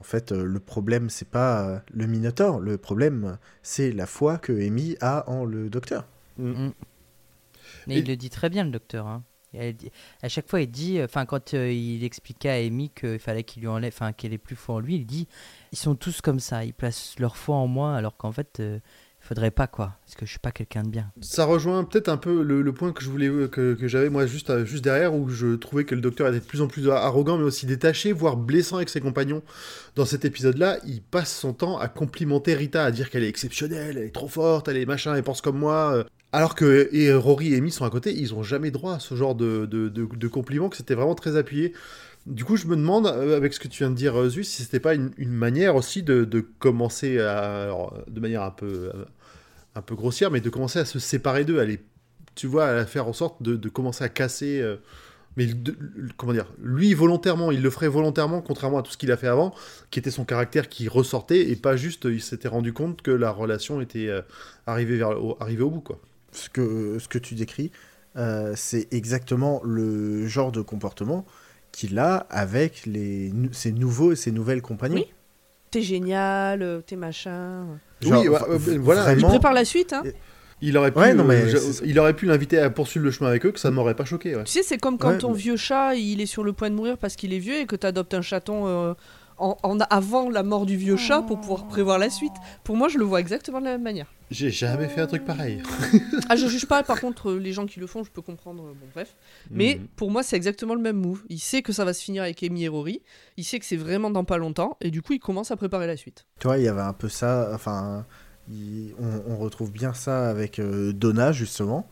En 0.00 0.02
fait, 0.02 0.32
euh, 0.32 0.42
le 0.44 0.58
problème, 0.60 1.10
c'est 1.10 1.28
pas 1.28 1.68
euh, 1.68 1.78
le 1.92 2.06
Minotaure, 2.06 2.58
le 2.58 2.78
problème, 2.78 3.38
c'est 3.62 3.92
la 3.92 4.06
foi 4.06 4.38
que 4.38 4.52
Amy 4.52 4.96
a 5.02 5.28
en 5.30 5.44
le 5.44 5.68
docteur. 5.70 6.06
Mais 7.86 7.96
Et- 7.96 7.98
il 7.98 8.06
le 8.06 8.16
dit 8.16 8.30
très 8.30 8.48
bien, 8.50 8.64
le 8.64 8.70
docteur. 8.70 9.06
hein. 9.06 9.22
Et 9.52 9.58
elle 9.58 9.74
dit- 9.76 9.90
à 10.22 10.28
chaque 10.28 10.48
fois, 10.48 10.60
il 10.60 10.70
dit, 10.70 11.02
enfin, 11.02 11.26
quand 11.26 11.54
euh, 11.54 11.72
il 11.72 12.04
expliquait 12.04 12.48
à 12.50 12.54
Amy 12.66 12.88
qu'il 12.90 13.18
fallait 13.18 13.42
qu'il 13.42 13.62
lui 13.62 13.68
enlève, 13.68 13.92
enfin, 13.92 14.12
qu'elle 14.12 14.32
ait 14.32 14.38
plus 14.38 14.54
foi 14.56 14.76
en 14.76 14.80
lui, 14.80 14.94
il 14.96 15.04
dit, 15.06 15.26
ils 15.72 15.78
sont 15.78 15.96
tous 15.96 16.20
comme 16.20 16.38
ça, 16.40 16.64
ils 16.64 16.72
placent 16.72 17.18
leur 17.18 17.36
foi 17.36 17.56
en 17.56 17.66
moi, 17.66 17.96
alors 17.96 18.16
qu'en 18.16 18.30
fait, 18.32 18.60
euh, 18.60 18.78
faudrait 19.20 19.50
pas 19.50 19.66
quoi, 19.66 19.94
parce 20.04 20.16
que 20.16 20.26
je 20.26 20.30
suis 20.30 20.38
pas 20.38 20.50
quelqu'un 20.50 20.82
de 20.82 20.88
bien. 20.88 21.10
Ça 21.20 21.44
rejoint 21.44 21.84
peut-être 21.84 22.08
un 22.08 22.16
peu 22.16 22.42
le, 22.42 22.72
point 22.72 22.92
que 22.92 23.02
je 23.04 23.08
voulais 23.10 23.28
que, 23.48 23.74
que 23.74 23.86
j'avais 23.88 24.10
moi 24.10 24.26
juste 24.26 24.50
à- 24.50 24.64
juste 24.64 24.82
derrière 24.82 25.14
où 25.14 25.28
je 25.28 25.54
trouvais 25.56 25.84
que 25.84 25.94
le 25.94 26.00
docteur 26.00 26.28
était 26.28 26.40
de 26.40 26.44
plus 26.44 26.60
en 26.62 26.66
plus 26.66 26.88
arrogant 26.90 27.36
mais 27.38 27.44
aussi 27.44 27.66
détaché 27.66 28.12
voire 28.12 28.36
blessant 28.36 28.76
avec 28.76 28.88
ses 28.88 29.00
compagnons. 29.00 29.42
Dans 29.94 30.04
cet 30.04 30.24
épisode-là, 30.24 30.78
il 30.86 31.02
passe 31.02 31.32
son 31.36 31.52
temps 31.52 31.78
à 31.78 31.88
complimenter 31.88 32.54
Rita, 32.54 32.84
à 32.84 32.90
dire 32.90 33.10
qu'elle 33.10 33.22
est 33.24 33.28
exceptionnelle, 33.28 33.96
elle 33.98 34.04
est 34.06 34.14
trop 34.14 34.28
forte, 34.28 34.68
elle 34.68 34.76
est 34.78 34.86
machin, 34.86 35.14
elle 35.14 35.22
pense 35.22 35.40
comme 35.42 35.58
moi. 35.58 35.92
euh. 35.94 36.04
Alors 36.32 36.54
que 36.54 36.88
et 36.92 37.12
Rory 37.12 37.54
et 37.54 37.56
Amy 37.56 37.72
sont 37.72 37.84
à 37.84 37.90
côté, 37.90 38.14
ils 38.16 38.34
ont 38.34 38.44
jamais 38.44 38.70
droit 38.70 38.94
à 38.94 38.98
ce 39.00 39.16
genre 39.16 39.34
de, 39.34 39.66
de, 39.66 39.88
de- 39.88 40.06
de 40.14 40.28
compliments, 40.28 40.68
que 40.68 40.76
c'était 40.76 40.94
vraiment 40.94 41.16
très 41.16 41.36
appuyé. 41.36 41.72
Du 42.26 42.44
coup, 42.44 42.56
je 42.56 42.66
me 42.66 42.76
demande, 42.76 43.06
euh, 43.06 43.36
avec 43.36 43.54
ce 43.54 43.60
que 43.60 43.68
tu 43.68 43.82
viens 43.82 43.90
de 43.90 43.96
dire, 43.96 44.18
euh, 44.18 44.28
Zeus, 44.28 44.48
si 44.48 44.62
c'était 44.62 44.80
pas 44.80 44.94
une, 44.94 45.12
manière 45.18 45.76
aussi 45.76 46.02
de, 46.02 46.44
commencer 46.58 47.18
à, 47.18 47.64
alors, 47.64 47.98
de 48.08 48.20
manière 48.20 48.42
un 48.42 48.50
peu, 48.50 48.90
euh, 48.94 49.04
un 49.74 49.82
peu 49.82 49.94
grossière, 49.94 50.30
mais 50.30 50.40
de 50.40 50.50
commencer 50.50 50.78
à 50.78 50.84
se 50.84 50.98
séparer 50.98 51.44
d'eux, 51.44 51.60
à 51.60 51.64
les, 51.64 51.80
tu 52.34 52.46
vois, 52.46 52.66
à 52.66 52.86
faire 52.86 53.08
en 53.08 53.12
sorte 53.12 53.42
de, 53.42 53.68
commencer 53.68 54.04
à 54.04 54.08
casser. 54.08 54.60
euh, 54.60 54.76
mais 55.36 55.46
comment 56.16 56.32
dire, 56.32 56.52
lui 56.60 56.92
volontairement, 56.92 57.52
il 57.52 57.62
le 57.62 57.70
ferait 57.70 57.88
volontairement, 57.88 58.42
contrairement 58.42 58.78
à 58.78 58.82
tout 58.82 58.90
ce 58.90 58.96
qu'il 58.96 59.12
a 59.12 59.16
fait 59.16 59.28
avant, 59.28 59.54
qui 59.90 59.98
était 59.98 60.10
son 60.10 60.24
caractère 60.24 60.68
qui 60.68 60.88
ressortait 60.88 61.50
et 61.50 61.56
pas 61.56 61.76
juste, 61.76 62.06
il 62.06 62.20
s'était 62.20 62.48
rendu 62.48 62.72
compte 62.72 63.02
que 63.02 63.10
la 63.12 63.30
relation 63.30 63.80
était 63.80 64.08
euh, 64.08 64.22
arrivée 64.66 64.96
vers, 64.96 65.22
au, 65.22 65.36
arrivée 65.40 65.62
au 65.62 65.70
bout, 65.70 65.80
quoi. 65.80 66.00
Ce 66.32 66.48
que, 66.48 66.98
ce 66.98 67.08
que 67.08 67.18
tu 67.18 67.34
décris, 67.34 67.70
euh, 68.16 68.54
c'est 68.56 68.92
exactement 68.92 69.60
le 69.64 70.26
genre 70.26 70.52
de 70.52 70.62
comportement 70.62 71.26
qu'il 71.80 71.98
a 71.98 72.26
avec 72.30 72.84
les, 72.86 73.32
ses 73.52 73.72
nouveaux 73.72 74.12
et 74.12 74.16
ses 74.16 74.32
nouvelles 74.32 74.62
compagnons. 74.62 74.96
Oui. 74.96 75.06
T'es 75.70 75.82
génial, 75.82 76.62
euh, 76.62 76.80
t'es 76.84 76.96
machin. 76.96 77.64
Genre, 78.00 78.20
oui, 78.22 78.28
ouais, 78.28 78.38
euh, 78.48 78.58
voilà. 78.80 79.02
Il 79.12 79.14
vraiment, 79.14 79.28
prépare 79.28 79.52
la 79.52 79.64
suite, 79.64 79.92
hein? 79.92 80.02
Il 80.62 80.76
aurait 80.76 80.90
pu, 80.90 80.98
Ouais, 80.98 81.14
non, 81.14 81.24
euh, 81.24 81.26
mais 81.28 81.48
je- 81.48 81.56
c'est- 81.56 81.84
il 81.86 81.98
aurait 81.98 82.12
pu 82.14 82.26
l'inviter 82.26 82.58
à 82.58 82.68
poursuivre 82.68 83.04
le 83.06 83.10
chemin 83.10 83.30
avec 83.30 83.46
eux, 83.46 83.50
que 83.52 83.58
ça 83.60 83.70
ne 83.70 83.74
m'aurait 83.76 83.94
pas 83.94 84.04
choqué. 84.04 84.36
ouais. 84.36 84.44
Tu 84.44 84.52
sais, 84.52 84.62
c'est 84.62 84.76
comme 84.78 84.98
quand 84.98 85.10
Ouais, 85.10 85.18
ton 85.18 85.30
mais- 85.32 85.38
vieux 85.38 85.56
chat, 85.56 85.94
il 85.94 86.20
est 86.20 86.26
sur 86.26 86.44
le 86.44 86.52
point 86.52 86.68
de 86.70 86.74
mourir 86.74 86.98
parce 86.98 87.16
qu'il 87.16 87.32
est 87.32 87.38
vieux 87.38 87.54
et 87.60 87.66
que 87.66 87.76
t'adoptes 87.76 88.12
un 88.14 88.20
chaton 88.20 88.66
euh, 88.66 88.92
en, 89.40 89.56
en- 89.62 89.78
avant 89.90 90.28
la 90.30 90.42
mort 90.42 90.66
du 90.66 90.76
vieux 90.76 90.96
chat 90.96 91.22
pour 91.22 91.40
pouvoir 91.40 91.64
prévoir 91.64 91.98
la 91.98 92.10
suite. 92.10 92.36
Pour 92.64 92.76
moi, 92.76 92.88
je 92.88 92.98
le 92.98 93.04
vois 93.04 93.20
exactement 93.20 93.58
de 93.60 93.64
la 93.64 93.72
même 93.72 93.82
manière. 93.82 94.12
J'ai 94.30 94.50
jamais 94.50 94.86
fait 94.88 95.00
un 95.00 95.06
truc 95.06 95.24
pareil. 95.24 95.62
Ah, 96.28 96.36
je 96.36 96.46
juge 96.46 96.66
pas, 96.66 96.84
par 96.84 97.00
contre, 97.00 97.30
euh, 97.30 97.38
les 97.40 97.52
gens 97.52 97.66
qui 97.66 97.80
le 97.80 97.88
font, 97.88 98.04
je 98.04 98.10
peux 98.12 98.22
comprendre. 98.22 98.62
euh, 98.68 98.72
Bon, 98.72 98.86
bref. 98.94 99.16
Mais 99.50 99.78
Mhm. 99.80 99.88
pour 99.96 100.12
moi, 100.12 100.22
c'est 100.22 100.36
exactement 100.36 100.76
le 100.76 100.80
même 100.80 100.96
move. 100.96 101.24
Il 101.28 101.40
sait 101.40 101.60
que 101.62 101.72
ça 101.72 101.84
va 101.84 101.92
se 101.92 102.04
finir 102.04 102.22
avec 102.22 102.40
Amy 102.44 102.62
et 102.62 102.68
Rory. 102.68 103.02
Il 103.36 103.42
sait 103.44 103.58
que 103.58 103.64
c'est 103.66 103.74
vraiment 103.76 104.10
dans 104.10 104.22
pas 104.22 104.38
longtemps. 104.38 104.76
Et 104.80 104.92
du 104.92 105.02
coup, 105.02 105.14
il 105.14 105.18
commence 105.18 105.50
à 105.50 105.56
préparer 105.56 105.88
la 105.88 105.96
suite. 105.96 106.26
Tu 106.38 106.46
vois, 106.46 106.58
il 106.58 106.62
y 106.64 106.68
avait 106.68 106.80
un 106.82 106.92
peu 106.92 107.08
ça, 107.08 107.50
enfin, 107.52 108.06
il- 108.48 108.94
on, 109.00 109.32
on 109.32 109.36
retrouve 109.38 109.72
bien 109.72 109.92
ça 109.92 110.30
avec 110.30 110.60
euh, 110.60 110.92
Donna, 110.92 111.32
justement. 111.32 111.88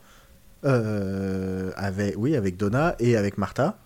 Euh, 0.65 1.71
avec, 1.75 2.15
oui, 2.17 2.35
avec 2.35 2.55
Donna 2.57 2.95
et 2.99 3.15
avec 3.17 3.37
Martha. 3.37 3.79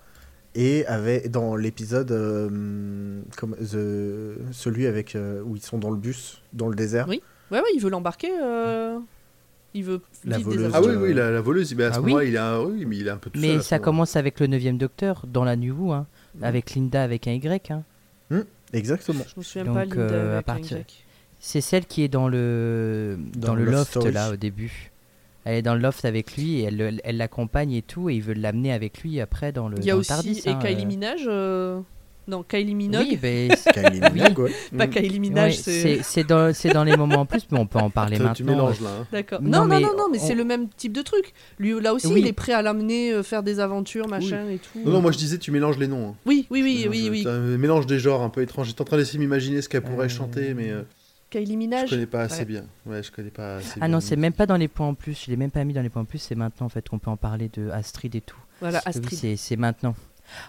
Et 0.55 0.85
avec, 0.85 1.31
dans 1.31 1.55
l'épisode, 1.55 2.11
euh, 2.11 3.21
comme 3.37 3.55
the- 3.55 4.37
celui 4.51 4.85
avec, 4.85 5.15
euh, 5.15 5.41
où 5.43 5.55
ils 5.55 5.61
sont 5.63 5.79
dans 5.79 5.89
le 5.89 5.97
bus, 5.97 6.41
dans 6.53 6.67
le 6.69 6.75
désert. 6.75 7.07
Oui. 7.07 7.21
Ouais, 7.51 7.59
ouais, 7.59 7.65
il 7.75 7.81
veut 7.81 7.89
l'embarquer. 7.89 8.29
euh, 8.41 8.99
Il 9.75 9.83
veut 9.83 10.01
La 10.23 10.37
voleuse. 10.37 10.69
Ah 10.73 10.81
oui, 10.83 10.93
oui, 10.95 11.13
la, 11.15 11.31
la 11.31 11.41
voleuse, 11.41 11.73
mais 11.73 11.85
à 11.85 11.93
ce 11.93 11.97
Ah 11.97 12.01
oui. 12.01 12.11
moment-là, 12.11 12.27
il, 12.29 12.37
a, 12.37 12.61
oui, 12.61 12.85
mais 12.85 12.97
il 12.97 13.07
est 13.07 13.09
un 13.09 13.17
peu 13.17 13.31
tout 13.31 13.39
seul 13.39 13.49
Mais 13.49 13.55
à 13.55 13.61
ce 13.61 13.67
ça 13.69 13.79
commence 13.79 14.15
avec 14.15 14.39
le 14.39 14.45
9 14.45 14.77
docteur, 14.77 15.25
dans 15.27 15.43
la 15.43 15.55
Who, 15.55 15.91
hein, 15.91 16.05
Mm. 16.35 16.43
avec 16.43 16.75
Linda 16.75 17.01
avec 17.03 17.27
un 17.27 17.31
Y. 17.31 17.71
hein. 17.71 17.83
Exactement. 18.71 19.23
Je 19.27 19.33
me 19.39 19.43
souviens 19.43 19.65
Donc, 19.65 19.73
pas, 19.75 19.85
Linda. 19.85 20.01
euh, 20.01 20.29
à 20.29 20.37
avec 20.37 20.39
un 20.49 20.53
partir- 20.53 20.77
Y. 20.77 21.03
C'est 21.39 21.61
celle 21.61 21.85
qui 21.85 22.03
est 22.03 22.07
dans 22.07 22.27
le, 22.29 23.17
dans 23.35 23.49
Dans 23.49 23.55
le 23.55 23.65
loft, 23.65 23.89
Story. 23.91 24.11
là, 24.13 24.31
au 24.31 24.35
début. 24.35 24.91
Elle 25.45 25.55
est 25.55 25.61
dans 25.61 25.75
le 25.75 25.81
loft 25.81 26.05
avec 26.05 26.37
lui 26.37 26.59
et 26.59 26.63
elle 26.63 26.77
le- 26.77 26.99
elle 27.03 27.17
l'accompagne 27.17 27.73
et 27.73 27.81
tout, 27.81 28.09
et 28.09 28.15
il 28.15 28.21
veut 28.21 28.33
l'amener 28.33 28.71
avec 28.71 29.01
lui 29.03 29.19
après 29.19 29.51
dans 29.51 29.67
le, 29.67 29.77
Il 29.79 29.85
y 29.85 29.91
a 29.91 29.97
aussi. 29.97 30.07
Tardis, 30.09 30.41
et 30.45 30.49
hein, 30.49 30.59
Kylie 30.61 30.83
euh. 30.83 30.85
Minaj. 30.85 31.21
euh, 31.27 31.79
Non, 32.25 32.41
Kylie 32.47 32.73
Minogue. 32.75 33.05
Oui, 33.09 33.17
ben, 33.21 33.49
Kylie 33.73 33.99
Minogue, 34.13 34.39
ouais. 34.39 34.51
Pas. 34.77 34.87
Kylie 34.87 35.09
Ouais, 35.15 35.19
Minaj, 35.19 35.55
c'est 35.55 36.23
dans, 36.23 36.83
les 36.85 36.95
moments 36.95 37.17
en 37.19 37.25
plus, 37.25 37.45
mais 37.51 37.59
on 37.59 37.65
peut 37.65 37.79
en 37.79 37.89
parler 37.99 38.15
Toi, 38.15 38.27
maintenant. 38.27 38.33
Tu 38.35 38.43
mélanges 38.49 38.79
là. 38.79 38.89
hein. 39.01 39.07
D'accord. 39.11 39.41
Non, 39.41 39.49
Non, 39.49 39.57
non, 39.59 39.65
mais 39.67 39.81
non, 39.81 39.89
non, 39.97 40.07
mais 40.09 40.19
on- 40.21 40.25
c'est 40.25 40.33
le 40.35 40.45
même 40.45 40.69
type 40.69 40.93
de 40.93 41.01
truc. 41.01 41.33
Lui, 41.59 41.77
là 41.81 41.93
aussi, 41.93 42.07
Oui. 42.07 42.21
il 42.21 42.27
est 42.27 42.31
prêt 42.31 42.53
à 42.53 42.61
l'amener 42.61 43.11
euh, 43.11 43.23
faire 43.23 43.43
des 43.43 43.59
aventures, 43.59 44.07
machin 44.07 44.47
et 44.49 44.59
tout. 44.59 44.79
Non, 44.85 44.91
non, 44.93 45.01
moi 45.01 45.11
je 45.11 45.17
disais, 45.17 45.37
tu 45.37 45.51
mélanges 45.51 45.77
les 45.77 45.87
noms. 45.87 46.11
hein. 46.11 46.15
Oui, 46.25 46.47
oui, 46.49 46.61
oui, 46.63 46.79
Tu 46.83 46.87
oui, 46.89 47.09
mélanges- 47.09 47.25
oui. 47.25 47.27
un 47.27 47.57
mélange 47.57 47.85
des 47.87 47.99
genres 47.99 48.21
un 48.21 48.29
peu 48.29 48.41
étrange. 48.41 48.67
J'étais 48.67 48.81
en 48.81 48.85
train 48.85 48.95
d'essayer 48.95 49.19
de 49.19 49.23
m'imaginer 49.25 49.61
ce 49.61 49.67
qu'elle 49.67 49.81
pourrait 49.83 50.05
Euh, 50.05 50.09
chanter, 50.09 50.53
mais 50.53 50.69
euh, 50.69 50.83
Kylie 51.33 51.57
je 51.85 51.89
connais 51.89 52.05
pas 52.05 52.21
assez 52.21 52.39
Ouais. 52.39 52.45
bien. 52.45 52.63
Ouais, 52.85 53.01
je 53.01 53.11
connais 53.11 53.31
pas 53.31 53.55
assez 53.55 53.71
Ah 53.77 53.79
bien. 53.79 53.87
non, 53.87 53.99
c'est 53.99 54.15
même 54.15 54.33
pas 54.33 54.45
dans 54.45 54.55
les 54.57 54.67
points 54.67 54.87
en 54.87 54.93
plus. 54.93 55.23
Je 55.25 55.31
l'ai 55.31 55.37
même 55.37 55.49
pas 55.49 55.63
mis 55.63 55.73
dans 55.73 55.81
les 55.81 55.89
points 55.89 56.03
en 56.03 56.05
plus. 56.05 56.19
C'est 56.19 56.35
maintenant 56.35 56.67
en 56.67 56.69
fait 56.69 56.87
qu'on 56.87 56.99
peut 56.99 57.09
en 57.09 57.17
parler 57.17 57.49
de 57.53 57.69
Astrid 57.71 58.13
et 58.15 58.21
tout. 58.21 58.37
Voilà, 58.61 58.81
Astrid. 58.85 59.35
c'est 59.37 59.55
maintenant. 59.57 59.95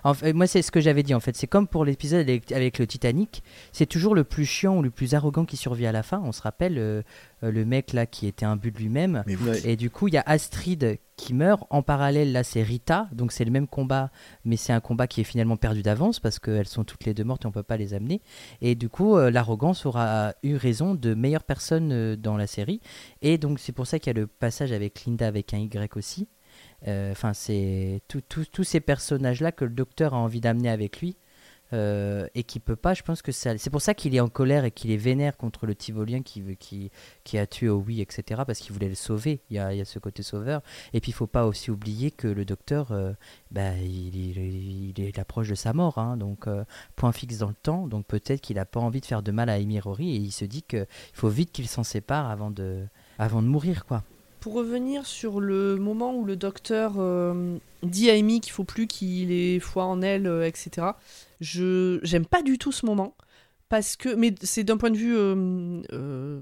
En 0.02 0.14
fait, 0.14 0.32
moi, 0.32 0.46
c'est 0.46 0.62
ce 0.62 0.70
que 0.70 0.80
j'avais 0.80 1.02
dit 1.02 1.14
en 1.14 1.20
fait. 1.20 1.36
C'est 1.36 1.46
comme 1.46 1.66
pour 1.66 1.84
l'épisode 1.84 2.20
avec, 2.20 2.52
avec 2.52 2.78
le 2.78 2.86
Titanic. 2.86 3.42
C'est 3.72 3.86
toujours 3.86 4.14
le 4.14 4.24
plus 4.24 4.46
chiant 4.46 4.76
ou 4.76 4.82
le 4.82 4.90
plus 4.90 5.14
arrogant 5.14 5.44
qui 5.44 5.56
survit 5.56 5.86
à 5.86 5.92
la 5.92 6.02
fin. 6.02 6.20
On 6.24 6.32
se 6.32 6.42
rappelle 6.42 6.78
euh, 6.78 7.02
le 7.42 7.64
mec 7.64 7.92
là 7.92 8.06
qui 8.06 8.26
était 8.26 8.46
un 8.46 8.56
but 8.56 8.74
de 8.74 8.78
lui-même. 8.78 9.24
Et 9.64 9.76
du 9.76 9.90
coup, 9.90 10.08
il 10.08 10.14
y 10.14 10.18
a 10.18 10.22
Astrid 10.26 10.98
qui 11.16 11.34
meurt. 11.34 11.64
En 11.70 11.82
parallèle, 11.82 12.32
là, 12.32 12.42
c'est 12.42 12.62
Rita. 12.62 13.08
Donc, 13.12 13.32
c'est 13.32 13.44
le 13.44 13.50
même 13.50 13.66
combat, 13.66 14.10
mais 14.44 14.56
c'est 14.56 14.72
un 14.72 14.80
combat 14.80 15.06
qui 15.06 15.20
est 15.20 15.24
finalement 15.24 15.56
perdu 15.56 15.82
d'avance 15.82 16.20
parce 16.20 16.38
qu'elles 16.38 16.68
sont 16.68 16.84
toutes 16.84 17.04
les 17.04 17.14
deux 17.14 17.24
mortes 17.24 17.44
et 17.44 17.46
on 17.46 17.52
peut 17.52 17.62
pas 17.62 17.76
les 17.76 17.94
amener. 17.94 18.20
Et 18.60 18.74
du 18.74 18.88
coup, 18.88 19.16
euh, 19.16 19.30
l'arrogance 19.30 19.86
aura 19.86 20.34
eu 20.42 20.56
raison 20.56 20.94
de 20.94 21.14
meilleures 21.14 21.44
personnes 21.44 21.92
euh, 21.92 22.16
dans 22.16 22.36
la 22.36 22.46
série. 22.46 22.80
Et 23.22 23.38
donc, 23.38 23.58
c'est 23.60 23.72
pour 23.72 23.86
ça 23.86 23.98
qu'il 23.98 24.12
y 24.12 24.16
a 24.16 24.20
le 24.20 24.26
passage 24.26 24.72
avec 24.72 25.04
Linda 25.04 25.26
avec 25.26 25.54
un 25.54 25.58
Y 25.58 25.96
aussi. 25.96 26.28
Euh, 26.86 27.12
Enfin, 27.12 27.32
c'est 27.34 28.02
tous 28.08 28.64
ces 28.64 28.80
personnages-là 28.80 29.52
que 29.52 29.64
le 29.64 29.70
docteur 29.72 30.14
a 30.14 30.18
envie 30.18 30.40
d'amener 30.40 30.70
avec 30.70 31.00
lui. 31.00 31.16
euh, 31.72 32.28
et 32.34 32.44
qui 32.44 32.60
peut 32.60 32.76
pas, 32.76 32.94
je 32.94 33.02
pense 33.02 33.22
que. 33.22 33.32
C'est 33.32 33.70
pour 33.70 33.80
ça 33.82 33.94
qu'il 33.94 34.14
est 34.14 34.20
en 34.20 34.28
colère 34.28 34.64
et 34.64 34.70
qu'il 34.70 34.90
est 34.92 34.96
vénère 34.96 35.36
contre 35.36 35.66
le 35.66 35.74
Tivolien 35.74 36.22
qui, 36.22 36.90
qui, 37.24 37.38
a 37.38 37.46
tué 37.46 37.68
Owi, 37.68 38.00
etc. 38.00 38.42
Parce 38.46 38.60
qu'il 38.60 38.72
voulait 38.72 38.88
le 38.88 38.94
sauver. 38.94 39.40
Il 39.50 39.56
y, 39.56 39.58
a, 39.58 39.74
y 39.74 39.80
a 39.80 39.84
ce 39.84 39.98
côté 39.98 40.22
sauveur. 40.22 40.62
Et 40.92 41.00
puis 41.00 41.10
il 41.10 41.14
faut 41.14 41.26
pas 41.26 41.46
aussi 41.46 41.70
oublier 41.70 42.10
que 42.10 42.28
le 42.28 42.44
docteur, 42.44 42.92
euh, 42.92 43.12
bah, 43.50 43.72
il, 43.78 44.94
est 45.00 45.18
approche 45.18 45.48
de 45.48 45.54
sa 45.54 45.72
mort, 45.72 45.98
hein, 45.98 46.16
donc 46.16 46.46
point 46.96 47.12
fixe 47.12 47.38
dans 47.38 47.48
le 47.48 47.54
temps. 47.54 47.88
Donc 47.88 48.06
peut-être 48.06 48.40
qu'il 48.40 48.56
n'a 48.56 48.66
pas 48.66 48.80
envie 48.80 49.00
de 49.00 49.06
faire 49.06 49.22
de 49.22 49.32
mal 49.32 49.48
à 49.48 49.54
Amy 49.54 49.80
Rory 49.80 50.14
et 50.14 50.18
il 50.18 50.32
se 50.32 50.44
dit 50.44 50.62
qu'il 50.62 50.86
faut 51.12 51.28
vite 51.28 51.50
qu'il 51.50 51.66
s'en 51.68 51.82
sépare 51.82 52.30
avant 52.30 52.50
de, 52.50 52.84
avant 53.18 53.42
de 53.42 53.48
mourir, 53.48 53.84
quoi. 53.86 54.04
Pour 54.44 54.52
revenir 54.52 55.06
sur 55.06 55.40
le 55.40 55.76
moment 55.76 56.14
où 56.14 56.22
le 56.22 56.36
docteur 56.36 56.96
euh, 56.98 57.56
dit 57.82 58.10
à 58.10 58.12
Amy 58.12 58.42
qu'il 58.42 58.52
faut 58.52 58.62
plus 58.62 58.86
qu'il 58.86 59.32
ait 59.32 59.58
foi 59.58 59.86
en 59.86 60.02
elle, 60.02 60.26
euh, 60.26 60.46
etc. 60.46 60.88
Je 61.40 61.98
j'aime 62.02 62.26
pas 62.26 62.42
du 62.42 62.58
tout 62.58 62.70
ce 62.70 62.84
moment 62.84 63.16
parce 63.70 63.96
que 63.96 64.14
mais 64.14 64.34
c'est 64.42 64.62
d'un 64.62 64.76
point 64.76 64.90
de 64.90 64.98
vue 64.98 65.16
euh, 65.16 66.40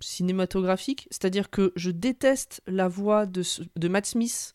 cinématographique, 0.00 1.06
c'est-à-dire 1.10 1.50
que 1.50 1.74
je 1.76 1.90
déteste 1.90 2.62
la 2.66 2.88
voix 2.88 3.26
de, 3.26 3.42
de 3.76 3.88
Matt 3.88 4.06
Smith 4.06 4.54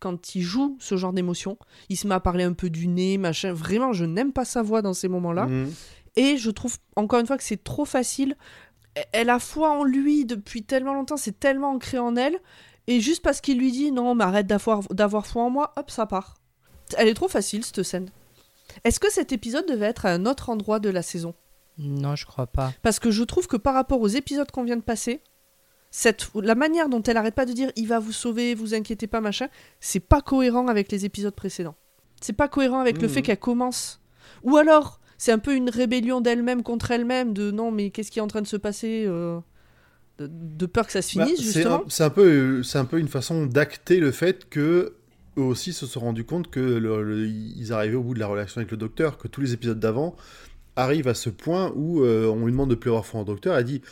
quand 0.00 0.34
il 0.34 0.40
joue 0.40 0.78
ce 0.80 0.96
genre 0.96 1.12
d'émotion. 1.12 1.58
Il 1.90 1.98
se 1.98 2.06
met 2.06 2.14
à 2.14 2.20
parler 2.20 2.44
un 2.44 2.54
peu 2.54 2.70
du 2.70 2.88
nez, 2.88 3.18
machin. 3.18 3.52
Vraiment, 3.52 3.92
je 3.92 4.06
n'aime 4.06 4.32
pas 4.32 4.46
sa 4.46 4.62
voix 4.62 4.80
dans 4.80 4.94
ces 4.94 5.08
moments-là. 5.08 5.48
Mhm. 5.48 5.70
Et 6.16 6.36
je 6.36 6.50
trouve, 6.50 6.78
encore 6.96 7.20
une 7.20 7.26
fois, 7.26 7.36
que 7.36 7.44
c'est 7.44 7.62
trop 7.62 7.84
facile. 7.84 8.36
Elle 9.12 9.30
a 9.30 9.38
foi 9.38 9.70
en 9.70 9.84
lui 9.84 10.24
depuis 10.24 10.62
tellement 10.62 10.94
longtemps, 10.94 11.16
c'est 11.16 11.38
tellement 11.38 11.70
ancré 11.72 11.98
en 11.98 12.16
elle. 12.16 12.38
Et 12.86 13.00
juste 13.00 13.22
parce 13.22 13.40
qu'il 13.40 13.58
lui 13.58 13.70
dit 13.70 13.92
non, 13.92 14.14
mais 14.14 14.24
arrête 14.24 14.46
d'avoir, 14.46 14.80
d'avoir 14.90 15.26
foi 15.26 15.42
en 15.42 15.50
moi, 15.50 15.72
hop, 15.76 15.90
ça 15.90 16.06
part. 16.06 16.36
Elle 16.96 17.08
est 17.08 17.14
trop 17.14 17.28
facile, 17.28 17.64
cette 17.64 17.82
scène. 17.82 18.10
Est-ce 18.84 18.98
que 19.00 19.10
cet 19.12 19.32
épisode 19.32 19.66
devait 19.66 19.86
être 19.86 20.06
à 20.06 20.10
un 20.12 20.24
autre 20.26 20.48
endroit 20.50 20.78
de 20.78 20.88
la 20.88 21.02
saison? 21.02 21.34
Non, 21.78 22.16
je 22.16 22.26
crois 22.26 22.46
pas. 22.46 22.72
Parce 22.82 22.98
que 22.98 23.10
je 23.10 23.22
trouve 23.24 23.46
que 23.46 23.56
par 23.56 23.74
rapport 23.74 24.00
aux 24.00 24.08
épisodes 24.08 24.50
qu'on 24.50 24.64
vient 24.64 24.76
de 24.76 24.82
passer, 24.82 25.22
cette, 25.90 26.28
la 26.34 26.54
manière 26.54 26.88
dont 26.88 27.02
elle 27.02 27.16
arrête 27.16 27.34
pas 27.34 27.46
de 27.46 27.52
dire 27.52 27.70
il 27.76 27.86
va 27.88 27.98
vous 27.98 28.12
sauver, 28.12 28.54
vous 28.54 28.74
inquiétez 28.74 29.06
pas, 29.06 29.20
machin, 29.20 29.48
c'est 29.80 30.00
pas 30.00 30.20
cohérent 30.20 30.68
avec 30.68 30.90
les 30.90 31.04
épisodes 31.04 31.34
précédents. 31.34 31.76
C'est 32.20 32.32
pas 32.32 32.48
cohérent 32.48 32.80
avec 32.80 33.00
le 33.00 33.08
Mhm. 33.08 33.14
fait 33.14 33.22
qu'elle 33.22 33.38
commence. 33.38 34.00
Ou 34.42 34.56
alors, 34.56 34.98
c'est 35.18 35.32
un 35.32 35.38
peu 35.40 35.54
une 35.56 35.70
rébellion 35.70 36.20
d'elle-même 36.22 36.62
contre 36.64 36.90
elle-même, 36.92 37.34
de 37.34 37.50
non, 37.50 37.70
mais 37.72 37.90
qu'est-ce 37.90 38.10
qui 38.12 38.20
est 38.20 38.22
en 38.22 38.28
train 38.28 38.42
de 38.42 38.46
se 38.48 38.56
passer 38.56 39.04
euh, 39.06 39.40
de, 40.18 40.28
de 40.30 40.66
peur 40.66 40.86
que 40.86 40.92
ça 40.92 41.02
se 41.02 41.10
Bah, 41.14 41.30
finisse, 41.30 41.40
c'est 41.40 41.64
justement. 41.64 41.66
un, 41.66 41.84
c'est 41.88 42.04
un 42.04 42.10
peu, 42.10 42.62
c'est 42.62 42.78
un 42.78 42.84
peu 42.84 42.98
une 42.98 43.08
façon 43.08 43.46
d'acter 43.46 43.98
le 43.98 44.12
fait 44.12 44.48
que 44.48 44.94
eux 45.38 45.42
aussi 45.42 45.72
se 45.72 45.86
sont 45.86 46.00
rendus 46.00 46.24
compte 46.24 46.50
que 46.50 46.60
le- 46.60 47.02
le- 47.02 47.26
ils 47.28 47.72
arrivaient 47.72 47.96
au 47.96 48.02
bout 48.02 48.14
de 48.14 48.18
la 48.20 48.26
relation 48.26 48.58
avec 48.60 48.70
le 48.70 48.76
docteur, 48.76 49.16
que 49.18 49.26
tous 49.28 49.40
les 49.40 49.52
épisodes 49.54 49.80
d'avant 49.80 50.16
arrivent 50.76 51.08
à 51.08 51.14
ce 51.14 51.30
point 51.30 51.72
où 51.76 52.02
euh, 52.04 52.28
on 52.28 52.44
lui 52.46 52.52
demande 52.52 52.70
de 52.70 52.74
plus 52.76 52.90
avoir 52.90 53.06
foi 53.06 53.20
en 53.20 53.24
docteur. 53.24 53.56
Elle 53.56 53.64
dit, 53.64 53.82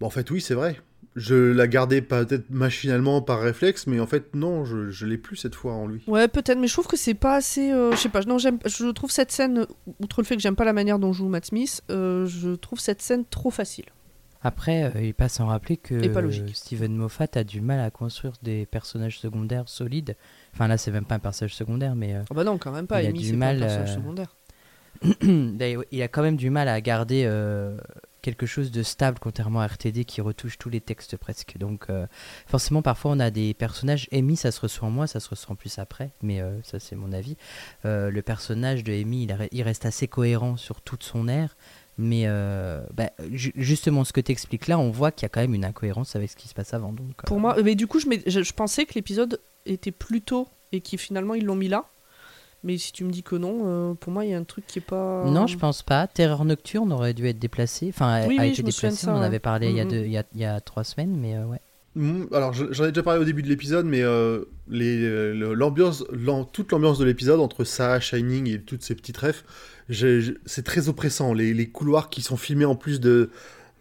bon, 0.00 0.06
en 0.08 0.10
fait, 0.10 0.30
oui, 0.30 0.40
c'est 0.42 0.54
vrai. 0.54 0.80
Je 1.16 1.34
la 1.34 1.66
gardais 1.66 2.02
peut-être 2.02 2.50
machinalement 2.50 3.22
par 3.22 3.40
réflexe, 3.40 3.86
mais 3.86 3.98
en 4.00 4.06
fait, 4.06 4.34
non, 4.34 4.66
je, 4.66 4.90
je 4.90 5.06
l'ai 5.06 5.16
plus 5.16 5.36
cette 5.36 5.54
foi 5.54 5.72
en 5.72 5.86
lui. 5.86 6.02
Ouais, 6.06 6.28
peut-être, 6.28 6.58
mais 6.58 6.66
je 6.66 6.74
trouve 6.74 6.86
que 6.86 6.96
c'est 6.98 7.14
pas 7.14 7.36
assez. 7.36 7.72
euh, 7.72 7.92
je 7.92 7.96
sais 7.96 8.10
pas, 8.10 8.20
non, 8.22 8.36
j'aime, 8.36 8.58
je 8.66 8.86
trouve 8.90 9.10
cette 9.10 9.32
scène, 9.32 9.66
outre 10.00 10.20
le 10.20 10.26
fait 10.26 10.36
que 10.36 10.42
j'aime 10.42 10.56
pas 10.56 10.64
la 10.66 10.74
manière 10.74 10.98
dont 10.98 11.14
joue 11.14 11.28
Matt 11.28 11.46
Smith, 11.46 11.80
euh, 11.90 12.26
je 12.26 12.50
trouve 12.50 12.80
cette 12.80 13.00
scène 13.00 13.24
trop 13.24 13.50
facile. 13.50 13.86
Après, 14.42 14.84
euh, 14.84 15.00
il 15.02 15.14
passe 15.14 15.40
en 15.40 15.46
rappeler 15.46 15.76
que 15.78 16.06
pas 16.08 16.20
Steven 16.52 16.94
Moffat 16.94 17.26
a 17.34 17.42
du 17.44 17.60
mal 17.62 17.80
à 17.80 17.90
construire 17.90 18.34
des 18.42 18.66
personnages 18.66 19.18
secondaires 19.18 19.68
solides. 19.68 20.14
Enfin 20.54 20.68
là, 20.68 20.76
c'est 20.76 20.90
même 20.92 21.06
pas 21.06 21.16
un 21.16 21.18
personnage 21.18 21.54
secondaire, 21.54 21.96
mais 21.96 22.14
euh, 22.14 22.20
Ah 22.30 22.34
bah 22.34 22.44
non, 22.44 22.58
quand 22.58 22.70
même 22.70 22.86
pas. 22.86 23.02
Il 23.02 23.06
a 23.06 23.08
Amy, 23.08 23.18
du 23.20 23.24
c'est 23.24 23.32
pas 23.32 23.38
mal, 23.38 23.56
un 23.56 23.66
personnage 23.66 23.94
secondaire. 23.94 24.36
D'ailleurs, 25.22 25.82
il 25.90 26.02
a 26.02 26.08
quand 26.08 26.22
même 26.22 26.36
du 26.36 26.50
mal 26.50 26.68
à 26.68 26.80
garder 26.80 27.24
euh, 27.26 27.76
quelque 28.26 28.44
chose 28.44 28.72
de 28.72 28.82
stable, 28.82 29.18
contrairement 29.20 29.60
à 29.60 29.66
RTD 29.68 30.04
qui 30.04 30.20
retouche 30.20 30.58
tous 30.58 30.68
les 30.68 30.80
textes 30.80 31.16
presque. 31.16 31.58
Donc, 31.58 31.84
euh, 31.90 32.08
forcément, 32.48 32.82
parfois, 32.82 33.12
on 33.12 33.20
a 33.20 33.30
des 33.30 33.54
personnages. 33.54 34.08
Amy, 34.10 34.36
ça 34.36 34.50
se 34.50 34.60
ressent 34.60 34.88
en 34.88 34.90
moi, 34.90 35.06
ça 35.06 35.20
se 35.20 35.28
ressent 35.28 35.54
plus 35.54 35.78
après, 35.78 36.10
mais 36.22 36.40
euh, 36.40 36.60
ça, 36.64 36.80
c'est 36.80 36.96
mon 36.96 37.12
avis. 37.12 37.36
Euh, 37.84 38.10
le 38.10 38.22
personnage 38.22 38.82
de 38.82 38.92
Amy, 38.92 39.28
il, 39.52 39.62
reste 39.62 39.86
assez 39.86 40.08
cohérent 40.08 40.56
sur 40.56 40.80
toute 40.80 41.04
son 41.04 41.28
air. 41.28 41.56
Mais 41.98 42.26
bah, 42.92 43.10
ju- 43.32 43.54
justement, 43.54 44.02
ce 44.04 44.12
que 44.12 44.20
tu 44.20 44.32
expliques 44.32 44.66
là, 44.66 44.78
on 44.78 44.90
voit 44.90 45.12
qu'il 45.12 45.22
y 45.22 45.26
a 45.26 45.28
quand 45.28 45.40
même 45.40 45.54
une 45.54 45.64
incohérence 45.64 46.16
avec 46.16 46.28
ce 46.28 46.36
qui 46.36 46.48
se 46.48 46.52
passe 46.52 46.74
avant. 46.74 46.92
Donc, 46.92 47.22
Pour 47.26 47.38
moi, 47.38 47.56
mais 47.62 47.76
du 47.76 47.86
coup, 47.86 48.00
je 48.00 48.52
pensais 48.52 48.84
que 48.86 48.94
l'épisode 48.94 49.40
était 49.64 49.92
plus 49.92 50.20
tôt 50.20 50.48
et 50.72 50.80
qui 50.80 50.98
finalement 50.98 51.34
ils 51.34 51.44
l'ont 51.44 51.54
mis 51.54 51.68
là. 51.68 51.86
Mais 52.64 52.78
si 52.78 52.92
tu 52.92 53.04
me 53.04 53.10
dis 53.10 53.22
que 53.22 53.36
non, 53.36 53.62
euh, 53.66 53.94
pour 53.94 54.12
moi, 54.12 54.24
il 54.24 54.30
y 54.32 54.34
a 54.34 54.38
un 54.38 54.44
truc 54.44 54.66
qui 54.66 54.80
est 54.80 54.82
pas. 54.82 55.24
Non, 55.26 55.46
je 55.46 55.56
pense 55.56 55.82
pas. 55.82 56.06
Terreur 56.08 56.44
nocturne 56.44 56.92
aurait 56.92 57.14
dû 57.14 57.26
être 57.28 57.38
déplacée. 57.38 57.86
Enfin, 57.90 58.08
a- 58.08 58.26
Oui, 58.26 58.38
a 58.38 58.42
oui, 58.42 58.48
été 58.48 58.62
déplacée. 58.62 58.96
ça, 58.96 59.12
on 59.12 59.16
en 59.16 59.20
ouais. 59.20 59.26
avait 59.26 59.38
parlé 59.38 59.68
il, 59.70 59.76
y 59.76 59.80
a 59.80 59.84
deux- 59.84 60.04
il, 60.04 60.10
y 60.10 60.18
a, 60.18 60.24
il 60.34 60.40
y 60.40 60.44
a 60.44 60.60
trois 60.60 60.82
semaines, 60.82 61.16
mais 61.16 61.36
euh, 61.36 61.44
ouais. 61.46 61.60
Mm, 61.94 62.24
Alors, 62.32 62.52
je- 62.52 62.72
j'en 62.72 62.84
ai 62.84 62.88
déjà 62.88 63.02
parlé 63.02 63.20
au 63.20 63.24
début 63.24 63.42
de 63.42 63.48
l'épisode, 63.48 63.86
mais 63.86 64.02
euh, 64.02 64.44
l'ambiance, 65.54 66.04
l'am- 66.12 66.44
toute 66.52 66.72
l'ambiance 66.72 66.98
de 66.98 67.04
l'épisode 67.04 67.40
entre 67.40 67.64
Sarah, 67.64 68.00
Shining 68.00 68.48
et 68.50 68.60
toutes 68.60 68.82
ces 68.82 68.94
petites 68.94 69.16
refs, 69.18 69.44
c'est 69.88 70.62
très 70.64 70.88
oppressant. 70.88 71.32
Les, 71.34 71.54
les 71.54 71.68
couloirs 71.68 72.10
qui 72.10 72.22
sont 72.22 72.36
filmés 72.36 72.64
en 72.64 72.74
plus 72.76 73.00
de 73.00 73.30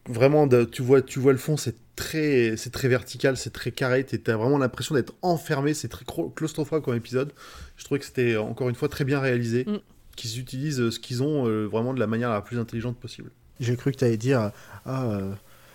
vraiment, 0.07 0.47
de, 0.47 0.63
tu 0.63 0.81
vois, 0.81 1.01
tu 1.01 1.19
vois 1.19 1.31
le 1.31 1.37
fond, 1.37 1.57
c'est 1.57 1.75
très, 1.95 2.55
c'est 2.57 2.69
très 2.71 2.87
vertical, 2.87 3.37
c'est 3.37 3.51
très 3.51 3.71
carré. 3.71 4.03
T'as 4.03 4.35
vraiment 4.37 4.57
l'impression 4.57 4.95
d'être 4.95 5.13
enfermé. 5.21 5.73
C'est 5.73 5.87
très 5.87 6.05
claustrophobe 6.35 6.83
comme 6.83 6.95
épisode. 6.95 7.31
Je 7.77 7.83
trouvais 7.83 7.99
que 7.99 8.05
c'était 8.05 8.37
encore 8.37 8.69
une 8.69 8.75
fois 8.75 8.87
très 8.89 9.03
bien 9.05 9.19
réalisé. 9.19 9.65
Mm. 9.67 9.77
Qu'ils 10.15 10.39
utilisent 10.39 10.79
euh, 10.79 10.91
ce 10.91 10.99
qu'ils 10.99 11.21
ont 11.23 11.45
euh, 11.47 11.65
vraiment 11.65 11.93
de 11.93 11.99
la 11.99 12.07
manière 12.07 12.29
la 12.29 12.39
plus 12.41 12.57
intelligente 12.57 12.97
possible. 12.97 13.31
J'ai 13.59 13.75
cru 13.75 13.91
que 13.91 13.97
tu 13.97 14.05
allais 14.05 14.15
dire 14.17 14.51
Ah, 14.85 15.03
euh, 15.05 15.33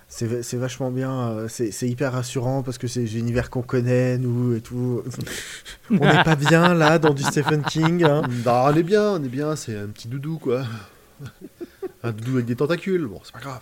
c'est 0.08 0.26
va- 0.26 0.42
c'est 0.42 0.56
vachement 0.56 0.90
bien, 0.90 1.28
euh, 1.30 1.46
c'est 1.48 1.88
hyper 1.88 2.12
rassurant 2.12 2.62
parce 2.62 2.78
que 2.78 2.86
c'est 2.88 3.02
l'univers 3.04 3.50
qu'on 3.50 3.60
connaît, 3.62 4.16
nous 4.18 4.54
et 4.56 4.60
tout. 4.62 5.02
on 5.90 5.94
n'est 5.96 6.24
pas 6.24 6.36
bien 6.36 6.72
là 6.74 6.98
dans 6.98 7.12
du 7.12 7.22
Stephen 7.22 7.62
King. 7.62 8.02
hein. 8.04 8.22
Bah, 8.44 8.64
on 8.72 8.74
est 8.76 8.82
bien, 8.82 9.10
on 9.12 9.22
est 9.22 9.28
bien, 9.28 9.56
c'est 9.56 9.76
un 9.76 9.88
petit 9.88 10.08
doudou 10.08 10.38
quoi. 10.38 10.64
un 12.02 12.12
doudou 12.12 12.34
avec 12.36 12.46
des 12.46 12.56
tentacules, 12.56 13.06
bon, 13.06 13.20
c'est 13.22 13.32
pas 13.32 13.40
grave. 13.40 13.60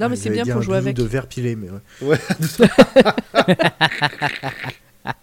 Non, 0.00 0.08
mais 0.08 0.16
c'est 0.16 0.30
bien 0.30 0.42
dire 0.42 0.54
pour 0.54 0.62
un 0.62 0.64
jouer 0.64 0.76
avec. 0.78 0.96
de 0.96 1.04
verre 1.04 1.28
pilé, 1.28 1.54
mais 1.54 1.68
ouais. 1.70 1.78
Ouais, 2.02 2.18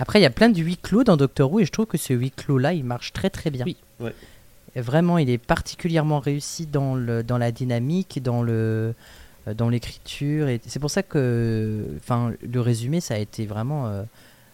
Après, 0.00 0.20
il 0.20 0.22
y 0.22 0.26
a 0.26 0.30
plein 0.30 0.48
de 0.48 0.60
huis 0.60 0.76
clos 0.76 1.04
dans 1.04 1.16
Doctor 1.16 1.52
Who 1.52 1.60
et 1.60 1.64
je 1.64 1.72
trouve 1.72 1.86
que 1.86 1.98
ce 1.98 2.12
huis 2.12 2.30
clos-là, 2.30 2.72
il 2.72 2.84
marche 2.84 3.12
très 3.12 3.30
très 3.30 3.50
bien. 3.50 3.64
Oui. 3.64 3.76
Ouais. 4.00 4.14
Et 4.74 4.80
vraiment, 4.80 5.18
il 5.18 5.28
est 5.28 5.38
particulièrement 5.38 6.20
réussi 6.20 6.66
dans, 6.66 6.94
le, 6.94 7.22
dans 7.22 7.38
la 7.38 7.50
dynamique, 7.50 8.22
dans 8.22 8.42
le 8.42 8.94
euh, 9.46 9.54
dans 9.54 9.68
l'écriture. 9.68 10.48
Et 10.48 10.60
c'est 10.66 10.78
pour 10.78 10.90
ça 10.90 11.02
que 11.02 11.84
enfin, 11.96 12.32
le 12.40 12.60
résumé, 12.60 13.00
ça 13.00 13.14
a 13.14 13.18
été 13.18 13.46
vraiment 13.46 13.86
euh, 13.86 14.02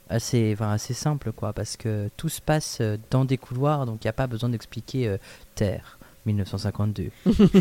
assez, 0.08 0.56
assez 0.60 0.94
simple, 0.94 1.32
quoi, 1.32 1.52
parce 1.52 1.76
que 1.76 2.08
tout 2.16 2.28
se 2.28 2.40
passe 2.40 2.78
euh, 2.80 2.96
dans 3.10 3.24
des 3.24 3.38
couloirs, 3.38 3.86
donc 3.86 4.04
il 4.04 4.06
n'y 4.06 4.10
a 4.10 4.14
pas 4.14 4.26
besoin 4.26 4.48
d'expliquer 4.48 5.08
euh, 5.08 5.16
Terre. 5.54 5.98
1952, 6.26 7.10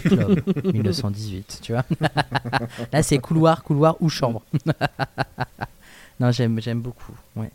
Club, 0.05 0.41
1918, 0.73 1.59
tu 1.61 1.73
vois. 1.73 1.83
Là, 2.93 3.03
c'est 3.03 3.17
couloir, 3.17 3.61
couloir 3.61 3.97
ou 3.99 4.07
chambre. 4.07 4.41
non, 6.21 6.31
j'aime, 6.31 6.61
j'aime 6.61 6.79
beaucoup. 6.79 7.11
Ouais. 7.35 7.51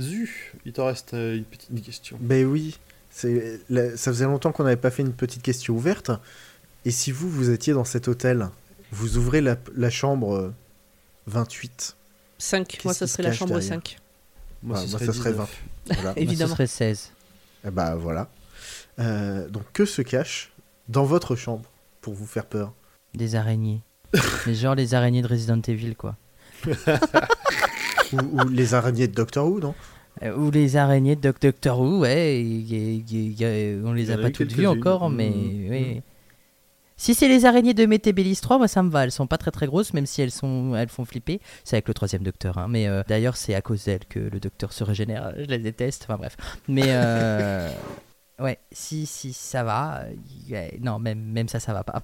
Zu, 0.00 0.52
il 0.64 0.72
t'en 0.72 0.86
reste 0.86 1.14
euh, 1.14 1.36
une 1.36 1.44
petite 1.44 1.82
question. 1.84 2.16
Ben 2.20 2.44
oui, 2.46 2.78
c'est 3.10 3.60
ça 3.96 4.10
faisait 4.12 4.24
longtemps 4.24 4.50
qu'on 4.52 4.64
n'avait 4.64 4.76
pas 4.76 4.90
fait 4.90 5.02
une 5.02 5.12
petite 5.12 5.42
question 5.42 5.74
ouverte. 5.74 6.10
Et 6.84 6.90
si 6.90 7.12
vous, 7.12 7.30
vous 7.30 7.50
étiez 7.50 7.72
dans 7.72 7.84
cet 7.84 8.08
hôtel, 8.08 8.48
vous 8.90 9.16
ouvrez 9.16 9.40
la, 9.40 9.56
la 9.76 9.90
chambre 9.90 10.34
euh, 10.34 10.54
28. 11.28 11.96
5. 12.38 12.66
Qu'est-ce 12.66 12.86
Moi, 12.86 12.94
ça 12.94 13.06
serait 13.06 13.22
la 13.22 13.32
chambre 13.32 13.52
derrière 13.52 13.68
5. 13.68 13.96
Moi, 14.62 14.78
Ah, 14.78 14.84
ce 14.86 14.90
moi, 14.90 14.98
serait 14.98 15.06
ça 15.06 15.12
serait 15.12 15.30
19. 15.32 15.48
Voilà. 15.86 16.02
Moi, 16.02 16.14
ce 16.14 16.20
Évidemment. 16.20 16.54
serait 16.54 16.66
16. 16.66 17.10
Et 17.66 17.70
bah 17.70 17.94
voilà. 17.94 18.28
Euh, 18.98 19.48
donc 19.48 19.64
que 19.72 19.84
se 19.84 20.02
cache 20.02 20.52
dans 20.88 21.04
votre 21.04 21.36
chambre 21.36 21.64
pour 22.00 22.14
vous 22.14 22.26
faire 22.26 22.46
peur? 22.46 22.72
Des 23.14 23.34
araignées. 23.36 23.80
Mais 24.46 24.54
genre 24.54 24.74
les 24.74 24.94
araignées 24.94 25.22
de 25.22 25.26
Resident 25.28 25.60
Evil, 25.66 25.94
quoi. 25.96 26.16
ou, 28.14 28.40
ou 28.40 28.48
les 28.48 28.74
araignées 28.74 29.08
de 29.08 29.14
Doctor 29.14 29.46
Who, 29.46 29.60
non? 29.60 29.74
Euh, 30.22 30.36
ou 30.36 30.50
les 30.50 30.76
araignées 30.76 31.16
de 31.16 31.20
Doc- 31.20 31.40
Doctor 31.40 31.80
Who, 31.80 32.00
ouais. 32.00 32.40
y- 32.40 32.60
y- 32.74 33.04
y- 33.08 33.42
y- 33.42 33.80
on 33.84 33.92
les 33.92 34.10
a 34.10 34.18
pas 34.18 34.30
toutes 34.30 34.52
vues 34.52 34.66
encore, 34.66 35.10
mais 35.10 35.30
mm. 35.30 35.70
oui. 35.70 36.02
Si 36.96 37.14
c'est 37.16 37.26
les 37.26 37.44
araignées 37.44 37.74
de 37.74 37.84
Metebelis 37.86 38.38
3, 38.40 38.58
moi 38.58 38.68
ça 38.68 38.80
me 38.84 38.88
va. 38.90 39.02
Elles 39.02 39.10
sont 39.10 39.26
pas 39.26 39.36
très 39.36 39.50
très 39.50 39.66
grosses, 39.66 39.92
même 39.92 40.06
si 40.06 40.22
elles 40.22 40.30
sont, 40.30 40.76
elles 40.76 40.88
font 40.88 41.04
flipper. 41.04 41.40
C'est 41.64 41.74
avec 41.74 41.88
le 41.88 41.94
troisième 41.94 42.22
docteur, 42.22 42.56
hein. 42.56 42.68
Mais 42.68 42.86
euh, 42.86 43.02
d'ailleurs, 43.08 43.36
c'est 43.36 43.54
à 43.56 43.60
cause 43.62 43.84
d'elles 43.84 44.04
que 44.08 44.20
le 44.20 44.38
docteur 44.38 44.72
se 44.72 44.84
régénère. 44.84 45.32
Je 45.36 45.44
les 45.46 45.58
déteste. 45.58 46.06
Enfin 46.08 46.16
bref. 46.16 46.36
Mais 46.68 46.84
euh, 46.86 47.68
ouais, 48.38 48.58
si 48.70 49.06
si 49.06 49.32
ça 49.32 49.64
va. 49.64 50.04
Non, 50.80 51.00
même 51.00 51.20
même 51.20 51.48
ça, 51.48 51.58
ça 51.58 51.72
va 51.72 51.82
pas. 51.82 52.00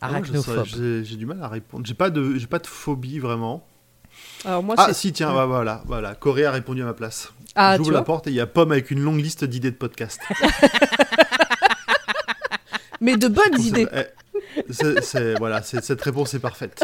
Ah, 0.00 0.06
Arachnophobe. 0.06 0.64
J'ai 0.66 1.04
j'ai 1.04 1.16
du 1.16 1.26
mal 1.26 1.42
à 1.42 1.48
répondre. 1.48 1.84
J'ai 1.84 1.94
pas 1.94 2.10
de, 2.10 2.36
j'ai 2.36 2.46
pas 2.46 2.60
de 2.60 2.66
phobie 2.68 3.18
vraiment. 3.18 3.66
Alors, 4.44 4.62
moi, 4.62 4.74
Ah 4.78 4.94
si, 4.94 5.12
tiens, 5.12 5.28
Ouais. 5.30 5.34
bah, 5.34 5.46
voilà, 5.46 5.82
voilà. 5.86 6.14
Corée 6.14 6.44
a 6.46 6.52
répondu 6.52 6.82
à 6.82 6.86
ma 6.86 6.94
place. 6.94 7.32
Ah, 7.54 7.76
J'ouvre 7.76 7.92
la 7.92 8.02
porte 8.02 8.26
et 8.28 8.30
il 8.30 8.36
y 8.36 8.40
a 8.40 8.46
Pomme 8.46 8.72
avec 8.72 8.90
une 8.90 9.00
longue 9.02 9.20
liste 9.20 9.44
d'idées 9.44 9.70
de 9.72 9.76
podcast. 9.76 10.20
Mais 13.00 13.16
de 13.16 13.28
bonnes 13.28 13.60
idées. 13.60 13.86
Eh, 13.92 14.62
c'est- 15.02 15.34
voilà, 15.38 15.62
cette 15.62 16.00
réponse 16.02 16.34
est 16.34 16.40
parfaite. 16.40 16.82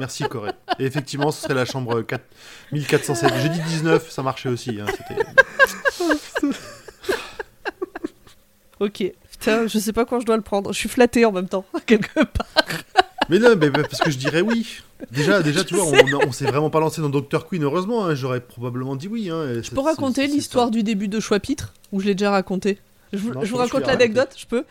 Merci 0.00 0.24
Corée. 0.24 0.50
Et 0.78 0.86
effectivement, 0.86 1.30
ce 1.30 1.42
serait 1.42 1.54
la 1.54 1.64
chambre 1.64 2.02
4... 2.02 2.24
1407. 2.72 3.32
J'ai 3.42 3.48
dit 3.50 3.60
19, 3.60 4.10
ça 4.10 4.22
marchait 4.22 4.48
aussi. 4.48 4.78
hein, 4.80 4.86
Ok. 8.80 9.04
Putain, 9.30 9.66
je 9.66 9.78
sais 9.78 9.92
pas 9.92 10.04
quand 10.04 10.20
je 10.20 10.26
dois 10.26 10.36
le 10.36 10.42
prendre. 10.42 10.72
Je 10.72 10.78
suis 10.78 10.88
flatté 10.88 11.24
en 11.24 11.32
même 11.32 11.48
temps, 11.48 11.64
quelque 11.86 12.24
part. 12.24 12.46
Mais 13.28 13.38
non, 13.38 13.54
mais 13.58 13.70
parce 13.70 14.00
que 14.00 14.10
je 14.10 14.18
dirais 14.18 14.40
oui. 14.40 14.80
Déjà, 15.10 15.42
déjà 15.42 15.64
tu 15.64 15.74
vois, 15.74 15.84
on, 15.84 16.28
on 16.28 16.32
s'est 16.32 16.46
vraiment 16.46 16.70
pas 16.70 16.80
lancé 16.80 17.00
dans 17.00 17.08
Dr. 17.10 17.46
Queen, 17.48 17.62
heureusement. 17.64 18.04
hein, 18.06 18.14
J'aurais 18.14 18.40
probablement 18.40 18.96
dit 18.96 19.08
oui. 19.08 19.30
Hein, 19.30 19.60
Je 19.62 19.70
peux 19.70 19.80
raconter 19.80 20.26
l'histoire 20.26 20.70
du 20.70 20.82
début 20.82 21.08
de 21.08 21.20
Choix-Pitre 21.20 21.72
Ou 21.92 22.00
je 22.00 22.06
l'ai 22.06 22.14
déjà 22.14 22.30
raconté? 22.30 22.78
Je 23.12 23.18
vous, 23.18 23.32
Non, 23.32 23.42
je 23.42 23.46
je 23.46 23.52
vous 23.52 23.58
pense 23.58 23.70
que 23.70 23.76
raconte 23.76 23.88
l'anecdote, 23.88 24.34
je 24.36 24.44
peux? 24.46 24.64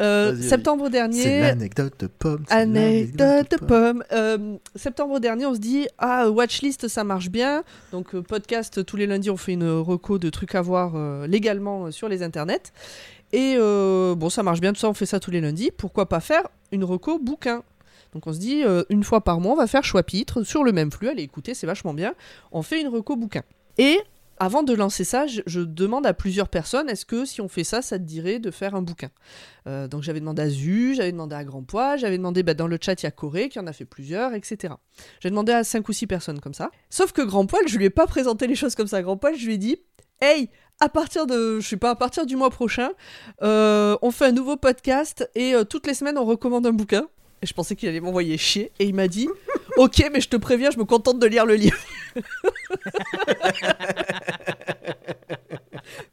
Euh, 0.00 0.34
septembre 0.40 0.84
C'est 0.86 0.90
dernier, 0.90 1.40
l'anecdote 1.40 1.92
de 2.00 2.06
pomme. 2.06 2.44
c'est 2.48 2.54
Anecdote 2.54 3.50
de 3.50 3.56
pomme. 3.58 4.02
Euh, 4.12 4.56
septembre 4.74 5.20
dernier, 5.20 5.44
on 5.44 5.54
se 5.54 5.58
dit 5.60 5.86
ah 5.98 6.30
watchlist 6.30 6.88
ça 6.88 7.04
marche 7.04 7.28
bien. 7.28 7.62
Donc 7.92 8.14
euh, 8.14 8.22
podcast 8.22 8.86
tous 8.86 8.96
les 8.96 9.06
lundis, 9.06 9.28
on 9.28 9.36
fait 9.36 9.52
une 9.52 9.68
reco 9.70 10.18
de 10.18 10.30
trucs 10.30 10.54
à 10.54 10.62
voir 10.62 10.92
euh, 10.94 11.26
légalement 11.26 11.90
sur 11.90 12.08
les 12.08 12.22
internets. 12.22 12.72
Et 13.34 13.56
bon, 13.58 14.30
ça 14.30 14.42
marche 14.42 14.60
bien 14.60 14.72
tout 14.72 14.80
ça, 14.80 14.88
on 14.88 14.94
fait 14.94 15.06
ça 15.06 15.20
tous 15.20 15.30
les 15.30 15.40
lundis. 15.42 15.70
Pourquoi 15.76 16.08
pas 16.08 16.20
faire 16.20 16.42
une 16.72 16.84
reco 16.84 17.18
bouquin? 17.18 17.62
Donc 18.12 18.26
on 18.26 18.32
se 18.32 18.38
dit 18.38 18.64
euh, 18.64 18.82
une 18.90 19.04
fois 19.04 19.22
par 19.22 19.40
mois, 19.40 19.52
on 19.52 19.56
va 19.56 19.66
faire 19.66 19.84
choix-pitre 19.84 20.42
sur 20.42 20.64
le 20.64 20.72
même 20.72 20.90
flux. 20.90 21.08
Allez 21.08 21.22
écoutez, 21.22 21.54
c'est 21.54 21.66
vachement 21.66 21.94
bien. 21.94 22.14
On 22.52 22.62
fait 22.62 22.80
une 22.80 22.88
reco 22.88 23.16
bouquin. 23.16 23.42
Et 23.78 24.00
avant 24.42 24.62
de 24.62 24.72
lancer 24.72 25.04
ça, 25.04 25.26
je, 25.26 25.60
demande 25.60 26.06
à 26.06 26.14
plusieurs 26.14 26.48
personnes 26.48 26.88
est-ce 26.88 27.04
que 27.04 27.26
si 27.26 27.42
on 27.42 27.48
fait 27.48 27.62
ça, 27.62 27.82
ça 27.82 27.98
te 27.98 28.04
dirait 28.04 28.38
de 28.38 28.50
faire 28.50 28.74
un 28.74 28.80
bouquin? 28.80 29.10
Euh, 29.66 29.86
Donc 29.86 30.02
j'avais 30.02 30.20
demandé 30.20 30.40
à 30.40 30.48
Zu, 30.48 30.94
j'avais 30.94 31.12
demandé 31.12 31.36
à 31.36 31.44
Grand 31.44 31.62
Poids, 31.62 31.98
j'avais 31.98 32.16
demandé 32.16 32.42
bah, 32.42 32.54
dans 32.54 32.66
le 32.66 32.78
chat, 32.80 33.00
il 33.02 33.04
y 33.04 33.06
a 33.06 33.10
Corée 33.10 33.50
qui 33.50 33.58
en 33.58 33.66
a 33.66 33.74
fait 33.74 33.84
plusieurs, 33.84 34.32
etc. 34.32 34.74
J'ai 35.20 35.28
demandé 35.28 35.52
à 35.52 35.62
5 35.62 35.86
ou 35.86 35.92
6 35.92 36.06
personnes 36.06 36.40
comme 36.40 36.54
ça. 36.54 36.70
Sauf 36.88 37.12
que 37.12 37.20
Grand 37.20 37.44
Poil, 37.44 37.68
je 37.68 37.76
lui 37.76 37.84
ai 37.84 37.90
pas 37.90 38.06
présenté 38.06 38.46
les 38.46 38.54
choses 38.54 38.74
comme 38.74 38.86
ça. 38.86 39.02
Grand 39.02 39.18
Poil, 39.18 39.36
je 39.36 39.44
lui 39.44 39.54
ai 39.54 39.58
dit 39.58 39.76
Hey, 40.22 40.48
à 40.80 40.88
partir 40.88 41.26
de, 41.26 41.60
je 41.60 41.68
sais 41.68 41.76
pas, 41.76 41.90
à 41.90 41.96
partir 41.96 42.24
du 42.24 42.36
mois 42.36 42.50
prochain, 42.50 42.88
euh, 43.42 43.98
on 44.00 44.10
fait 44.10 44.24
un 44.26 44.32
nouveau 44.32 44.56
podcast 44.56 45.28
et 45.34 45.52
toutes 45.68 45.86
les 45.86 45.94
semaines 45.94 46.16
on 46.16 46.24
recommande 46.24 46.66
un 46.66 46.72
bouquin. 46.72 47.06
Et 47.42 47.46
je 47.46 47.54
pensais 47.54 47.74
qu'il 47.76 47.88
allait 47.88 48.00
m'envoyer 48.00 48.36
chier. 48.38 48.70
Et 48.78 48.84
il 48.84 48.94
m'a 48.94 49.08
dit 49.08 49.28
Ok, 49.76 50.02
mais 50.12 50.20
je 50.20 50.28
te 50.28 50.36
préviens, 50.36 50.70
je 50.70 50.78
me 50.78 50.84
contente 50.84 51.18
de 51.18 51.26
lire 51.26 51.46
le 51.46 51.54
livre. 51.54 51.78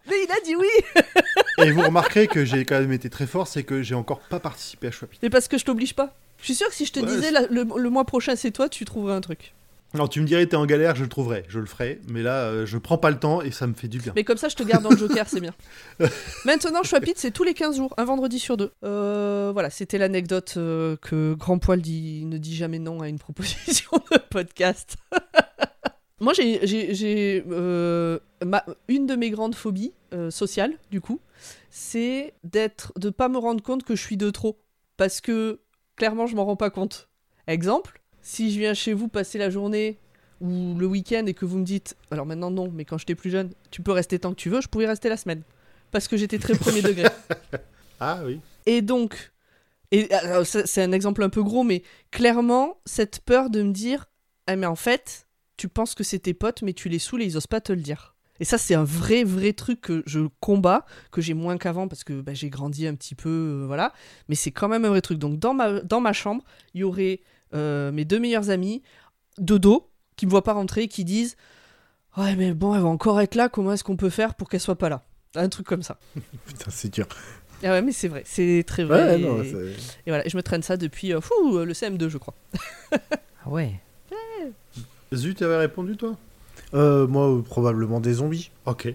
mais 0.07 0.15
il 0.23 0.31
a 0.31 0.39
dit 0.45 0.55
oui 0.55 1.01
Et 1.65 1.71
vous 1.71 1.81
remarquerez 1.81 2.27
que 2.27 2.45
j'ai 2.45 2.65
quand 2.65 2.79
même 2.79 2.91
été 2.93 3.09
très 3.09 3.25
fort, 3.27 3.47
c'est 3.47 3.63
que 3.63 3.81
j'ai 3.81 3.95
encore 3.95 4.19
pas 4.19 4.39
participé 4.39 4.87
à 4.87 4.91
Choix-Pitre. 4.91 5.19
Mais 5.23 5.29
parce 5.29 5.47
que 5.47 5.57
je 5.57 5.65
t'oblige 5.65 5.93
pas. 5.95 6.15
Je 6.39 6.45
suis 6.45 6.55
sûr 6.55 6.67
que 6.69 6.75
si 6.75 6.85
je 6.85 6.91
te 6.93 6.99
Ouais, 6.99 7.07
disais 7.07 7.31
la- 7.31 7.47
le, 7.47 7.65
le 7.75 7.89
mois 7.89 8.05
prochain 8.05 8.35
c'est 8.35 8.51
toi, 8.51 8.69
tu 8.69 8.85
trouverais 8.85 9.13
un 9.15 9.21
truc. 9.21 9.53
Non, 9.93 10.07
tu 10.07 10.19
me 10.19 10.25
dirais, 10.25 10.45
t'es 10.45 10.57
en 10.57 10.65
galère, 10.65 10.95
je 10.95 11.03
le 11.03 11.09
trouverai, 11.09 11.45
je 11.47 11.59
le 11.59 11.65
ferai. 11.65 12.01
Mais 12.09 12.21
là, 12.21 12.43
euh, 12.43 12.65
je 12.65 12.77
prends 12.77 12.97
pas 12.97 13.09
le 13.09 13.19
temps 13.19 13.41
et 13.41 13.51
ça 13.51 13.67
me 13.67 13.73
fait 13.73 13.87
du 13.87 13.99
bien. 13.99 14.11
Mais 14.15 14.25
comme 14.25 14.37
ça, 14.37 14.49
je 14.49 14.55
te 14.55 14.63
garde 14.63 14.83
dans 14.83 14.89
le 14.89 14.97
Joker, 14.97 15.27
c'est 15.29 15.39
bien. 15.39 15.53
Maintenant, 16.45 16.83
Choix-Pitre, 16.83 17.19
c'est 17.19 17.31
tous 17.31 17.43
les 17.43 17.53
15 17.53 17.77
jours, 17.77 17.93
un 17.97 18.03
vendredi 18.03 18.37
sur 18.37 18.57
deux. 18.57 18.71
Euh, 18.83 19.51
voilà, 19.53 19.69
c'était 19.69 19.97
l'anecdote 19.97 20.55
euh, 20.57 20.97
que 20.97 21.35
Grand 21.35 21.57
Poil 21.57 21.81
dit, 21.81 22.25
ne 22.25 22.37
dit 22.37 22.55
jamais 22.55 22.79
non 22.79 23.01
à 23.01 23.07
une 23.07 23.19
proposition 23.19 23.91
de 24.11 24.17
podcast. 24.29 24.97
Moi, 26.19 26.33
j'ai, 26.33 27.43
euh, 27.49 28.19
une 28.87 29.05
de 29.05 29.15
mes 29.15 29.29
grandes 29.29 29.55
phobies 29.55 29.93
sociales, 30.29 30.73
du 30.89 30.99
coup, 30.99 31.19
c'est 31.69 32.33
d'être, 32.43 32.91
de 32.97 33.09
pas 33.09 33.29
me 33.29 33.37
rendre 33.37 33.61
compte 33.61 33.83
que 33.83 33.95
je 33.95 34.01
suis 34.01 34.17
de 34.17 34.31
trop. 34.31 34.59
Parce 34.97 35.21
que, 35.21 35.59
clairement, 35.95 36.25
je 36.25 36.35
m'en 36.35 36.45
rends 36.45 36.55
pas 36.55 36.71
compte. 36.71 37.07
Exemple, 37.45 38.01
si 38.27 38.51
je 38.51 38.59
viens 38.59 38.73
chez 38.73 38.91
vous 38.91 39.07
passer 39.07 39.37
la 39.37 39.49
journée 39.49 39.97
ou 40.41 40.75
le 40.77 40.85
week-end 40.85 41.25
et 41.27 41.33
que 41.33 41.45
vous 41.45 41.57
me 41.57 41.63
dites, 41.63 41.95
alors 42.11 42.25
maintenant 42.25 42.51
non, 42.51 42.69
mais 42.69 42.83
quand 42.83 42.97
j'étais 42.97 43.15
plus 43.15 43.29
jeune, 43.29 43.51
tu 43.71 43.81
peux 43.81 43.93
rester 43.93 44.19
tant 44.19 44.31
que 44.31 44.35
tu 44.35 44.49
veux, 44.49 44.59
je 44.59 44.67
pourrais 44.67 44.85
rester 44.85 45.07
la 45.07 45.15
semaine. 45.15 45.43
Parce 45.91 46.09
que 46.09 46.17
j'étais 46.17 46.37
très 46.37 46.53
premier 46.55 46.81
degré. 46.81 47.07
Ah 47.99 48.19
oui. 48.23 48.39
Et 48.67 48.83
donc, 48.83 49.31
et 49.91 50.07
c'est 50.43 50.83
un 50.83 50.91
exemple 50.91 51.23
un 51.23 51.29
peu 51.29 51.41
gros, 51.41 51.63
mais 51.63 51.81
clairement, 52.11 52.79
cette 52.85 53.21
peur 53.21 53.49
de 53.49 53.63
me 53.63 53.71
dire, 53.71 54.05
ah 54.45 54.55
mais 54.55 54.67
en 54.67 54.75
fait, 54.75 55.27
tu 55.55 55.67
penses 55.67 55.95
que 55.95 56.03
c'est 56.03 56.19
tes 56.19 56.35
potes, 56.35 56.61
mais 56.61 56.73
tu 56.73 56.89
les 56.89 56.99
saoules 56.99 57.23
et 57.23 57.25
ils 57.25 57.37
osent 57.37 57.47
pas 57.47 57.59
te 57.59 57.73
le 57.73 57.81
dire. 57.81 58.15
Et 58.39 58.45
ça, 58.45 58.59
c'est 58.59 58.75
un 58.75 58.83
vrai, 58.83 59.23
vrai 59.23 59.53
truc 59.53 59.81
que 59.81 60.03
je 60.05 60.27
combats, 60.41 60.85
que 61.11 61.21
j'ai 61.21 61.33
moins 61.33 61.57
qu'avant 61.57 61.87
parce 61.87 62.03
que 62.03 62.21
bah, 62.21 62.35
j'ai 62.35 62.51
grandi 62.51 62.85
un 62.85 62.93
petit 62.93 63.15
peu, 63.15 63.29
euh, 63.29 63.65
voilà. 63.65 63.93
Mais 64.29 64.35
c'est 64.35 64.51
quand 64.51 64.67
même 64.67 64.85
un 64.85 64.89
vrai 64.89 65.01
truc. 65.01 65.17
Donc, 65.17 65.39
dans 65.39 65.55
ma, 65.55 65.79
dans 65.81 66.01
ma 66.01 66.13
chambre, 66.13 66.43
il 66.75 66.81
y 66.81 66.83
aurait 66.83 67.21
euh, 67.53 67.91
mes 67.91 68.05
deux 68.05 68.19
meilleurs 68.19 68.49
amis, 68.49 68.81
de 69.37 69.57
dos, 69.57 69.89
qui 70.15 70.25
me 70.25 70.31
voient 70.31 70.43
pas 70.43 70.53
rentrer, 70.53 70.87
qui 70.87 71.03
disent 71.05 71.35
Ouais, 72.17 72.35
mais 72.35 72.53
bon, 72.53 72.73
elle 72.75 72.81
va 72.81 72.87
encore 72.87 73.21
être 73.21 73.35
là, 73.35 73.47
comment 73.49 73.73
est-ce 73.73 73.83
qu'on 73.83 73.97
peut 73.97 74.09
faire 74.09 74.33
pour 74.35 74.49
qu'elle 74.49 74.59
soit 74.59 74.77
pas 74.77 74.89
là? 74.89 75.03
Un 75.35 75.49
truc 75.49 75.67
comme 75.67 75.83
ça. 75.83 75.99
Putain, 76.45 76.71
c'est 76.71 76.91
dur. 76.93 77.05
Ah 77.63 77.69
ouais, 77.71 77.81
mais 77.81 77.91
c'est 77.91 78.07
vrai, 78.07 78.23
c'est 78.25 78.63
très 78.67 78.83
vrai. 78.83 79.03
Ouais, 79.03 79.19
et, 79.19 79.21
non, 79.23 79.41
et 79.41 79.51
c'est- 79.51 80.09
voilà, 80.09 80.23
je 80.27 80.35
me 80.37 80.43
traîne 80.43 80.61
ça 80.63 80.77
depuis 80.77 81.13
euh, 81.13 81.21
fou, 81.21 81.57
le 81.59 81.73
CM2, 81.73 82.09
je 82.09 82.17
crois. 82.17 82.35
Ah 83.45 83.49
ouais. 83.49 83.79
Zut, 85.13 85.37
t'avais 85.37 85.57
répondu 85.57 85.95
toi? 85.95 86.17
Euh, 86.73 87.07
moi, 87.07 87.29
euh, 87.33 87.41
probablement 87.41 87.99
des 88.01 88.13
zombies. 88.13 88.51
Ok. 88.65 88.93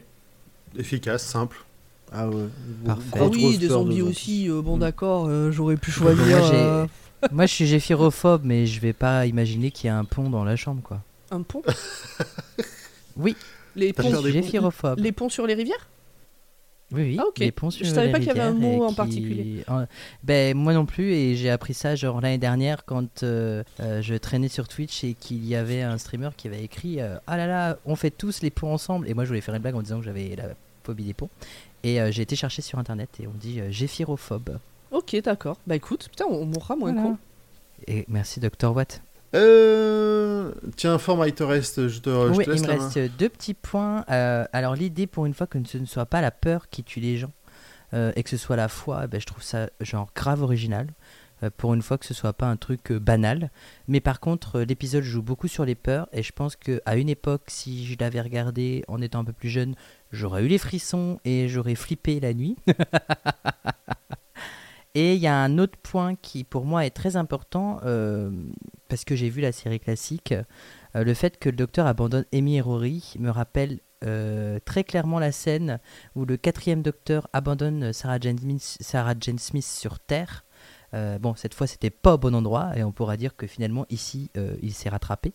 Efficace, 0.77 1.25
simple. 1.25 1.65
Ah 2.13 2.29
ouais. 2.29 2.49
Parfait. 2.85 3.19
Ah 3.21 3.25
oui, 3.25 3.57
des 3.59 3.69
de 3.69 3.73
zombies 3.73 4.03
aussi, 4.03 4.51
euh, 4.51 4.61
bon 4.61 4.77
Mm. 4.77 4.81
d'accord, 4.81 5.27
euh, 5.29 5.51
j'aurais 5.51 5.77
pu 5.79 5.91
choisir 5.91 6.45
euh, 6.45 6.87
Moi, 7.31 7.47
je 7.47 7.55
suis 7.55 7.67
géphirophobe, 7.67 8.43
mais 8.45 8.67
je 8.67 8.81
vais 8.81 8.93
pas 8.93 9.27
imaginer 9.27 9.71
qu'il 9.71 9.87
y 9.87 9.91
a 9.91 9.97
un 9.99 10.05
pont 10.05 10.29
dans 10.31 10.45
la 10.45 10.57
chambre, 10.57 10.83
quoi. 10.83 11.01
un 11.31 11.43
pont? 11.43 11.63
Oui, 13.17 13.37
Les 13.77 13.93
T'as 13.93 14.03
ponts, 14.03 14.11
peur 14.11 14.23
des 14.23 14.33
ponts 14.41 14.95
les 14.97 15.13
ponts 15.13 15.29
sur 15.29 15.47
les 15.47 15.55
rivières? 15.55 15.87
Oui, 16.95 17.03
oui. 17.03 17.17
Ah, 17.19 17.25
ok. 17.29 17.39
Les 17.39 17.53
ponts 17.53 17.71
sur 17.71 17.87
Je 17.87 17.91
savais 17.91 18.07
les 18.07 18.13
pas 18.13 18.19
qu'il 18.19 18.29
y 18.29 18.31
avait 18.33 18.41
un 18.41 18.53
rivières 18.53 18.71
mot 18.79 18.83
et 18.83 18.87
en 18.87 18.91
qui- 18.91 18.95
particulier. 18.97 19.65
en- 19.69 19.87
Ben, 20.25 20.55
moi 20.57 20.75
non 20.75 20.85
plus, 20.85 21.13
et 21.13 21.37
j'ai 21.37 21.49
appris 21.49 21.73
ça 21.73 21.95
genre 21.97 22.21
l'année 22.21 22.37
dernière 22.39 22.85
quand 22.85 23.23
euh, 23.23 23.63
euh, 23.81 24.03
je 24.03 24.15
traînais 24.15 24.49
sur 24.49 24.69
Twitch 24.69 25.03
et 25.05 25.15
qu'il 25.15 25.43
y 25.47 25.55
avait 25.55 25.81
un 25.83 25.97
streamer 25.97 26.31
qui 26.37 26.49
avait 26.49 26.63
écrit 26.63 27.01
euh, 27.01 27.17
Ah 27.27 27.37
là 27.39 27.47
là, 27.47 27.79
on 27.87 27.97
fait 27.97 28.11
tous 28.11 28.43
les 28.43 28.51
ponts 28.51 28.75
ensemble. 28.75 29.09
Et 29.09 29.15
moi, 29.15 29.25
je 29.25 29.29
voulais 29.29 29.41
faire 29.41 29.55
une 29.55 29.63
blague 29.63 29.75
en 29.77 29.81
disant 29.83 30.01
que 30.01 30.05
j'avais 30.05 30.35
la 30.37 30.49
phobie 30.85 31.05
des 31.05 31.15
ponts. 31.15 31.31
Et 31.83 31.99
euh, 32.01 32.11
j'ai 32.13 32.23
été 32.23 32.37
chercher 32.37 32.61
sur 32.61 32.79
internet 32.79 33.09
et 33.23 33.27
on 33.27 33.33
dit 33.39 33.61
euh, 33.61 33.71
géphirophobe. 33.71 34.59
Ok, 34.93 35.17
d'accord. 35.23 35.57
Bah 35.67 35.75
écoute, 35.77 36.09
putain, 36.09 36.27
on 36.29 36.45
mourra 36.45 36.77
moins 36.77 36.93
Voilà. 36.93 37.09
con. 37.09 37.19
Et 37.89 38.05
merci 38.09 38.41
Dr. 38.41 38.75
Watt. 38.75 39.03
Euh... 39.35 40.53
Tiens, 40.77 40.99
forme, 40.99 41.25
il 41.27 41.33
te 41.35 41.43
reste. 41.43 41.89
Je 41.89 42.01
te, 42.01 42.11
je 42.11 42.33
oui, 42.39 42.45
te 42.45 42.51
laisse 42.51 42.61
il 42.61 42.67
me 42.69 42.77
main. 42.77 42.85
reste 42.89 43.17
deux 43.19 43.29
petits 43.29 43.55
points. 43.55 44.05
Euh, 44.11 44.45
alors 44.53 44.75
l'idée 44.75 45.07
pour 45.07 45.27
une 45.27 45.35
fois 45.35 45.47
que 45.47 45.59
ce 45.67 45.79
ne 45.79 45.87
soit 45.87 46.07
pas 46.07 46.21
la 46.21 46.31
peur 46.31 46.69
qui 46.69 46.85
tue 46.85 47.01
les 47.01 47.17
gens 47.17 47.33
euh, 47.95 48.13
et 48.15 48.23
que 48.23 48.29
ce 48.31 48.37
soit 48.37 48.57
la 48.57 48.69
foi, 48.69 49.07
ben, 49.07 49.21
je 49.21 49.27
trouve 49.27 49.43
ça 49.43 49.71
genre 49.81 50.11
grave 50.15 50.43
original. 50.43 50.87
Euh, 51.43 51.51
pour 51.57 51.75
une 51.75 51.83
fois 51.83 51.99
que 51.99 52.07
ce 52.07 52.15
soit 52.15 52.33
pas 52.35 52.47
un 52.47 52.57
truc 52.57 52.93
euh, 52.93 53.01
banal. 53.01 53.51
Mais 53.89 54.01
par 54.01 54.21
contre, 54.21 54.61
euh, 54.61 54.65
l'épisode 54.65 55.03
joue 55.03 55.23
beaucoup 55.23 55.49
sur 55.49 55.65
les 55.65 55.75
peurs 55.75 56.09
et 56.13 56.23
je 56.23 56.31
pense 56.33 56.55
que 56.55 56.81
à 56.85 56.97
une 56.97 57.09
époque, 57.09 57.43
si 57.49 57.85
je 57.87 57.97
l'avais 57.99 58.21
regardé 58.21 58.85
en 58.87 59.01
étant 59.01 59.21
un 59.21 59.25
peu 59.25 59.33
plus 59.33 59.49
jeune, 59.49 59.75
j'aurais 60.13 60.45
eu 60.45 60.49
les 60.49 60.59
frissons 60.59 61.19
et 61.25 61.49
j'aurais 61.49 61.75
flippé 61.75 62.21
la 62.21 62.33
nuit. 62.35 62.57
Et 64.95 65.15
il 65.15 65.21
y 65.21 65.27
a 65.27 65.37
un 65.37 65.59
autre 65.59 65.79
point 65.83 66.17
qui 66.17 66.45
pour 66.45 66.67
moi 66.67 66.85
est 66.85 66.91
très 66.91 67.17
important 67.17 67.81
euh, 67.85 68.31
parce 68.89 69.05
que 69.05 69.17
j'ai 69.17 69.31
vu 69.31 69.41
la 69.41 69.53
série 69.53 69.81
classique. 69.81 70.33
Euh, 70.95 71.05
le 71.05 71.15
fait 71.15 71.39
que 71.39 71.49
le 71.49 71.57
docteur 71.57 71.87
abandonne 71.87 72.27
Amy 72.35 72.57
et 72.57 72.61
Rory 72.61 73.15
me 73.19 73.31
rappelle 73.31 73.81
euh, 74.05 74.59
très 74.65 74.85
clairement 74.85 75.19
la 75.19 75.33
scène 75.33 75.79
où 76.15 76.27
le 76.27 76.37
quatrième 76.37 76.83
docteur 76.83 77.29
abandonne 77.33 77.93
Sarah 77.95 78.19
Sarah 78.59 79.15
Jane 79.19 79.39
Smith 79.39 79.65
sur 79.65 79.99
Terre. 79.99 80.45
Euh, 80.95 81.19
bon, 81.19 81.35
cette 81.35 81.55
fois, 81.55 81.67
c'était 81.67 81.91
pas 81.91 82.15
au 82.15 82.19
bon 82.19 82.35
endroit, 82.35 82.73
et 82.77 82.85
on 82.85 82.93
pourra 82.93 83.17
dire 83.17 83.35
que 83.37 83.47
finalement, 83.47 83.87
ici, 83.89 84.31
euh, 84.37 84.55
il 84.63 84.73
s'est 84.73 84.89
rattrapé. 84.89 85.33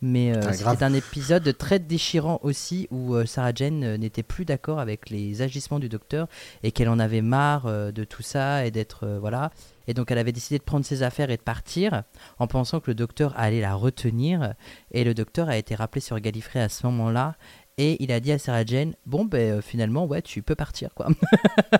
Mais 0.00 0.36
euh, 0.36 0.52
c'était 0.52 0.84
un 0.84 0.94
épisode 0.94 1.56
très 1.56 1.78
déchirant 1.78 2.40
aussi, 2.42 2.88
où 2.90 3.14
euh, 3.14 3.26
Sarah 3.26 3.52
Jane 3.54 3.96
n'était 3.96 4.22
plus 4.22 4.44
d'accord 4.44 4.78
avec 4.78 5.10
les 5.10 5.42
agissements 5.42 5.78
du 5.78 5.88
docteur, 5.88 6.28
et 6.62 6.72
qu'elle 6.72 6.88
en 6.88 6.98
avait 6.98 7.22
marre 7.22 7.92
de 7.92 8.04
tout 8.04 8.22
ça, 8.22 8.64
et 8.66 8.70
d'être... 8.70 9.06
voilà. 9.20 9.50
Et 9.88 9.94
donc, 9.94 10.12
elle 10.12 10.18
avait 10.18 10.32
décidé 10.32 10.58
de 10.58 10.64
prendre 10.64 10.84
ses 10.84 11.02
affaires 11.02 11.30
et 11.30 11.36
de 11.36 11.42
partir, 11.42 12.04
en 12.38 12.46
pensant 12.46 12.78
que 12.78 12.90
le 12.90 12.94
docteur 12.94 13.34
allait 13.36 13.60
la 13.60 13.74
retenir. 13.74 14.54
Et 14.92 15.02
le 15.02 15.14
docteur 15.14 15.48
a 15.48 15.56
été 15.56 15.74
rappelé 15.74 16.00
sur 16.00 16.18
Gallifrey 16.20 16.60
à 16.60 16.68
ce 16.68 16.86
moment-là, 16.86 17.34
et 17.78 18.02
il 18.02 18.12
a 18.12 18.20
dit 18.20 18.32
à 18.32 18.38
Sarah 18.38 18.64
Jane, 18.64 18.94
bon 19.06 19.24
ben 19.24 19.58
euh, 19.58 19.60
finalement 19.60 20.04
ouais 20.06 20.22
tu 20.22 20.42
peux 20.42 20.54
partir 20.54 20.94
quoi. 20.94 21.08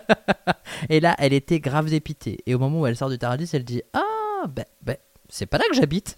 et 0.89 1.01
là 1.01 1.15
elle 1.19 1.33
était 1.33 1.61
grave 1.61 1.91
dépitée. 1.91 2.39
Et 2.47 2.55
au 2.55 2.59
moment 2.59 2.81
où 2.81 2.87
elle 2.87 2.97
sort 2.97 3.11
du 3.11 3.19
Tardis, 3.19 3.51
elle 3.53 3.65
dit 3.65 3.83
ah 3.93 4.47
ben 4.49 4.65
ben 4.83 4.97
c'est 5.29 5.47
pas 5.47 5.59
là 5.59 5.65
que 5.71 5.77
j'habite. 5.77 6.17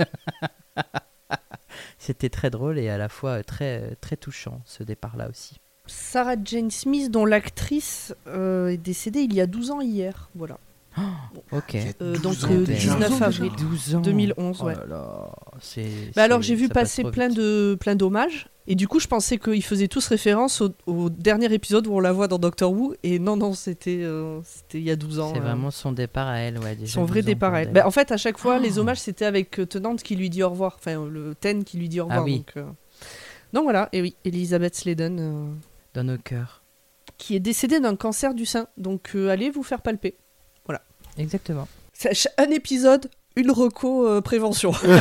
C'était 1.99 2.29
très 2.29 2.51
drôle 2.51 2.79
et 2.79 2.89
à 2.89 2.99
la 2.99 3.09
fois 3.09 3.43
très 3.43 3.97
très 3.97 4.17
touchant 4.17 4.61
ce 4.65 4.83
départ 4.83 5.17
là 5.17 5.29
aussi. 5.29 5.61
Sarah 5.87 6.37
Jane 6.43 6.71
Smith, 6.71 7.11
dont 7.11 7.27
l'actrice 7.27 8.15
euh, 8.27 8.69
est 8.69 8.79
décédée 8.79 9.21
il 9.21 9.35
y 9.35 9.41
a 9.41 9.47
12 9.47 9.71
ans 9.71 9.81
hier. 9.81 10.31
Voilà. 10.35 10.59
Ok. 11.53 11.77
Euh, 12.03 12.17
12 12.19 12.41
donc 12.41 12.51
euh, 12.51 12.65
déjà. 12.65 12.95
19 12.95 13.23
avril 13.23 13.53
12 13.59 13.95
ans. 13.97 14.01
2011, 14.01 14.59
Oh 14.63 14.67
ouais. 14.67 14.75
là 14.75 14.87
là, 14.87 15.31
c'est- 15.61 16.15
Bah 16.15 16.23
alors 16.23 16.43
j'ai 16.43 16.55
vu 16.55 16.69
passe 16.69 16.97
passer 16.97 17.05
plein 17.11 17.29
vite. 17.29 17.37
de 17.37 17.77
plein 17.81 17.95
d'hommages 17.97 18.49
et 18.67 18.75
du 18.77 18.87
coup 18.89 19.01
je 19.01 19.07
pensais 19.09 19.39
qu'ils 19.39 19.63
faisaient 19.65 19.89
tous 19.89 20.07
référence 20.07 20.61
au, 20.61 20.71
au 20.87 21.11
dernier 21.11 21.53
épisode 21.53 21.87
où 21.87 21.95
on 21.95 22.01
la 22.01 22.13
voit 22.13 22.29
dans 22.29 22.39
Doctor 22.39 22.73
Who 22.73 22.95
et 23.03 23.19
non 23.19 23.37
non 23.37 23.55
c'était 23.55 24.01
euh, 24.03 24.41
c'était 24.45 24.79
il 24.79 24.85
y 24.85 24.91
a 24.91 24.97
12 24.97 25.19
ans. 25.21 25.33
C'est 25.35 25.41
euh, 25.41 25.43
vraiment 25.43 25.71
son 25.71 25.93
départ 25.93 26.29
à 26.29 26.39
elle, 26.39 26.59
ouais. 26.59 26.77
déjà 26.77 26.93
son 26.95 27.05
vrai 27.05 27.21
12 27.21 27.25
ans 27.25 27.33
départ. 27.33 27.55
à 27.55 27.63
elle. 27.63 27.73
Bah, 27.73 27.87
en 27.87 27.91
fait 27.91 28.11
à 28.13 28.17
chaque 28.17 28.39
fois 28.39 28.59
les 28.59 28.79
Oh. 28.79 28.83
hommages 28.83 29.01
c'était 29.01 29.25
avec 29.27 29.59
euh, 29.61 29.67
Tenante 29.67 30.03
qui 30.03 30.17
lui 30.17 30.31
dit 30.31 30.43
au 30.43 30.51
revoir, 30.51 30.77
enfin 30.79 31.05
le 31.07 31.35
Ten 31.35 31.65
qui 31.65 31.77
lui 31.79 31.89
dit 31.89 32.01
au 32.01 32.05
Ah 32.11 32.21
revoir. 32.21 32.25
oui. 32.25 32.39
Donc, 32.39 32.53
euh, 32.57 32.65
donc 33.53 33.65
voilà 33.65 33.89
et 33.93 34.01
oui 34.01 34.17
Elizabeth 34.25 34.75
Sladen 34.77 35.19
euh, 35.21 35.47
Dans 35.95 36.05
nos 36.05 36.19
cœurs. 36.19 36.63
qui 37.19 37.37
est 37.37 37.41
décédée 37.41 37.81
d'un 37.81 37.97
cancer 37.97 38.35
du 38.35 38.47
sein 38.47 38.67
donc 38.77 39.13
euh, 39.15 39.29
allez 39.31 39.51
vous 39.51 39.63
faire 39.63 39.83
palper. 39.83 40.17
Exactement. 41.19 41.69
Un 42.39 42.51
épisode 42.51 43.09
une 43.37 43.51
reco 43.51 44.07
euh, 44.07 44.21
prévention. 44.21 44.71
ouais, 44.85 45.01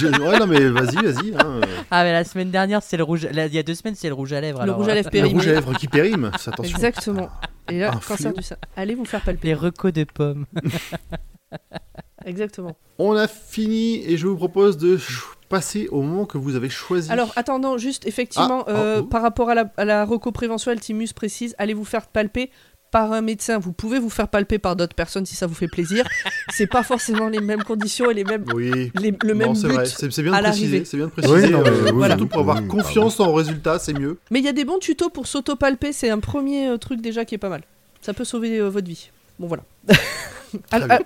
je- 0.00 0.06
ouais, 0.22 0.38
non, 0.38 0.46
mais 0.46 0.60
vas-y, 0.70 0.96
vas-y. 0.96 1.34
hein. 1.38 1.60
Ah, 1.90 2.02
mais 2.02 2.12
la 2.12 2.24
semaine 2.24 2.50
dernière, 2.50 2.82
c'est 2.82 2.96
le 2.96 3.02
rouge. 3.02 3.26
là, 3.30 3.44
Il 3.46 3.52
y 3.54 3.58
a 3.58 3.62
deux 3.62 3.74
semaines, 3.74 3.94
c'est 3.94 4.08
le 4.08 4.14
rouge 4.14 4.32
à 4.32 4.40
lèvres. 4.40 4.60
le 4.60 4.62
alors, 4.64 4.76
rouge 4.76 4.88
à 4.88 4.92
euh, 4.92 4.94
lèvres 4.94 5.08
Le 5.08 5.10
périmé. 5.12 5.34
rouge 5.38 5.48
à 5.48 5.52
lèvres 5.52 5.74
qui 5.74 5.86
périme, 5.86 6.30
attention. 6.34 6.62
Exactement. 6.64 7.28
Et 7.70 7.78
là 7.80 7.88
Un 7.90 7.92
cancer 7.96 8.16
fléau. 8.16 8.32
du 8.32 8.42
sein. 8.42 8.56
Allez 8.74 8.94
vous 8.94 9.04
faire 9.04 9.20
palper. 9.20 9.48
Les 9.48 9.54
recos 9.54 9.92
de 9.92 10.04
pommes. 10.04 10.46
Exactement. 12.24 12.76
On 12.98 13.16
a 13.16 13.26
fini 13.28 14.02
et 14.06 14.16
je 14.16 14.26
vous 14.28 14.36
propose 14.36 14.76
de 14.78 14.96
ch- 14.96 15.22
passer 15.48 15.88
au 15.90 16.02
moment 16.02 16.24
que 16.24 16.38
vous 16.38 16.54
avez 16.54 16.68
choisi. 16.70 17.10
Alors, 17.10 17.32
attendant, 17.36 17.76
juste, 17.78 18.06
effectivement, 18.06 18.64
Ah, 18.66 18.70
euh, 18.70 18.96
oh, 18.98 19.02
oh. 19.02 19.06
par 19.08 19.22
rapport 19.22 19.50
à 19.50 19.54
la, 19.54 19.70
à 19.76 19.84
la 19.84 20.04
recoprévention, 20.04 20.70
Altimus 20.70 21.08
précise, 21.14 21.54
allez 21.58 21.74
vous 21.74 21.84
faire 21.84 22.06
palper 22.06 22.50
par 22.92 23.12
un 23.12 23.22
médecin. 23.22 23.58
Vous 23.58 23.72
pouvez 23.72 23.98
vous 23.98 24.10
faire 24.10 24.28
palper 24.28 24.58
par 24.60 24.76
d'autres 24.76 24.94
personnes 24.94 25.26
si 25.26 25.34
ça 25.34 25.48
vous 25.48 25.54
fait 25.54 25.66
plaisir. 25.66 26.04
c'est 26.52 26.68
pas 26.68 26.84
forcément 26.84 27.28
les 27.28 27.40
mêmes 27.40 27.64
conditions 27.64 28.08
et 28.10 28.14
les 28.14 28.22
mêmes, 28.22 28.44
oui. 28.54 28.92
les- 29.00 29.16
le 29.24 29.34
même 29.34 29.48
Non, 29.48 29.54
c'est 29.56 29.66
but. 29.66 29.74
vrai, 29.74 29.86
c'est 29.86 30.22
bien 30.22 30.32
à 30.34 30.38
de 30.38 30.42
préciser. 30.44 30.66
l'arrivée. 30.66 30.84
C'est 30.84 30.96
bien 30.96 31.06
de 31.06 31.10
préciser. 31.10 31.48
Surtout 31.48 32.26
pour 32.28 32.40
avoir 32.40 32.60
oui, 32.62 32.68
confiance 32.68 33.18
en 33.18 33.32
résultat, 33.32 33.80
c'est 33.80 33.94
mieux. 33.94 34.18
Mais 34.30 34.38
il 34.38 34.44
y 34.44 34.48
a 34.48 34.52
des 34.52 34.64
bons 34.64 34.78
tutos 34.78 35.10
pour 35.10 35.26
s'auto-palper. 35.26 35.92
C'est 35.92 36.10
un 36.10 36.20
premier 36.20 36.68
euh, 36.68 36.76
truc 36.76 37.00
déjà 37.00 37.24
qui 37.24 37.34
est 37.34 37.38
pas 37.38 37.48
mal. 37.48 37.62
Ça 38.00 38.12
peut 38.14 38.24
sauver 38.24 38.58
euh, 38.60 38.68
votre 38.68 38.86
vie. 38.86 39.10
Bon, 39.40 39.46
voilà. 39.48 39.64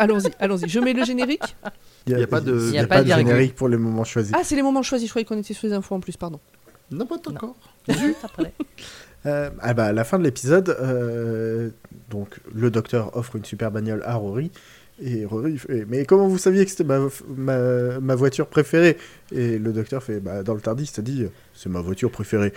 Allons-y, 0.01 0.31
allons-y. 0.41 0.69
Je 0.69 0.81
mets 0.81 0.93
le 0.93 1.05
générique. 1.05 1.55
Il 2.09 2.19
y 2.19 2.23
a 2.23 2.27
pas 2.27 2.41
de- 2.41 2.73
y 2.73 2.79
a 2.79 2.83
pas 2.87 2.97
pas 2.97 3.03
de 3.03 3.07
virgule. 3.07 3.27
générique 3.29 3.55
pour 3.55 3.69
les 3.69 3.77
moments 3.77 4.03
choisis. 4.05 4.33
Ah, 4.35 4.41
c'est 4.43 4.57
les 4.57 4.63
moments 4.63 4.83
choisis. 4.83 5.07
Je 5.07 5.13
croyais 5.13 5.25
qu'on 5.25 5.39
était 5.39 5.55
sur 5.55 5.69
les 5.69 5.73
infos 5.73 5.95
en 5.95 6.01
plus, 6.01 6.17
pardon. 6.17 6.41
Non, 6.91 7.07
pas 7.07 7.17
encore. 7.29 7.55
Euh, 9.27 9.51
ah 9.61 9.75
bah, 9.75 9.87
à 9.87 9.93
la 9.93 10.05
fin 10.05 10.19
de 10.19 10.25
l'épisode, 10.25 10.77
euh, 10.81 11.71
donc 12.11 12.37
le 12.55 12.71
docteur 12.71 13.17
offre 13.17 13.37
une 13.37 13.45
super 13.45 13.71
bagnole 13.71 14.03
à 14.05 14.15
Rory. 14.15 14.51
Et 15.03 15.27
Rory 15.27 15.59
fait 15.59 15.85
Mais 15.89 16.07
comment 16.07 16.27
vous 16.27 16.39
saviez 16.39 16.65
que 16.65 16.71
c'était 16.71 16.85
ma, 16.85 17.01
ma, 17.37 18.01
ma 18.01 18.15
voiture 18.15 18.47
préférée? 18.47 18.97
Et 19.31 19.59
le 19.59 19.73
docteur 19.73 20.03
fait 20.03 20.21
bah, 20.21 20.43
Dans 20.43 20.55
le 20.55 20.61
Tardis, 20.61 20.91
t'as 20.95 21.03
dit 21.03 21.27
C'est 21.55 21.69
ma 21.69 21.81
voiture 21.83 22.11
préférée. 22.11 22.53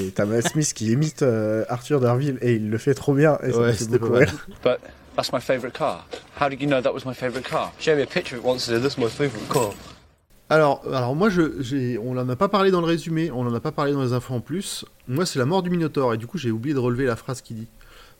et 0.00 0.10
t'as 0.14 0.24
Matt 0.24 0.48
Smith 0.48 0.72
qui 0.74 0.90
imite 0.90 1.22
euh, 1.22 1.64
Arthur 1.68 2.00
Darville 2.00 2.38
et 2.40 2.54
il 2.54 2.68
le 2.70 2.78
fait 2.78 2.94
trop 2.94 3.14
bien. 3.14 3.38
Et 3.44 3.52
ça 3.52 3.58
me 3.58 3.62
Ouais, 3.66 3.72
fait 3.72 3.84
c'était 3.84 3.98
beaucoup 3.98 4.12
pas 4.12 4.20
mal. 4.20 4.28
rire. 4.28 4.46
But 4.64 4.78
that's 5.14 5.32
my 5.32 5.40
favourite 5.40 5.72
car. 5.76 6.08
How 6.40 6.48
did 6.48 6.60
you 6.60 6.66
know 6.68 6.80
that 6.80 6.92
was 6.92 7.04
my 7.06 7.14
favourite 7.14 7.46
car? 7.48 7.72
Show 7.78 7.94
me 7.94 8.02
a 8.02 8.06
picture 8.06 8.36
of 8.36 8.42
it 8.42 8.44
once 8.48 8.66
and 8.68 8.76
say, 8.76 8.80
this 8.82 8.94
is 8.94 8.98
my 8.98 9.08
favourite 9.08 9.48
car. 9.48 9.72
Alors, 10.50 10.82
alors 10.92 11.14
moi, 11.16 11.30
je, 11.30 11.98
on 11.98 12.14
n'en 12.14 12.28
a 12.28 12.36
pas 12.36 12.48
parlé 12.48 12.70
dans 12.70 12.80
le 12.80 12.86
résumé, 12.86 13.30
on 13.30 13.44
n'en 13.44 13.54
a 13.54 13.60
pas 13.60 13.72
parlé 13.72 13.92
dans 13.92 14.02
les 14.02 14.12
infos 14.12 14.34
en 14.34 14.40
plus. 14.40 14.84
Moi, 15.08 15.24
c'est 15.26 15.38
la 15.38 15.46
mort 15.46 15.62
du 15.62 15.70
Minotaure, 15.70 16.14
et 16.14 16.18
du 16.18 16.26
coup, 16.26 16.36
j'ai 16.38 16.50
oublié 16.50 16.74
de 16.74 16.78
relever 16.80 17.06
la 17.06 17.16
phrase 17.16 17.40
qu'il 17.40 17.56
dit. 17.56 17.66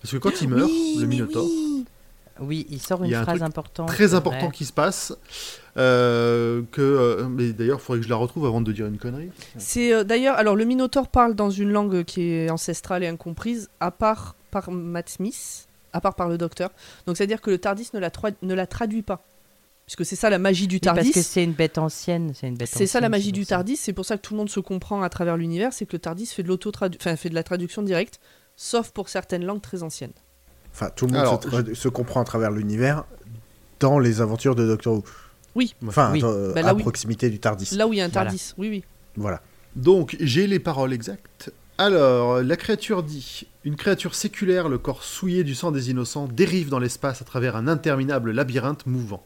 Parce 0.00 0.12
que 0.12 0.18
quand 0.18 0.40
il 0.40 0.48
meurt, 0.48 0.70
le 0.98 1.06
Minotaure, 1.06 1.46
Oui, 2.40 2.66
il 2.70 2.80
sort 2.80 3.00
Il 3.02 3.06
une 3.06 3.10
y 3.12 3.14
a 3.14 3.20
un 3.20 3.22
phrase 3.24 3.36
truc 3.38 3.46
importante. 3.48 3.88
très 3.88 4.14
important 4.14 4.50
qui 4.50 4.64
se 4.64 4.72
passe, 4.72 5.14
euh, 5.76 6.62
que... 6.72 6.80
euh, 6.82 7.28
mais 7.28 7.52
d'ailleurs, 7.52 7.78
il 7.78 7.82
faudrait 7.82 8.00
que 8.00 8.04
je 8.04 8.10
la 8.10 8.16
retrouve 8.16 8.46
avant 8.46 8.60
de 8.60 8.72
dire 8.72 8.86
une 8.86 8.98
connerie. 8.98 9.30
C'est 9.58 9.92
euh, 9.92 10.02
d'ailleurs, 10.04 10.36
alors 10.36 10.56
le 10.56 10.64
Minotaure 10.64 11.08
parle 11.08 11.34
dans 11.34 11.50
une 11.50 11.70
langue 11.70 12.04
qui 12.04 12.22
est 12.32 12.50
ancestrale 12.50 13.04
et 13.04 13.08
incomprise, 13.08 13.68
à 13.80 13.90
part 13.90 14.34
par 14.50 14.70
Matt 14.70 15.08
Smith, 15.10 15.66
à 15.92 16.00
part 16.00 16.14
par 16.14 16.28
le 16.28 16.38
docteur. 16.38 16.70
Donc 17.06 17.16
c'est 17.16 17.24
à 17.24 17.26
dire 17.26 17.40
que 17.40 17.50
le 17.50 17.58
Tardis 17.58 17.90
ne 17.94 17.98
la, 17.98 18.10
troi- 18.10 18.32
ne 18.42 18.54
la 18.54 18.66
traduit 18.66 19.02
pas, 19.02 19.22
puisque 19.86 20.04
c'est 20.04 20.16
ça 20.16 20.30
la 20.30 20.38
magie 20.38 20.66
du 20.66 20.76
Oui, 20.76 20.80
parce 20.80 20.96
Tardis. 20.96 21.12
que 21.12 21.22
c'est 21.22 21.44
une 21.44 21.52
bête 21.52 21.78
ancienne. 21.78 22.32
C'est 22.34 22.48
une 22.48 22.56
bête 22.56 22.68
c'est 22.72 22.86
ça 22.86 23.00
la 23.00 23.08
magie 23.08 23.32
du. 23.32 23.44
Tardis. 23.46 23.76
C'est 23.76 23.92
pour 23.92 24.04
ça 24.06 24.16
que 24.16 24.22
tout 24.22 24.34
le 24.34 24.38
monde 24.38 24.50
se 24.50 24.60
comprend 24.60 25.02
à 25.02 25.08
travers 25.08 25.36
l'univers, 25.36 25.72
c'est 25.72 25.86
que 25.86 25.92
le 25.92 25.98
Tardis 25.98 26.26
fait 26.26 26.42
de 26.42 26.48
l'auto 26.48 26.70
enfin 26.80 27.16
fait 27.16 27.28
de 27.30 27.34
la 27.34 27.42
traduction 27.42 27.82
directe, 27.82 28.20
sauf 28.56 28.90
pour 28.90 29.08
certaines 29.08 29.44
langues 29.44 29.62
très 29.62 29.82
anciennes. 29.82 30.12
Enfin, 30.72 30.90
tout 30.96 31.06
le 31.06 31.12
monde 31.12 31.20
Alors, 31.20 31.40
se, 31.74 31.88
comprend 31.88 32.20
à 32.20 32.24
travers 32.24 32.50
l'univers 32.50 33.04
dans 33.80 33.98
les 34.00 34.20
aventures 34.20 34.54
de 34.56 34.66
Doctor 34.66 34.94
Who. 34.94 35.04
Oui. 35.54 35.74
Enfin, 35.86 36.10
Oui. 36.12 36.20
euh, 36.24 36.52
Bah 36.52 36.62
là, 36.62 36.70
à 36.70 36.74
oui. 36.74 36.82
proximité 36.82 37.30
du 37.30 37.38
Tardis. 37.38 37.76
Là 37.76 37.86
où 37.86 37.92
il 37.92 37.98
y 37.98 38.00
a 38.00 38.04
un 38.04 38.08
Voilà. 38.08 38.30
Tardis, 38.30 38.54
oui, 38.58 38.68
oui. 38.70 38.84
Voilà. 39.16 39.40
Donc, 39.76 40.16
j'ai 40.18 40.48
les 40.48 40.58
paroles 40.58 40.92
exactes. 40.92 41.52
Alors, 41.78 42.42
la 42.42 42.56
créature 42.56 43.02
dit 43.04 43.46
Une 43.64 43.76
créature 43.76 44.14
séculaire, 44.16 44.68
le 44.68 44.78
corps 44.78 45.04
souillé 45.04 45.44
du 45.44 45.54
sang 45.54 45.70
des 45.70 45.90
innocents, 45.90 46.26
dérive 46.26 46.70
dans 46.70 46.78
l'espace 46.80 47.22
à 47.22 47.24
travers 47.24 47.54
un 47.54 47.68
interminable 47.68 48.32
labyrinthe 48.32 48.86
mouvant. 48.86 49.24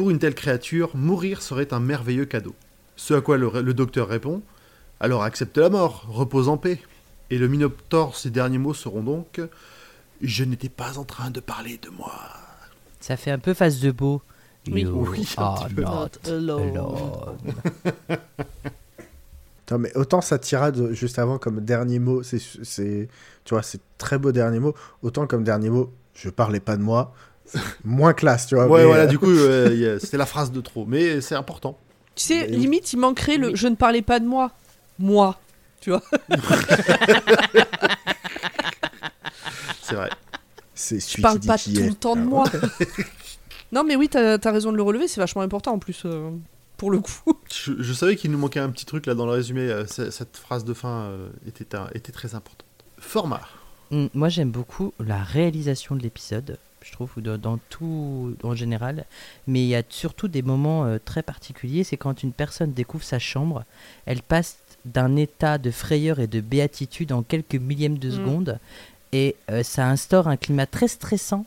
Pour 0.00 0.08
une 0.08 0.18
telle 0.18 0.34
créature, 0.34 0.96
mourir 0.96 1.42
serait 1.42 1.74
un 1.74 1.78
merveilleux 1.78 2.24
cadeau. 2.24 2.54
Ce 2.96 3.12
à 3.12 3.20
quoi 3.20 3.36
le, 3.36 3.50
le 3.60 3.74
docteur 3.74 4.08
répond 4.08 4.40
Alors 4.98 5.22
accepte 5.22 5.58
la 5.58 5.68
mort, 5.68 6.06
repose 6.08 6.48
en 6.48 6.56
paix. 6.56 6.80
Et 7.28 7.36
le 7.36 7.48
Minotaure, 7.48 8.16
ses 8.16 8.30
derniers 8.30 8.56
mots 8.56 8.72
seront 8.72 9.02
donc 9.02 9.42
Je 10.22 10.44
n'étais 10.44 10.70
pas 10.70 10.96
en 10.96 11.04
train 11.04 11.30
de 11.30 11.40
parler 11.40 11.78
de 11.82 11.90
moi. 11.90 12.14
Ça 12.98 13.18
fait 13.18 13.30
un 13.30 13.38
peu 13.38 13.52
face 13.52 13.78
de 13.80 13.90
beau. 13.90 14.22
Oui. 14.72 14.84
You 14.84 15.06
Oui, 15.10 15.28
un 15.36 15.42
are 15.42 15.68
peu. 15.68 15.82
not 15.82 16.08
alone. 16.26 16.68
alone. 16.78 18.18
Non, 19.70 19.78
mais 19.78 19.94
autant 19.98 20.22
sa 20.22 20.38
tirade 20.38 20.92
juste 20.94 21.18
avant 21.18 21.36
comme 21.36 21.60
dernier 21.60 21.98
mot, 21.98 22.22
c'est, 22.22 22.40
c'est, 22.62 23.10
tu 23.44 23.52
vois, 23.52 23.62
c'est 23.62 23.82
très 23.98 24.16
beau 24.18 24.32
dernier 24.32 24.60
mot. 24.60 24.74
Autant 25.02 25.26
comme 25.26 25.44
dernier 25.44 25.68
mot, 25.68 25.92
je 26.14 26.30
parlais 26.30 26.58
pas 26.60 26.78
de 26.78 26.82
moi, 26.82 27.14
moins 27.84 28.12
classe, 28.12 28.46
tu 28.46 28.54
vois. 28.54 28.66
Ouais, 28.66 28.80
mais, 28.80 28.86
voilà, 28.86 29.02
euh, 29.04 29.06
du 29.06 29.18
coup, 29.18 29.30
euh, 29.30 29.98
c'était 29.98 30.16
la 30.16 30.26
phrase 30.26 30.52
de 30.52 30.60
trop. 30.60 30.84
Mais 30.86 31.20
c'est 31.20 31.34
important. 31.34 31.78
Tu 32.14 32.24
sais, 32.24 32.46
Mais 32.50 32.56
limite, 32.56 32.92
il 32.92 32.98
manquerait 32.98 33.36
le 33.38 33.54
je 33.54 33.66
ne 33.68 33.74
parlais 33.76 34.02
pas 34.02 34.20
de 34.20 34.26
moi. 34.26 34.50
Moi. 34.98 35.38
Tu 35.80 35.90
vois 35.90 36.02
C'est 39.82 39.94
vrai. 39.94 40.10
c'est 40.74 41.00
Je 41.16 41.20
parle 41.22 41.40
pas 41.40 41.58
tout 41.58 41.70
est. 41.70 41.88
le 41.88 41.94
temps 41.94 42.14
de 42.16 42.20
Ah, 42.20 42.24
moi. 42.24 42.44
non, 43.72 43.84
mais 43.84 43.96
oui, 43.96 44.08
t'as 44.08 44.38
as 44.42 44.50
raison 44.52 44.72
de 44.72 44.76
le 44.76 44.82
relever, 44.82 45.08
c'est 45.08 45.20
vachement 45.20 45.42
important 45.42 45.72
en 45.72 45.78
plus, 45.78 46.02
euh, 46.04 46.30
pour 46.76 46.90
le 46.90 47.00
coup. 47.00 47.38
Je, 47.52 47.72
je 47.78 47.92
savais 47.92 48.16
qu'il 48.16 48.30
nous 48.30 48.38
manquait 48.38 48.60
un 48.60 48.70
petit 48.70 48.86
truc 48.86 49.06
là 49.06 49.14
dans 49.14 49.26
le 49.26 49.32
résumé. 49.32 49.62
euh, 49.62 49.86
cette 49.86 50.36
phrase 50.36 50.64
de 50.64 50.74
fin 50.74 51.02
euh, 51.04 51.28
était, 51.46 51.74
un- 51.76 51.88
était 51.94 52.12
très 52.12 52.34
importante. 52.34 52.66
Format. 52.98 53.40
Mm, 53.90 54.06
Moi, 54.14 54.28
j'aime 54.28 54.50
beaucoup 54.50 54.92
la 55.00 55.22
réalisation 55.22 55.96
de 55.96 56.02
l'épisode. 56.02 56.58
Je 56.82 56.92
trouve 56.92 57.10
dans, 57.20 57.36
dans 57.38 57.58
tout 57.68 58.34
en 58.42 58.54
général, 58.54 59.04
mais 59.46 59.60
il 59.62 59.68
y 59.68 59.76
a 59.76 59.82
surtout 59.88 60.28
des 60.28 60.42
moments 60.42 60.84
euh, 60.86 60.98
très 61.04 61.22
particuliers. 61.22 61.84
C'est 61.84 61.96
quand 61.98 62.22
une 62.22 62.32
personne 62.32 62.72
découvre 62.72 63.04
sa 63.04 63.18
chambre, 63.18 63.64
elle 64.06 64.22
passe 64.22 64.56
d'un 64.86 65.16
état 65.16 65.58
de 65.58 65.70
frayeur 65.70 66.20
et 66.20 66.26
de 66.26 66.40
béatitude 66.40 67.12
en 67.12 67.22
quelques 67.22 67.56
millièmes 67.56 67.98
de 67.98 68.08
Mm. 68.08 68.12
seconde, 68.12 68.58
et 69.12 69.36
euh, 69.50 69.62
ça 69.62 69.88
instaure 69.88 70.26
un 70.28 70.36
climat 70.38 70.66
très 70.66 70.88
stressant. 70.88 71.44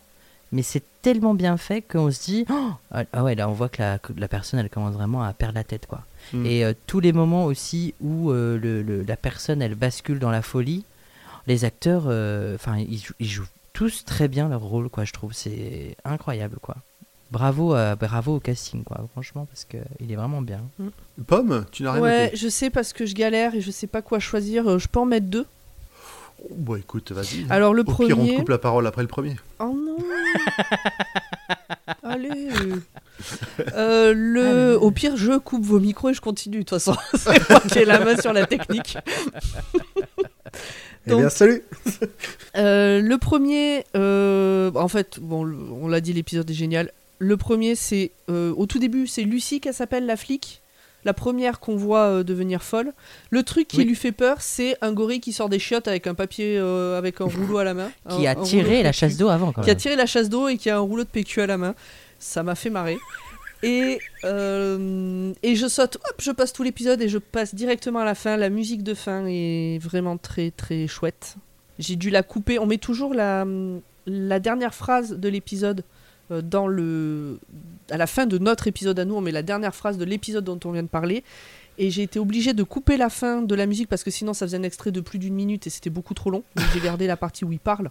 Mais 0.51 0.61
c'est 0.61 0.83
tellement 1.01 1.33
bien 1.33 1.57
fait 1.57 1.81
qu'on 1.81 2.11
se 2.11 2.23
dit 2.25 2.45
Oh 2.51 2.69
ah 2.91 3.03
ah 3.11 3.23
ouais 3.23 3.33
là 3.33 3.49
on 3.49 3.53
voit 3.53 3.69
que 3.69 3.81
la, 3.81 3.97
que 3.97 4.13
la 4.15 4.27
personne 4.27 4.59
elle 4.59 4.69
commence 4.69 4.93
vraiment 4.93 5.23
à 5.23 5.33
perdre 5.33 5.55
la 5.55 5.63
tête 5.63 5.87
quoi. 5.87 6.03
Mm. 6.31 6.45
Et 6.45 6.63
euh, 6.63 6.73
tous 6.85 6.99
les 6.99 7.11
moments 7.11 7.45
aussi 7.45 7.95
où 8.01 8.29
le- 8.31 8.57
le- 8.59 9.01
la 9.01 9.17
personne 9.17 9.63
elle 9.63 9.73
bascule 9.73 10.19
dans 10.19 10.29
la 10.29 10.43
folie, 10.43 10.85
les 11.47 11.65
acteurs, 11.65 12.03
enfin 12.53 12.77
ils 12.77 13.01
jouent 13.27 13.47
tous 13.73 14.05
très 14.05 14.27
bien 14.27 14.47
leur 14.49 14.61
rôle 14.61 14.89
quoi. 14.89 15.03
Je 15.03 15.13
trouve 15.13 15.33
c'est 15.33 15.95
incroyable 16.05 16.57
quoi. 16.61 16.75
Bravo, 17.31 17.73
à- 17.73 17.95
bravo 17.95 18.35
au 18.35 18.39
casting 18.39 18.83
quoi. 18.83 19.01
Franchement 19.13 19.45
parce 19.45 19.65
que 19.65 19.77
il 19.99 20.11
est 20.11 20.15
vraiment 20.15 20.41
bien. 20.41 20.61
Pomme, 21.27 21.65
tu 21.71 21.81
n'as 21.83 21.93
rien 21.93 22.01
Ouais, 22.01 22.23
noté 22.25 22.37
je 22.37 22.47
sais 22.47 22.69
parce 22.69 22.93
que 22.93 23.05
je 23.07 23.15
galère 23.15 23.55
et 23.55 23.61
je 23.61 23.71
sais 23.71 23.87
pas 23.87 24.01
quoi 24.03 24.19
choisir. 24.19 24.67
euh, 24.69 24.77
Je 24.77 24.87
peux 24.87 24.99
en 24.99 25.05
mettre 25.05 25.25
deux? 25.27 25.45
Oh, 26.43 26.47
Bon, 26.55 26.75
écoute, 26.75 27.11
vas-y. 27.11 27.45
Alors, 27.49 27.73
le 27.73 27.81
Au 27.81 27.85
pire, 27.85 27.95
on 27.95 28.07
te 28.07 28.13
premier. 28.13 28.35
coupe 28.35 28.49
la 28.49 28.57
parole 28.57 28.85
après 28.85 29.01
le 29.01 29.07
premier. 29.07 29.35
Oh 29.59 29.73
non 29.73 29.97
Allez 32.03 32.49
Euh, 33.75 34.13
le... 34.15 34.77
Au 34.79 34.91
pire, 34.91 35.15
je 35.15 35.37
coupe 35.37 35.63
vos 35.63 35.79
micros 35.79 36.09
et 36.09 36.13
je 36.13 36.21
continue. 36.21 36.57
De 36.57 36.61
toute 36.63 36.69
façon, 36.71 36.95
c'est 37.15 37.49
moi 37.49 37.59
qui 37.61 37.79
ai 37.79 37.85
la 37.85 37.99
main 38.03 38.17
sur 38.17 38.33
la 38.33 38.45
technique. 38.45 38.97
Eh 41.05 41.09
bien, 41.11 41.21
Donc- 41.23 41.31
salut 41.31 41.63
Euh, 42.55 43.01
le 43.01 43.17
premier, 43.17 43.83
euh, 43.97 44.71
en 44.75 44.87
fait, 44.87 45.19
bon, 45.19 45.43
on 45.81 45.87
l'a 45.87 46.01
dit, 46.01 46.13
l'épisode 46.13 46.49
est 46.49 46.53
génial. 46.53 46.91
Le 47.19 47.35
premier, 47.37 47.75
c'est 47.75 48.11
euh, 48.29 48.53
au 48.55 48.65
tout 48.67 48.79
début, 48.79 49.07
c'est 49.07 49.23
Lucie 49.23 49.59
qu'elle 49.59 49.73
s'appelle 49.73 50.05
la 50.05 50.15
flic, 50.17 50.61
la 51.03 51.13
première 51.13 51.59
qu'on 51.59 51.75
voit 51.75 52.05
euh, 52.05 52.23
devenir 52.23 52.61
folle. 52.63 52.93
Le 53.31 53.41
truc 53.43 53.67
qui 53.69 53.77
Oui. 53.77 53.85
lui 53.85 53.95
fait 53.95 54.11
peur, 54.11 54.37
c'est 54.41 54.77
un 54.81 54.93
gorille 54.93 55.19
qui 55.19 55.33
sort 55.33 55.49
des 55.49 55.57
chiottes 55.59 55.87
avec 55.87 56.05
un 56.05 56.13
papier, 56.13 56.57
euh, 56.59 56.97
avec 56.97 57.21
un 57.21 57.25
rouleau 57.25 57.57
à 57.57 57.63
la 57.63 57.73
main. 57.73 57.91
Qui 58.09 58.27
Un- 58.27 58.31
a 58.31 58.35
tiré 58.35 58.83
la 58.83 58.91
chasse 58.91 59.17
d'eau 59.17 59.29
avant, 59.29 59.51
quand 59.51 59.61
Qui 59.63 59.71
a 59.71 59.75
tiré 59.75 59.95
la 59.95 60.05
chasse 60.05 60.29
d'eau 60.29 60.47
et 60.47 60.57
qui 60.57 60.69
a 60.69 60.77
un 60.77 60.81
rouleau 60.81 61.03
de 61.03 61.09
PQ 61.09 61.41
à 61.41 61.47
la 61.47 61.57
main. 61.57 61.73
Ça 62.19 62.43
m'a 62.43 62.55
fait 62.55 62.69
marrer. 62.69 62.97
Et, 63.63 63.99
euh, 64.25 65.33
et 65.41 65.55
je 65.55 65.67
saute, 65.67 65.95
hop, 65.95 66.15
je 66.19 66.31
passe 66.31 66.51
tout 66.51 66.63
l'épisode 66.63 67.01
et 67.01 67.07
je 67.07 67.17
passe 67.17 67.55
directement 67.55 67.99
à 67.99 68.05
la 68.05 68.13
fin. 68.13 68.35
La 68.35 68.49
musique 68.49 68.83
de 68.83 68.93
fin 68.93 69.25
est 69.25 69.79
vraiment 69.81 70.17
très 70.17 70.51
très 70.51 70.85
chouette. 70.87 71.37
J'ai 71.79 71.95
dû 71.95 72.09
la 72.09 72.23
couper. 72.23 72.59
On 72.59 72.65
met 72.65 72.77
toujours 72.77 73.13
la, 73.13 73.45
la 74.05 74.39
dernière 74.39 74.75
phrase 74.75 75.13
de 75.13 75.29
l'épisode 75.29 75.83
euh, 76.31 76.41
dans 76.41 76.67
le 76.67 77.39
à 77.89 77.97
la 77.97 78.05
fin 78.05 78.25
de 78.25 78.37
notre 78.37 78.67
épisode 78.67 78.99
à 78.99 79.05
nous. 79.05 79.15
On 79.15 79.21
met 79.21 79.31
la 79.31 79.43
dernière 79.43 79.73
phrase 79.73 79.97
de 79.97 80.03
l'épisode 80.03 80.43
dont 80.43 80.59
on 80.65 80.71
vient 80.71 80.83
de 80.83 80.89
parler. 80.89 81.23
Et 81.77 81.89
j'ai 81.89 82.03
été 82.03 82.19
obligée 82.19 82.53
de 82.53 82.63
couper 82.63 82.97
la 82.97 83.09
fin 83.09 83.41
de 83.41 83.55
la 83.55 83.65
musique 83.65 83.87
parce 83.87 84.03
que 84.03 84.11
sinon 84.11 84.33
ça 84.33 84.45
faisait 84.45 84.57
un 84.57 84.63
extrait 84.63 84.91
de 84.91 84.99
plus 84.99 85.19
d'une 85.19 85.33
minute 85.33 85.65
et 85.67 85.69
c'était 85.69 85.89
beaucoup 85.89 86.13
trop 86.13 86.29
long. 86.29 86.43
Donc 86.55 86.65
j'ai 86.73 86.81
gardé 86.81 87.07
la 87.07 87.17
partie 87.17 87.45
où 87.45 87.51
il 87.51 87.59
parle 87.59 87.89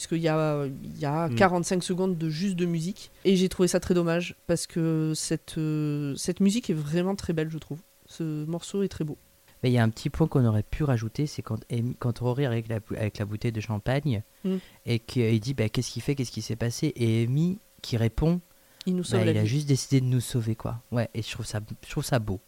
puisqu'il 0.00 0.22
y 0.22 0.28
a, 0.28 0.64
il 0.82 0.98
y 0.98 1.04
a 1.04 1.28
Mm. 1.28 1.34
45 1.34 1.84
secondes 1.84 2.16
de 2.16 2.30
juste 2.30 2.56
de 2.56 2.64
musique. 2.64 3.10
Et 3.26 3.36
j'ai 3.36 3.50
trouvé 3.50 3.68
ça 3.68 3.80
très 3.80 3.92
dommage, 3.92 4.34
parce 4.46 4.66
que 4.66 5.12
cette, 5.14 5.58
euh, 5.58 6.14
cette 6.16 6.40
musique 6.40 6.70
est 6.70 6.74
vraiment 6.74 7.14
très 7.14 7.34
belle, 7.34 7.50
je 7.50 7.58
trouve. 7.58 7.80
Ce 8.06 8.44
morceau 8.46 8.82
est 8.82 8.88
très 8.88 9.04
beau. 9.04 9.18
Mais 9.62 9.68
il 9.70 9.74
y 9.74 9.78
a 9.78 9.82
un 9.82 9.90
petit 9.90 10.08
point 10.08 10.26
qu'on 10.26 10.42
aurait 10.46 10.62
pu 10.62 10.84
rajouter, 10.84 11.26
c'est 11.26 11.42
quand, 11.42 11.60
quand 11.98 12.18
Rory 12.20 12.46
avec 12.46 12.66
la, 12.68 12.78
avec 12.96 13.18
la 13.18 13.26
bouteille 13.26 13.52
de 13.52 13.60
champagne 13.60 14.22
Mm. 14.42 14.56
et 14.86 14.98
qu'il 15.00 15.38
dit 15.38 15.52
bah, 15.52 15.68
qu'est-ce 15.68 15.90
qu'il 15.90 16.00
fait, 16.00 16.14
qu'est-ce 16.14 16.32
qui 16.32 16.40
s'est 16.40 16.56
passé, 16.56 16.94
et 16.96 17.24
Amy 17.24 17.58
qui 17.82 17.98
répond 17.98 18.40
Il 18.86 18.96
nous 18.96 19.04
sauve 19.04 19.18
bah, 19.20 19.26
la 19.26 19.32
il 19.32 19.38
a 19.38 19.42
vie. 19.42 19.48
juste 19.48 19.68
décidé 19.68 20.00
de 20.00 20.06
nous 20.06 20.20
sauver 20.22 20.54
quoi. 20.54 20.80
Ouais, 20.90 21.10
et 21.12 21.20
je 21.20 21.30
trouve 21.30 21.44
ça, 21.44 21.60
je 21.86 21.90
trouve 21.90 22.04
ça 22.06 22.18
beau. 22.18 22.40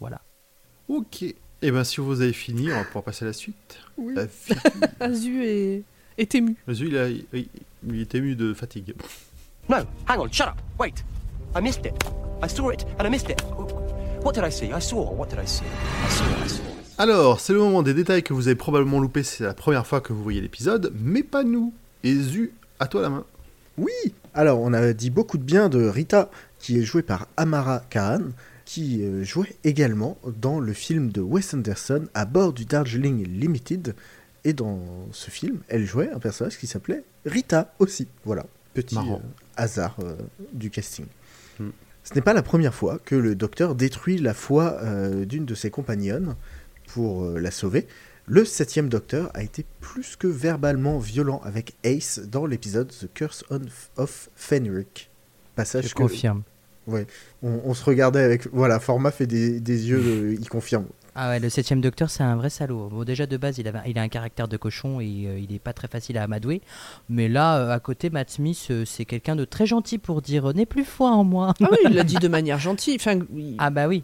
Voilà. 0.00 0.22
Ok. 0.88 1.22
Et 1.22 1.70
ben 1.70 1.84
si 1.84 2.00
vous 2.00 2.22
avez 2.22 2.32
fini, 2.32 2.72
on 2.72 2.76
va 2.76 2.84
pouvoir 2.84 3.04
passer 3.04 3.24
à 3.24 3.28
la 3.28 3.32
suite. 3.34 3.78
Oui. 3.98 4.14
La 4.14 4.26
Azu 5.00 5.44
est, 5.44 5.82
est 6.18 6.34
ému. 6.34 6.56
Vas-y, 6.66 6.88
il, 6.88 6.96
a- 6.98 7.08
il- 7.08 7.26
il 7.88 8.00
est 8.00 8.14
ému 8.14 8.34
de 8.36 8.54
fatigue. 8.54 8.94
No, 9.68 9.76
hang 10.08 10.18
on, 10.20 10.28
shut 10.30 10.46
up. 10.48 10.54
Wait. 10.78 11.04
I 11.56 11.60
missed 11.62 11.86
it. 11.86 11.94
I 12.42 12.48
saw 12.48 12.70
it 12.70 12.84
and 12.98 13.06
I 13.06 13.10
missed 13.10 13.30
it. 13.30 13.42
What 14.24 14.32
did 14.32 14.44
I 14.44 14.50
see? 14.50 14.66
I 14.66 14.80
saw. 14.80 15.12
What 15.14 15.28
did 15.28 15.38
I 15.38 15.46
see? 15.46 15.64
I 15.64 16.10
saw. 16.10 16.24
I 16.44 16.48
saw. 16.48 16.62
Alors, 16.98 17.40
c'est 17.40 17.52
le 17.52 17.58
moment 17.58 17.82
des 17.82 17.92
détails 17.94 18.22
que 18.22 18.32
vous 18.32 18.46
avez 18.48 18.54
probablement 18.54 19.00
loupé, 19.00 19.22
c'est 19.24 19.42
la 19.44 19.54
première 19.54 19.86
fois 19.86 20.00
que 20.00 20.12
vous 20.12 20.22
voyez 20.22 20.40
l'épisode, 20.40 20.92
mais 21.00 21.22
pas 21.24 21.42
nous. 21.42 21.72
Et 22.04 22.14
Zu, 22.14 22.52
à 22.78 22.86
toi 22.86 23.02
la 23.02 23.10
main. 23.10 23.24
Oui 23.78 23.90
Alors, 24.32 24.60
on 24.60 24.72
a 24.72 24.92
dit 24.92 25.10
beaucoup 25.10 25.36
de 25.38 25.42
bien 25.42 25.68
de 25.68 25.84
Rita, 25.88 26.30
qui 26.60 26.78
est 26.78 26.82
jouée 26.84 27.02
par 27.02 27.26
Amara 27.36 27.80
Khan, 27.90 28.20
qui 28.64 29.02
euh, 29.02 29.24
jouait 29.24 29.56
également 29.64 30.16
dans 30.40 30.60
le 30.60 30.72
film 30.72 31.10
de 31.10 31.20
Wes 31.20 31.52
Anderson, 31.54 32.04
À 32.14 32.24
bord 32.26 32.52
du 32.52 32.64
Darjeeling 32.64 33.26
Limited. 33.26 33.94
Et 34.44 34.52
dans 34.52 34.80
ce 35.12 35.30
film, 35.30 35.60
elle 35.68 35.84
jouait 35.86 36.10
un 36.10 36.18
personnage 36.18 36.58
qui 36.58 36.66
s'appelait 36.66 37.02
Rita 37.24 37.72
aussi. 37.78 38.08
Voilà, 38.24 38.44
petit 38.74 38.96
euh, 38.96 39.16
hasard 39.56 39.96
euh, 40.00 40.14
du 40.52 40.70
casting. 40.70 41.06
Hmm. 41.58 41.70
Ce 42.02 42.14
n'est 42.14 42.20
pas 42.20 42.34
la 42.34 42.42
première 42.42 42.74
fois 42.74 42.98
que 43.04 43.14
le 43.14 43.34
docteur 43.34 43.74
détruit 43.74 44.18
la 44.18 44.34
foi 44.34 44.78
euh, 44.82 45.24
d'une 45.24 45.46
de 45.46 45.54
ses 45.54 45.70
compagnonnes 45.70 46.36
pour 46.88 47.24
la 47.24 47.50
sauver. 47.50 47.86
Le 48.26 48.44
septième 48.44 48.88
docteur 48.90 49.30
a 49.34 49.42
été 49.42 49.64
plus 49.80 50.16
que 50.16 50.26
verbalement 50.26 50.98
violent 50.98 51.40
avec 51.44 51.74
Ace 51.82 52.20
dans 52.20 52.44
l'épisode 52.46 52.88
The 52.88 53.08
Curse 53.14 53.44
of 53.96 54.28
Fenric. 54.36 55.10
Passage 55.56 55.88
Je 55.88 55.94
que- 55.94 56.02
confirme. 56.02 56.42
on, 56.86 57.04
on 57.42 57.72
se 57.74 57.84
regardait 57.84 58.22
avec. 58.22 58.48
Voilà, 58.52 58.80
Format 58.80 59.10
fait 59.10 59.26
des, 59.26 59.60
des 59.60 59.88
yeux, 59.88 60.34
il 60.38 60.48
confirme. 60.48 60.86
Ah 61.16 61.28
ouais, 61.28 61.38
le 61.38 61.48
septième 61.48 61.80
docteur, 61.80 62.10
c'est 62.10 62.22
un 62.24 62.34
vrai 62.36 62.50
salaud. 62.50 62.88
Bon, 62.88 63.04
déjà 63.04 63.26
de 63.26 63.36
base, 63.36 63.58
il, 63.58 63.68
avait, 63.68 63.78
il 63.86 63.98
a 63.98 64.02
un 64.02 64.08
caractère 64.08 64.48
de 64.48 64.56
cochon 64.56 64.98
et 65.00 65.26
euh, 65.26 65.38
il 65.38 65.54
est 65.54 65.60
pas 65.60 65.72
très 65.72 65.86
facile 65.86 66.18
à 66.18 66.24
amadouer. 66.24 66.60
Mais 67.08 67.28
là, 67.28 67.56
euh, 67.58 67.70
à 67.70 67.78
côté, 67.78 68.10
Matt 68.10 68.30
Smith, 68.30 68.66
euh, 68.70 68.84
c'est 68.84 69.04
quelqu'un 69.04 69.36
de 69.36 69.44
très 69.44 69.64
gentil 69.66 69.98
pour 69.98 70.22
dire 70.22 70.52
N'aie 70.54 70.66
plus 70.66 70.84
foi 70.84 71.10
en 71.10 71.22
moi. 71.22 71.54
Ah 71.62 71.68
oui, 71.70 71.78
il 71.88 71.94
l'a 71.94 72.02
dit 72.02 72.16
de 72.16 72.26
manière 72.38 72.58
gentille. 72.58 72.96
Enfin, 72.96 73.20
il- 73.34 73.54
Ah 73.58 73.70
bah 73.70 73.86
oui, 73.86 74.02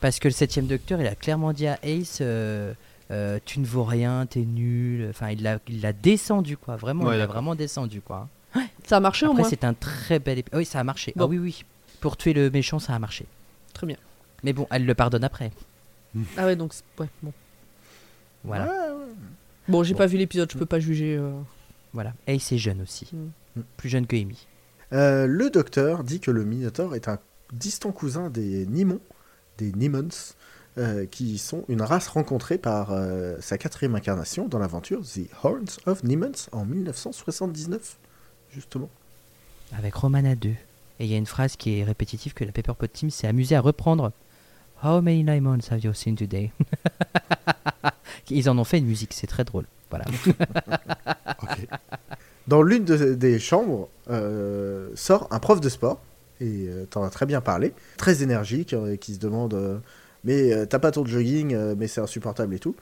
parce 0.00 0.18
que 0.20 0.28
le 0.28 0.32
septième 0.34 0.66
docteur, 0.68 1.00
il 1.00 1.06
a 1.08 1.16
clairement 1.16 1.52
dit 1.52 1.66
à 1.66 1.78
Ace 1.82 2.18
euh, 2.20 2.72
euh, 3.10 3.40
Tu 3.44 3.58
ne 3.58 3.66
vaux 3.66 3.82
rien, 3.84 4.24
t'es 4.26 4.44
nul. 4.44 5.08
Enfin, 5.10 5.30
il 5.30 5.42
l'a 5.42 5.58
il 5.68 5.80
l'a 5.80 5.92
descendu, 5.92 6.56
quoi. 6.56 6.76
Vraiment, 6.76 7.06
Ouais, 7.06 7.16
il 7.16 7.18
l'a 7.18 7.26
vraiment 7.26 7.56
descendu, 7.56 8.00
quoi. 8.00 8.28
ça 8.84 8.98
a 8.98 9.00
marché 9.00 9.26
au 9.26 9.30
Après, 9.30 9.42
moins. 9.42 9.50
c'est 9.50 9.64
un 9.64 9.74
très 9.74 10.20
bel 10.20 10.38
épisode. 10.38 10.58
Oui, 10.60 10.64
ça 10.64 10.78
a 10.78 10.84
marché. 10.84 11.12
Bon. 11.16 11.24
Ah 11.24 11.26
oui, 11.28 11.38
oui. 11.38 11.64
Pour 12.00 12.16
tuer 12.16 12.34
le 12.34 12.50
méchant, 12.50 12.78
ça 12.78 12.94
a 12.94 12.98
marché. 13.00 13.26
Très 13.74 13.86
bien. 13.86 13.96
Mais 14.44 14.52
bon, 14.52 14.68
elle 14.70 14.86
le 14.86 14.94
pardonne 14.94 15.24
après. 15.24 15.50
Ah 16.36 16.46
ouais, 16.46 16.56
donc 16.56 16.72
c'est- 16.74 16.84
ouais, 16.98 17.08
bon. 17.22 17.32
Voilà. 18.44 18.70
Bon, 19.68 19.82
j'ai 19.82 19.94
Bon. 19.94 19.98
pas 19.98 20.06
vu 20.06 20.18
l'épisode, 20.18 20.50
je 20.52 20.58
peux 20.58 20.66
pas 20.66 20.80
juger. 20.80 21.16
euh. 21.16 21.30
voilà. 21.92 22.12
Ace 22.26 22.52
est 22.52 22.58
jeune 22.58 22.80
aussi. 22.82 23.08
Mm. 23.12 23.60
Plus 23.76 23.88
jeune 23.88 24.06
que 24.06 24.16
Amy. 24.16 24.46
Euh, 24.92 25.26
le 25.26 25.50
docteur 25.50 26.04
dit 26.04 26.20
que 26.20 26.30
le 26.30 26.44
Minotaur 26.44 26.94
est 26.94 27.08
un 27.08 27.18
distant 27.52 27.92
cousin 27.92 28.28
des 28.30 28.66
Nimons, 28.66 29.00
des 29.58 29.72
Nimons, 29.72 30.08
euh, 30.78 31.06
qui 31.06 31.38
sont 31.38 31.64
une 31.68 31.82
race 31.82 32.08
rencontrée 32.08 32.58
par 32.58 32.92
euh, 32.92 33.36
sa 33.40 33.58
quatrième 33.58 33.94
incarnation 33.94 34.48
dans 34.48 34.58
l'aventure 34.58 35.02
The 35.02 35.28
Horns 35.44 35.78
of 35.86 36.02
Nimons 36.02 36.32
en 36.52 36.64
1979, 36.64 37.98
justement. 38.52 38.90
Avec 39.76 39.94
Romana 39.94 40.34
2. 40.34 40.48
Et 40.48 40.56
il 41.00 41.06
y 41.06 41.14
a 41.14 41.18
une 41.18 41.26
phrase 41.26 41.56
qui 41.56 41.78
est 41.78 41.84
répétitive 41.84 42.34
que 42.34 42.44
la 42.44 42.52
Pepperpot 42.52 42.86
Team 42.86 43.10
s'est 43.10 43.26
amusée 43.26 43.54
à 43.56 43.60
reprendre. 43.60 44.12
How 44.82 45.00
many 45.00 45.22
diamonds 45.24 45.68
have 45.70 45.80
you 45.84 45.92
seen 45.94 46.16
today? 46.16 46.50
Ils 48.30 48.48
en 48.48 48.56
ont 48.58 48.64
fait 48.64 48.78
une 48.78 48.86
musique, 48.86 49.12
c'est 49.12 49.26
très 49.26 49.44
drôle. 49.44 49.66
Voilà. 49.90 50.04
Dans 52.48 52.62
l'une 52.62 52.84
de- 52.84 53.14
des 53.14 53.38
chambres 53.38 53.88
euh, 54.10 54.88
sort 54.94 55.28
un 55.30 55.38
prof 55.38 55.60
de 55.60 55.68
sport, 55.68 56.00
et 56.40 56.66
euh, 56.68 56.86
t'en 56.90 57.04
as 57.04 57.10
très 57.10 57.26
bien 57.26 57.40
parlé, 57.40 57.72
très 57.96 58.22
énergique, 58.22 58.72
euh, 58.72 58.96
qui 58.96 59.14
se 59.14 59.18
demande 59.20 59.54
euh, 59.54 59.78
Mais 60.24 60.52
euh, 60.52 60.66
t'as 60.66 60.78
pas 60.80 60.90
ton 60.90 61.04
jogging, 61.04 61.54
euh, 61.54 61.74
mais 61.78 61.86
c'est 61.86 62.00
insupportable 62.00 62.54
et 62.54 62.58
tout. 62.58 62.74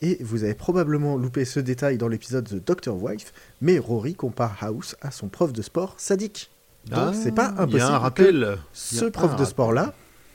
Et 0.00 0.16
vous 0.22 0.44
avez 0.44 0.54
probablement 0.54 1.16
loupé 1.16 1.44
ce 1.44 1.60
détail 1.60 1.98
dans 1.98 2.08
l'épisode 2.08 2.48
The 2.48 2.64
Doctor 2.64 3.00
Wife, 3.02 3.32
mais 3.60 3.78
Rory 3.78 4.14
compare 4.14 4.56
House 4.60 4.96
à 5.02 5.10
son 5.10 5.28
prof 5.28 5.52
de 5.52 5.62
sport 5.62 5.94
sadique. 5.98 6.50
Donc 6.86 6.98
Ah, 6.98 7.12
c'est 7.12 7.32
pas 7.34 7.52
Il 7.52 7.56
y 7.56 7.58
a 7.58 7.62
impossible 7.62 7.82
un 7.82 7.98
rappel. 7.98 8.58
Ce 8.72 9.04
prof 9.04 9.26
de 9.26 9.30
rappel. 9.32 9.46
sport-là, 9.46 9.94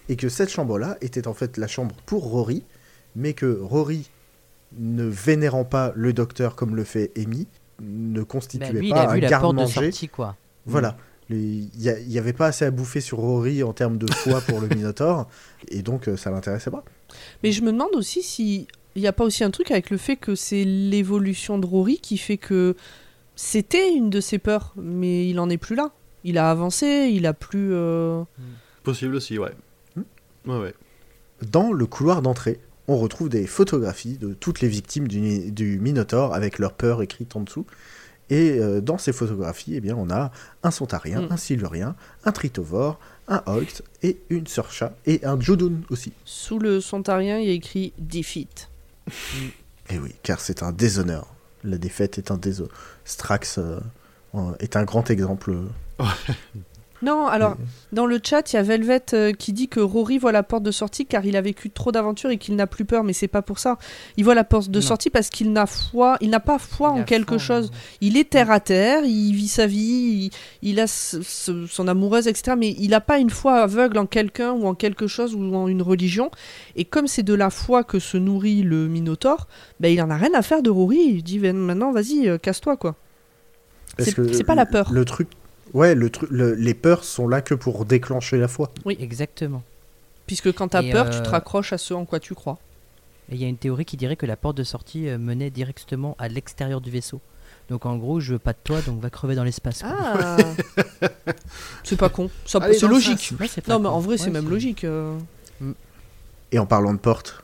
et 0.10 0.16
que 0.16 0.30
cette 0.30 0.50
chambre-là 0.50 0.98
était 1.02 1.28
en 1.28 1.34
fait 1.34 1.58
la 1.58 1.68
chambre 1.68 1.96
pour 2.06 2.24
Rory, 2.30 2.64
mais 3.16 3.34
que 3.34 3.60
Rory, 3.62 4.10
ne 4.78 5.04
vénérant 5.06 5.64
pas 5.66 5.92
le 5.96 6.12
docteur 6.14 6.56
comme 6.56 6.76
le 6.76 6.84
fait 6.84 7.12
Amy, 7.18 7.48
ne 7.82 8.20
Bah, 8.22 8.26
constituait 8.28 8.72
lui, 8.74 8.88
il 8.88 8.94
pas 8.94 9.04
a 9.04 9.12
un 9.12 9.16
vu 9.16 9.20
la 9.22 9.30
porte 9.30 9.42
de 9.54 9.58
garde-manger. 9.60 9.92
sortie, 9.92 10.10
quoi. 10.10 10.36
Voilà. 10.66 10.98
Les- 11.30 11.68
Il 11.78 12.08
n'y 12.08 12.18
avait 12.18 12.34
pas 12.34 12.48
assez 12.48 12.64
à 12.66 12.72
bouffer 12.72 13.02
sur 13.02 13.18
Rory 13.20 13.62
en 13.64 13.74
termes 13.74 13.98
de 13.98 14.12
foie 14.12 14.42
pour 14.42 14.60
le 14.62 14.68
Minotaur, 14.70 15.28
et 15.70 15.82
donc 15.82 16.08
euh, 16.08 16.16
ça 16.18 16.32
l'intéressait 16.32 16.72
pas. 16.72 16.84
Mais 17.44 17.52
je 17.52 17.62
me 17.64 17.72
demande 17.72 17.96
aussi 17.96 18.24
si 18.24 18.68
il 18.96 19.02
n'y 19.02 19.08
a 19.08 19.14
pas 19.14 19.24
aussi 19.26 19.44
un 19.44 19.52
truc 19.52 19.70
avec 19.72 19.90
le 19.90 19.98
fait 19.98 20.16
que 20.16 20.36
c'est 20.36 20.64
l'évolution 20.64 21.60
de 21.60 21.66
Rory 21.66 22.00
qui 22.00 22.18
fait 22.18 22.38
que 22.38 22.76
c'était 23.36 23.94
une 23.94 24.10
de 24.10 24.20
ses 24.22 24.40
peurs, 24.40 24.74
mais 24.78 25.30
il 25.30 25.40
en 25.40 25.50
est 25.50 25.58
plus 25.58 25.76
là. 25.76 25.92
Il 26.24 26.38
a 26.38 26.50
avancé, 26.50 27.10
il 27.14 27.26
a 27.28 27.34
plus. 27.34 27.70
euh, 27.74 28.24
Possible 28.84 29.16
aussi, 29.16 29.38
ouais. 29.38 29.52
Ouais, 30.48 30.58
ouais. 30.60 30.74
Dans 31.52 31.72
le 31.72 31.86
couloir 31.86 32.22
d'entrée, 32.22 32.60
on 32.88 32.98
retrouve 32.98 33.30
des 33.30 33.46
photographies 33.48 34.18
de 34.18 34.34
toutes 34.34 34.62
les 34.62 34.68
victimes 34.70 35.08
du, 35.08 35.52
du 35.52 35.80
Minotaur 35.80 36.34
avec 36.34 36.58
leur 36.58 36.74
peur 36.74 37.02
écrite 37.02 37.36
en 37.36 37.42
dessous. 37.42 37.66
Et 38.30 38.60
euh, 38.60 38.82
dans 38.82 38.98
ces 38.98 39.14
photographies, 39.14 39.76
eh 39.76 39.80
bien, 39.80 39.96
on 39.96 40.10
a 40.10 40.32
un 40.64 40.72
Sontarien, 40.72 41.22
Mm. 41.22 41.28
un 41.32 41.38
Silurien, 41.38 41.96
un 42.26 42.32
Tritovore, 42.32 43.00
un 43.28 43.42
Holt 43.46 43.84
et 44.04 44.18
une 44.30 44.48
Sœur 44.48 44.72
Chat 44.72 44.94
et 45.06 45.24
un 45.26 45.40
Jodun 45.40 45.82
aussi. 45.90 46.12
Sous 46.26 46.60
le 46.60 46.82
sontarien, 46.82 47.40
il 47.40 47.48
y 47.48 47.52
a 47.52 47.54
écrit 47.54 47.94
Defeat. 48.00 48.70
Et 49.90 50.00
oui, 50.00 50.14
car 50.24 50.40
c'est 50.42 50.64
un 50.64 50.72
déshonneur. 50.74 51.28
La 51.64 51.78
défaite 51.78 52.18
est 52.18 52.32
un 52.32 52.38
déshonneur. 52.38 52.72
Strax 53.06 53.58
euh, 53.60 53.80
euh, 54.36 54.52
est 54.60 54.76
un 54.76 54.84
grand 54.84 55.10
exemple. 55.10 55.56
Non, 57.04 57.28
alors, 57.28 57.54
Et- 57.54 57.96
dans 57.96 58.08
le 58.08 58.20
chat, 58.24 58.52
il 58.52 58.56
y 58.56 58.60
a 58.60 58.64
Velvet 58.64 59.04
euh, 59.14 59.32
qui 59.32 59.54
dit 59.54 59.68
que 59.68 59.80
Rory 59.80 60.18
voit 60.18 60.32
la 60.32 60.42
porte 60.42 60.64
de 60.64 60.72
sortie 60.72 61.06
car 61.06 61.26
il 61.26 61.36
a 61.38 61.42
vécu 61.42 61.70
trop 61.70 61.92
d'aventures 61.92 62.32
et 62.32 62.38
qu'il 62.40 62.56
n'a 62.56 62.66
plus 62.66 62.86
peur, 62.86 63.04
mais 63.04 63.14
c'est 63.14 63.28
pas 63.28 63.44
pour 63.44 63.60
ça. 63.60 63.78
Il 64.18 64.24
voit 64.24 64.34
la 64.34 64.44
porte 64.44 64.70
de 64.72 64.80
Non. 64.80 64.86
sortie 64.86 65.12
parce 65.12 65.30
qu'il 65.30 65.52
n'a 65.52 65.68
foi, 65.68 66.18
il 66.22 66.32
n'a 66.32 66.40
pas 66.40 66.58
foi 66.58 66.94
Il 66.96 67.02
en 67.02 67.04
quelque 67.04 67.38
foi, 67.38 67.58
chose. 67.62 67.72
Il 68.02 68.18
est 68.18 68.30
terre 68.32 68.50
à 68.50 68.60
terre, 68.60 69.04
il 69.06 69.34
vit 69.34 69.48
sa 69.48 69.68
vie, 69.68 70.32
il, 70.64 70.70
il 70.70 70.80
a 70.80 70.88
ce- 70.88 71.22
ce- 71.22 71.68
son 71.68 71.88
amoureuse, 71.88 72.28
etc. 72.28 72.56
Mais 72.58 72.76
il 72.80 72.90
n'a 72.90 73.02
pas 73.02 73.20
une 73.20 73.30
foi 73.30 73.58
aveugle 73.62 74.00
en 74.00 74.08
quelqu'un 74.08 74.54
ou 74.54 74.66
en 74.66 74.74
quelque 74.74 75.06
chose 75.06 75.36
ou 75.36 75.56
en 75.56 75.68
une 75.68 75.84
religion. 75.84 76.32
Et 76.76 76.84
comme 76.86 77.06
c'est 77.06 77.22
de 77.24 77.36
la 77.36 77.52
foi 77.52 77.84
que 77.84 78.00
se 78.00 78.18
nourrit 78.18 78.64
le 78.64 78.88
Minotaure, 78.88 79.48
ben 79.80 79.94
il 79.94 80.02
en 80.02 80.10
a 80.10 80.18
rien 80.18 80.34
à 80.34 80.42
faire 80.42 80.64
de 80.64 80.72
Rory. 80.72 80.98
Il 80.98 81.24
dit 81.24 81.38
Ben, 81.38 81.56
maintenant, 81.56 81.92
vas-y, 81.92 82.28
euh, 82.28 82.40
casse-toi 82.40 82.76
quoi. 82.76 82.96
C'est 84.00 84.44
pas 84.44 84.56
la 84.56 84.66
peur. 84.66 84.92
Le 84.92 85.06
truc, 85.06 85.28
ouais, 85.74 85.96
le 85.96 86.10
truc, 86.10 86.30
le- 86.32 86.54
les 86.56 86.74
peurs 86.74 87.04
sont 87.04 87.28
là 87.28 87.42
que 87.42 87.54
pour 87.54 87.86
déclencher 87.86 88.38
la 88.38 88.48
foi. 88.48 88.72
Oui, 88.86 88.98
exactement. 89.00 89.64
Puisque 90.26 90.52
quand 90.54 90.70
t'as 90.70 90.84
Et, 90.84 90.92
peur, 90.92 91.10
tu 91.10 91.18
euh, 91.18 91.22
te 91.22 91.30
raccroches 91.30 91.74
à 91.74 91.78
ce 91.78 91.94
en 91.94 92.06
quoi 92.06 92.20
tu 92.20 92.34
crois. 92.36 92.60
Et 93.30 93.36
il 93.36 93.42
y 93.42 93.46
a 93.46 93.48
une 93.48 93.58
théorie 93.58 93.86
qui 93.86 93.98
dirait 93.98 94.16
que 94.16 94.26
la 94.26 94.36
porte 94.38 94.58
de 94.58 94.64
sortie 94.64 95.08
euh, 95.10 95.18
menait 95.18 95.50
directement 95.50 96.16
à 96.20 96.28
l'extérieur 96.28 96.82
du 96.82 96.92
vaisseau. 96.92 97.20
Donc 97.70 97.86
en 97.86 97.98
gros, 97.98 98.20
je 98.22 98.34
veux 98.34 98.40
pas 98.40 98.54
de 98.54 98.58
toi, 98.64 98.82
donc 98.82 99.02
va 99.02 99.10
crever 99.10 99.36
dans 99.36 99.44
l'espace. 99.44 99.82
Ah 99.86 100.38
C'est 101.84 101.98
pas 101.98 102.10
con. 102.10 102.30
C'est 102.46 102.82
logique. 102.84 103.34
Ouais, 103.40 103.48
Non, 103.68 103.80
mais 103.80 103.90
con. 103.90 103.96
en 103.96 104.00
vrai, 104.00 104.18
c'est 104.18 104.30
même 104.30 104.50
logique. 104.50 104.84
euh. 104.84 105.18
Et 106.52 106.60
en 106.60 106.66
parlant 106.66 106.94
de 106.94 107.00
porte, 107.00 107.44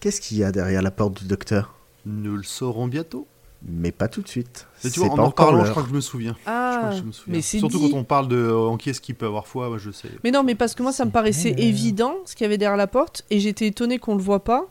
qu'est-ce 0.00 0.20
qu'il 0.20 0.36
y 0.36 0.44
a 0.44 0.52
derrière 0.52 0.82
la 0.82 0.90
porte 0.92 1.14
du 1.14 1.24
docteur? 1.26 1.74
Nous 2.04 2.36
le 2.36 2.44
saurons 2.44 2.86
bientôt. 2.86 3.26
Mais 3.62 3.90
pas 3.90 4.08
tout 4.08 4.22
de 4.22 4.28
suite. 4.28 4.66
Mais 4.84 4.90
tu 4.90 5.00
C'est 5.00 5.06
vois, 5.06 5.14
en 5.14 5.16
pas 5.16 5.22
en 5.24 5.30
parlant, 5.30 5.64
je 5.64 5.70
crois 5.70 5.82
que 5.82 5.88
je 5.88 5.94
me 5.94 6.00
souviens. 6.00 6.36
Je 6.38 6.42
crois 6.42 6.52
Ah, 6.54 6.88
que 6.92 6.96
je 6.98 7.02
me 7.02 7.12
souviens. 7.12 7.34
mais 7.36 7.42
c'est 7.42 7.58
Surtout 7.58 7.78
dit. 7.78 7.90
quand 7.90 7.96
on 7.98 8.04
parle 8.04 8.28
de 8.28 8.36
euh, 8.36 8.68
en 8.68 8.76
qui 8.76 8.90
est-ce 8.90 9.00
qu'il 9.00 9.14
peut 9.14 9.26
avoir 9.26 9.46
foi, 9.46 9.68
moi, 9.68 9.78
je 9.78 9.90
sais. 9.90 10.08
Mais 10.24 10.30
non, 10.30 10.42
mais 10.44 10.54
parce 10.54 10.74
que 10.74 10.82
moi, 10.82 10.92
ça 10.92 11.04
me 11.04 11.10
paraissait 11.10 11.52
euh. 11.52 11.62
évident 11.62 12.16
ce 12.26 12.34
qu'il 12.36 12.44
y 12.44 12.46
avait 12.46 12.58
derrière 12.58 12.76
la 12.76 12.86
porte, 12.86 13.24
et 13.30 13.40
j'étais 13.40 13.66
étonné 13.66 13.98
qu'on 13.98 14.14
le 14.14 14.22
voit 14.22 14.44
pas. 14.44 14.66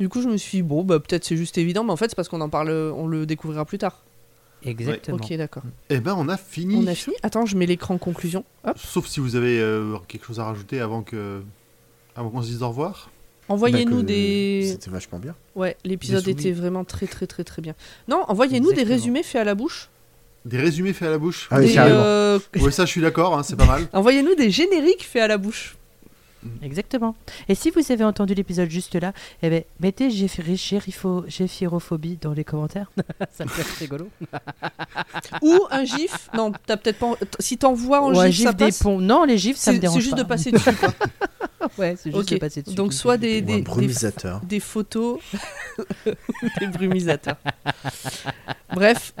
Du 0.00 0.08
coup, 0.08 0.22
je 0.22 0.28
me 0.28 0.36
suis 0.38 0.58
dit, 0.58 0.62
bon, 0.62 0.82
bah 0.82 0.98
peut-être 0.98 1.24
c'est 1.24 1.36
juste 1.36 1.58
évident, 1.58 1.84
mais 1.84 1.92
en 1.92 1.96
fait, 1.96 2.08
c'est 2.08 2.16
parce 2.16 2.28
qu'on 2.28 2.40
en 2.40 2.48
parle, 2.48 2.70
on 2.70 3.06
le 3.06 3.26
découvrira 3.26 3.64
plus 3.66 3.78
tard. 3.78 4.02
Exactement. 4.64 5.16
Ok, 5.18 5.32
d'accord. 5.34 5.62
Eh 5.90 6.00
ben, 6.00 6.14
on 6.18 6.28
a 6.28 6.36
fini. 6.36 6.76
On 6.76 6.86
a 6.86 6.94
fini. 6.94 7.16
Attends, 7.22 7.46
je 7.46 7.56
mets 7.56 7.66
l'écran 7.66 7.96
conclusion. 7.98 8.44
Hop. 8.64 8.76
Sauf 8.78 9.06
si 9.06 9.20
vous 9.20 9.36
avez 9.36 9.58
euh, 9.60 9.96
quelque 10.08 10.26
chose 10.26 10.40
à 10.40 10.44
rajouter 10.44 10.80
avant 10.80 11.02
que 11.02 11.42
avant 12.16 12.28
qu'on 12.30 12.42
se 12.42 12.48
dise 12.48 12.62
au 12.62 12.68
revoir. 12.68 13.10
Envoyez-nous 13.50 13.96
Bah, 13.98 14.02
des. 14.04 14.68
C'était 14.70 14.90
vachement 14.90 15.18
bien. 15.18 15.34
Ouais, 15.56 15.76
l'épisode 15.84 16.26
était 16.28 16.52
vraiment 16.52 16.84
très 16.84 17.06
très 17.06 17.26
très 17.26 17.42
très 17.44 17.60
bien. 17.60 17.74
Non, 18.08 18.22
envoyez-nous 18.28 18.72
des 18.72 18.84
résumés 18.84 19.24
faits 19.24 19.40
à 19.42 19.44
la 19.44 19.54
bouche. 19.54 19.88
Des 20.44 20.56
résumés 20.56 20.92
faits 20.92 21.08
à 21.08 21.10
la 21.10 21.18
bouche. 21.18 21.48
Ah 21.50 21.58
oui, 21.58 21.66
Des, 21.66 21.74
euh, 21.76 22.38
Ouais, 22.60 22.70
ça, 22.70 22.86
je 22.86 22.90
suis 22.90 23.00
d'accord, 23.02 23.36
hein, 23.36 23.42
c'est 23.42 23.56
pas 23.56 23.66
mal. 23.66 23.88
Envoyez-nous 23.92 24.36
des 24.36 24.50
génériques 24.50 25.04
faits 25.04 25.22
à 25.22 25.28
la 25.28 25.36
bouche. 25.36 25.76
Exactement. 26.62 27.14
Et 27.48 27.54
si 27.54 27.70
vous 27.70 27.92
avez 27.92 28.04
entendu 28.04 28.34
l'épisode 28.34 28.70
juste 28.70 28.94
là, 28.94 29.12
eh 29.42 29.50
ben, 29.50 29.62
mettez 29.80 30.10
géphirophobie 30.10 32.16
dans 32.20 32.32
les 32.32 32.44
commentaires. 32.44 32.90
Ça 33.32 33.44
peut 33.44 33.60
être 33.60 33.76
rigolo. 33.78 34.08
Ou 35.42 35.58
un 35.70 35.84
gif. 35.84 36.28
Non, 36.34 36.52
t'as 36.66 36.76
peut-être 36.76 36.98
pas. 36.98 37.14
Si 37.38 37.58
t'envoies 37.58 38.02
en 38.02 38.14
Ou 38.14 38.20
un 38.20 38.30
gif, 38.30 38.44
ça 38.44 38.50
gif 38.50 38.56
des 38.56 38.64
passe. 38.66 38.82
ponts. 38.82 39.00
Non, 39.00 39.24
les 39.24 39.38
gifs, 39.38 39.56
ça 39.56 39.70
me 39.72 39.76
C'est 39.76 39.80
dérange 39.80 39.96
c'est 39.96 40.00
juste 40.02 40.16
pas. 40.16 40.22
de 40.22 40.28
passer 40.28 40.50
dessus. 40.50 40.72
quoi. 40.74 40.92
Ouais, 41.76 41.94
c'est 41.96 42.10
juste 42.10 42.30
de 42.32 42.38
passer 42.38 42.62
dessus. 42.62 42.74
Donc, 42.74 42.94
soit 42.94 43.18
des, 43.18 43.42
des, 43.42 43.62
des 43.62 44.60
photos, 44.60 45.20
des 46.58 46.66
brumisateurs. 46.68 47.36
Bref, 48.74 49.12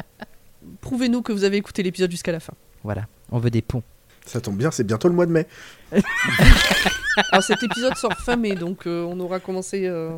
prouvez-nous 0.80 1.20
que 1.20 1.32
vous 1.32 1.44
avez 1.44 1.58
écouté 1.58 1.82
l'épisode 1.82 2.10
jusqu'à 2.10 2.32
la 2.32 2.40
fin. 2.40 2.54
Voilà, 2.82 3.06
on 3.30 3.38
veut 3.38 3.50
des 3.50 3.60
ponts. 3.62 3.82
Ça 4.30 4.40
tombe 4.40 4.56
bien, 4.56 4.70
c'est 4.70 4.84
bientôt 4.84 5.08
le 5.08 5.14
mois 5.14 5.26
de 5.26 5.32
mai. 5.32 5.46
Alors 7.32 7.42
cet 7.42 7.62
épisode 7.64 7.96
sort 7.96 8.12
fin 8.14 8.36
mai, 8.36 8.54
donc 8.54 8.86
euh, 8.86 9.02
on 9.04 9.18
aura 9.18 9.40
commencé. 9.40 9.86
euh, 9.88 10.10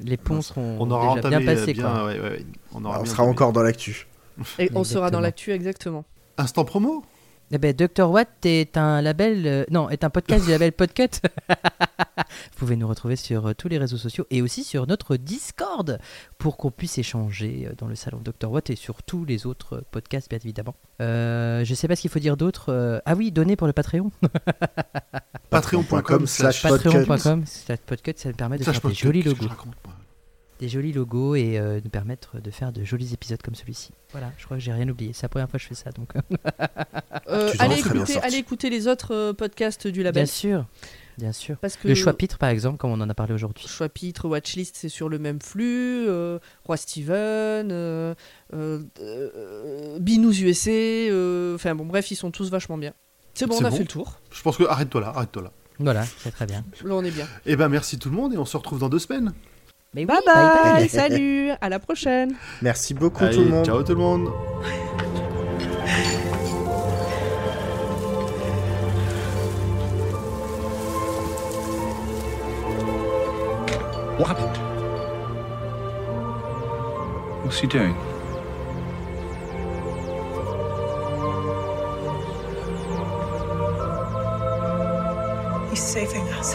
Les 0.00 0.18
ponts 0.18 0.42
seront 0.42 0.76
On 0.78 0.90
aura 0.90 1.14
déjà 1.16 1.28
entamé 1.28 1.44
bien 1.44 1.54
passés. 1.54 1.72
bien, 1.72 1.82
quoi. 1.90 2.04
ouais, 2.06 2.20
ouais, 2.20 2.44
on 2.74 2.84
aura 2.84 3.00
on 3.00 3.02
bien 3.02 3.10
sera 3.10 3.22
entamé. 3.22 3.32
encore 3.32 3.52
dans 3.54 3.62
l'actu. 3.62 4.06
et 4.58 4.70
on 4.74 4.84
sera 4.84 5.10
dans 5.10 5.20
l'actu 5.20 5.52
exactement. 5.52 6.04
Instant 6.36 6.64
promo? 6.66 7.02
Eh 7.52 7.58
ben, 7.58 7.74
Dr. 7.74 8.08
Watt 8.08 8.28
est 8.44 8.76
un 8.76 9.02
label, 9.02 9.46
euh, 9.46 9.64
non, 9.70 9.90
est 9.90 10.04
un 10.04 10.10
podcast 10.10 10.44
du 10.44 10.50
label 10.50 10.72
Podcut. 10.72 11.20
Vous 12.16 12.58
pouvez 12.58 12.76
nous 12.76 12.86
retrouver 12.86 13.16
sur 13.16 13.46
euh, 13.46 13.54
tous 13.54 13.68
les 13.68 13.78
réseaux 13.78 13.96
sociaux 13.96 14.26
et 14.30 14.42
aussi 14.42 14.64
sur 14.64 14.86
notre 14.86 15.16
Discord 15.16 15.98
pour 16.38 16.56
qu'on 16.56 16.70
puisse 16.70 16.98
échanger 16.98 17.66
euh, 17.66 17.74
dans 17.76 17.86
le 17.86 17.94
salon 17.94 18.20
Dr. 18.22 18.50
Watt 18.50 18.70
et 18.70 18.76
sur 18.76 19.02
tous 19.02 19.24
les 19.24 19.46
autres 19.46 19.82
podcasts, 19.90 20.28
bien 20.30 20.38
évidemment. 20.38 20.74
Euh, 21.00 21.64
je 21.64 21.74
sais 21.74 21.88
pas 21.88 21.96
ce 21.96 22.02
qu'il 22.02 22.10
faut 22.10 22.18
dire 22.18 22.36
d'autre. 22.36 23.02
Ah 23.04 23.14
oui, 23.14 23.32
donner 23.32 23.56
pour 23.56 23.66
le 23.66 23.72
Patreon. 23.72 24.10
patreon.com 25.50 26.26
slash. 26.26 26.62
Patreon.com 26.62 27.44
slash 27.46 27.80
Podcut, 27.80 28.14
ça 28.16 28.28
nous 28.28 28.36
permet 28.36 28.58
de 28.58 28.64
slash 28.64 28.80
faire 28.80 28.90
des 28.90 28.96
jolis 28.96 29.22
logos. 29.22 29.48
Des 30.60 30.68
jolis 30.68 30.92
logos 30.92 31.34
et 31.36 31.58
euh, 31.58 31.80
nous 31.82 31.90
permettre 31.90 32.38
de 32.40 32.50
faire 32.50 32.70
de 32.70 32.84
jolis 32.84 33.12
épisodes 33.14 33.40
comme 33.42 33.54
celui-ci. 33.54 33.92
Voilà, 34.12 34.30
je 34.36 34.44
crois 34.44 34.58
que 34.58 34.62
j'ai 34.62 34.72
rien 34.72 34.88
oublié. 34.88 35.12
C'est 35.14 35.22
la 35.22 35.28
première 35.30 35.48
fois 35.50 35.58
que 35.58 35.62
je 35.62 35.68
fais 35.68 35.74
ça, 35.74 35.90
donc. 35.90 36.10
euh, 36.14 36.20
Euh, 37.28 37.52
allez, 37.58 37.78
écouter, 37.78 37.98
sorti. 37.98 38.18
allez 38.18 38.36
écouter 38.36 38.68
les 38.70 38.86
autres 38.86 39.14
euh, 39.14 39.32
podcasts 39.32 39.86
du 39.86 40.02
label. 40.02 40.24
bien 40.24 40.30
sûr, 40.32 40.66
bien 41.16 41.32
sûr. 41.32 41.56
Parce 41.58 41.76
que 41.76 41.88
Le 41.88 41.94
choix-pitre, 41.94 42.36
par 42.38 42.50
exemple, 42.50 42.76
comme 42.76 42.90
on 42.90 43.00
en 43.00 43.08
a 43.08 43.14
parlé 43.14 43.32
aujourd'hui. 43.32 43.66
Chapitre, 43.68 44.28
Watchlist, 44.28 44.76
c'est 44.76 44.88
sur 44.90 45.08
le 45.08 45.18
même 45.18 45.40
flux. 45.40 46.06
euh, 46.08 46.38
Roi 46.64 46.76
Steven, 46.76 47.70
euh, 47.72 48.14
Binous 49.98 50.40
USA. 50.42 50.70
euh, 50.70 51.54
Enfin 51.54 51.74
bon, 51.74 51.86
bref, 51.86 52.10
ils 52.10 52.16
sont 52.16 52.30
tous 52.30 52.50
vachement 52.50 52.78
bien. 52.78 52.92
C'est 53.34 53.46
bon, 53.46 53.56
on 53.60 53.64
a 53.64 53.70
bon. 53.70 53.76
fait 53.76 53.82
le 53.84 53.88
tour. 53.88 54.20
Je 54.32 54.42
pense 54.42 54.56
que 54.56 54.64
arrête-toi 54.64 55.00
là, 55.00 55.12
arrête-toi 55.14 55.42
là. 55.42 55.52
Voilà, 55.78 56.04
c'est 56.18 56.30
très 56.32 56.44
bien. 56.46 56.62
Là, 56.84 56.94
on 56.94 57.02
est 57.04 57.10
bien. 57.10 57.26
Eh 57.46 57.56
ben 57.56 57.68
merci 57.70 57.98
tout 57.98 58.10
le 58.10 58.16
monde 58.16 58.34
et 58.34 58.36
on 58.36 58.44
se 58.44 58.56
retrouve 58.56 58.78
dans 58.80 58.90
deux 58.90 58.98
semaines. 58.98 59.32
Mais 59.94 60.06
Bye 60.06 60.18
oui, 60.20 60.24
bye, 60.24 60.88
salut, 60.88 61.50
à 61.60 61.68
la 61.68 61.80
prochaine. 61.80 62.34
Merci 62.62 62.94
beaucoup 62.94 63.24
Allez, 63.24 63.36
tout 63.36 63.42
le 63.42 63.50
monde. 63.50 63.64
ciao 63.64 63.82
tout 63.82 63.92
le 63.92 63.98
monde. 63.98 64.28
What? 74.18 74.26
Happened? 74.28 74.56
What's 77.44 77.58
he 77.58 77.66
doing? 77.66 77.94
He's 85.70 85.80
saving 85.82 86.26
us. 86.30 86.54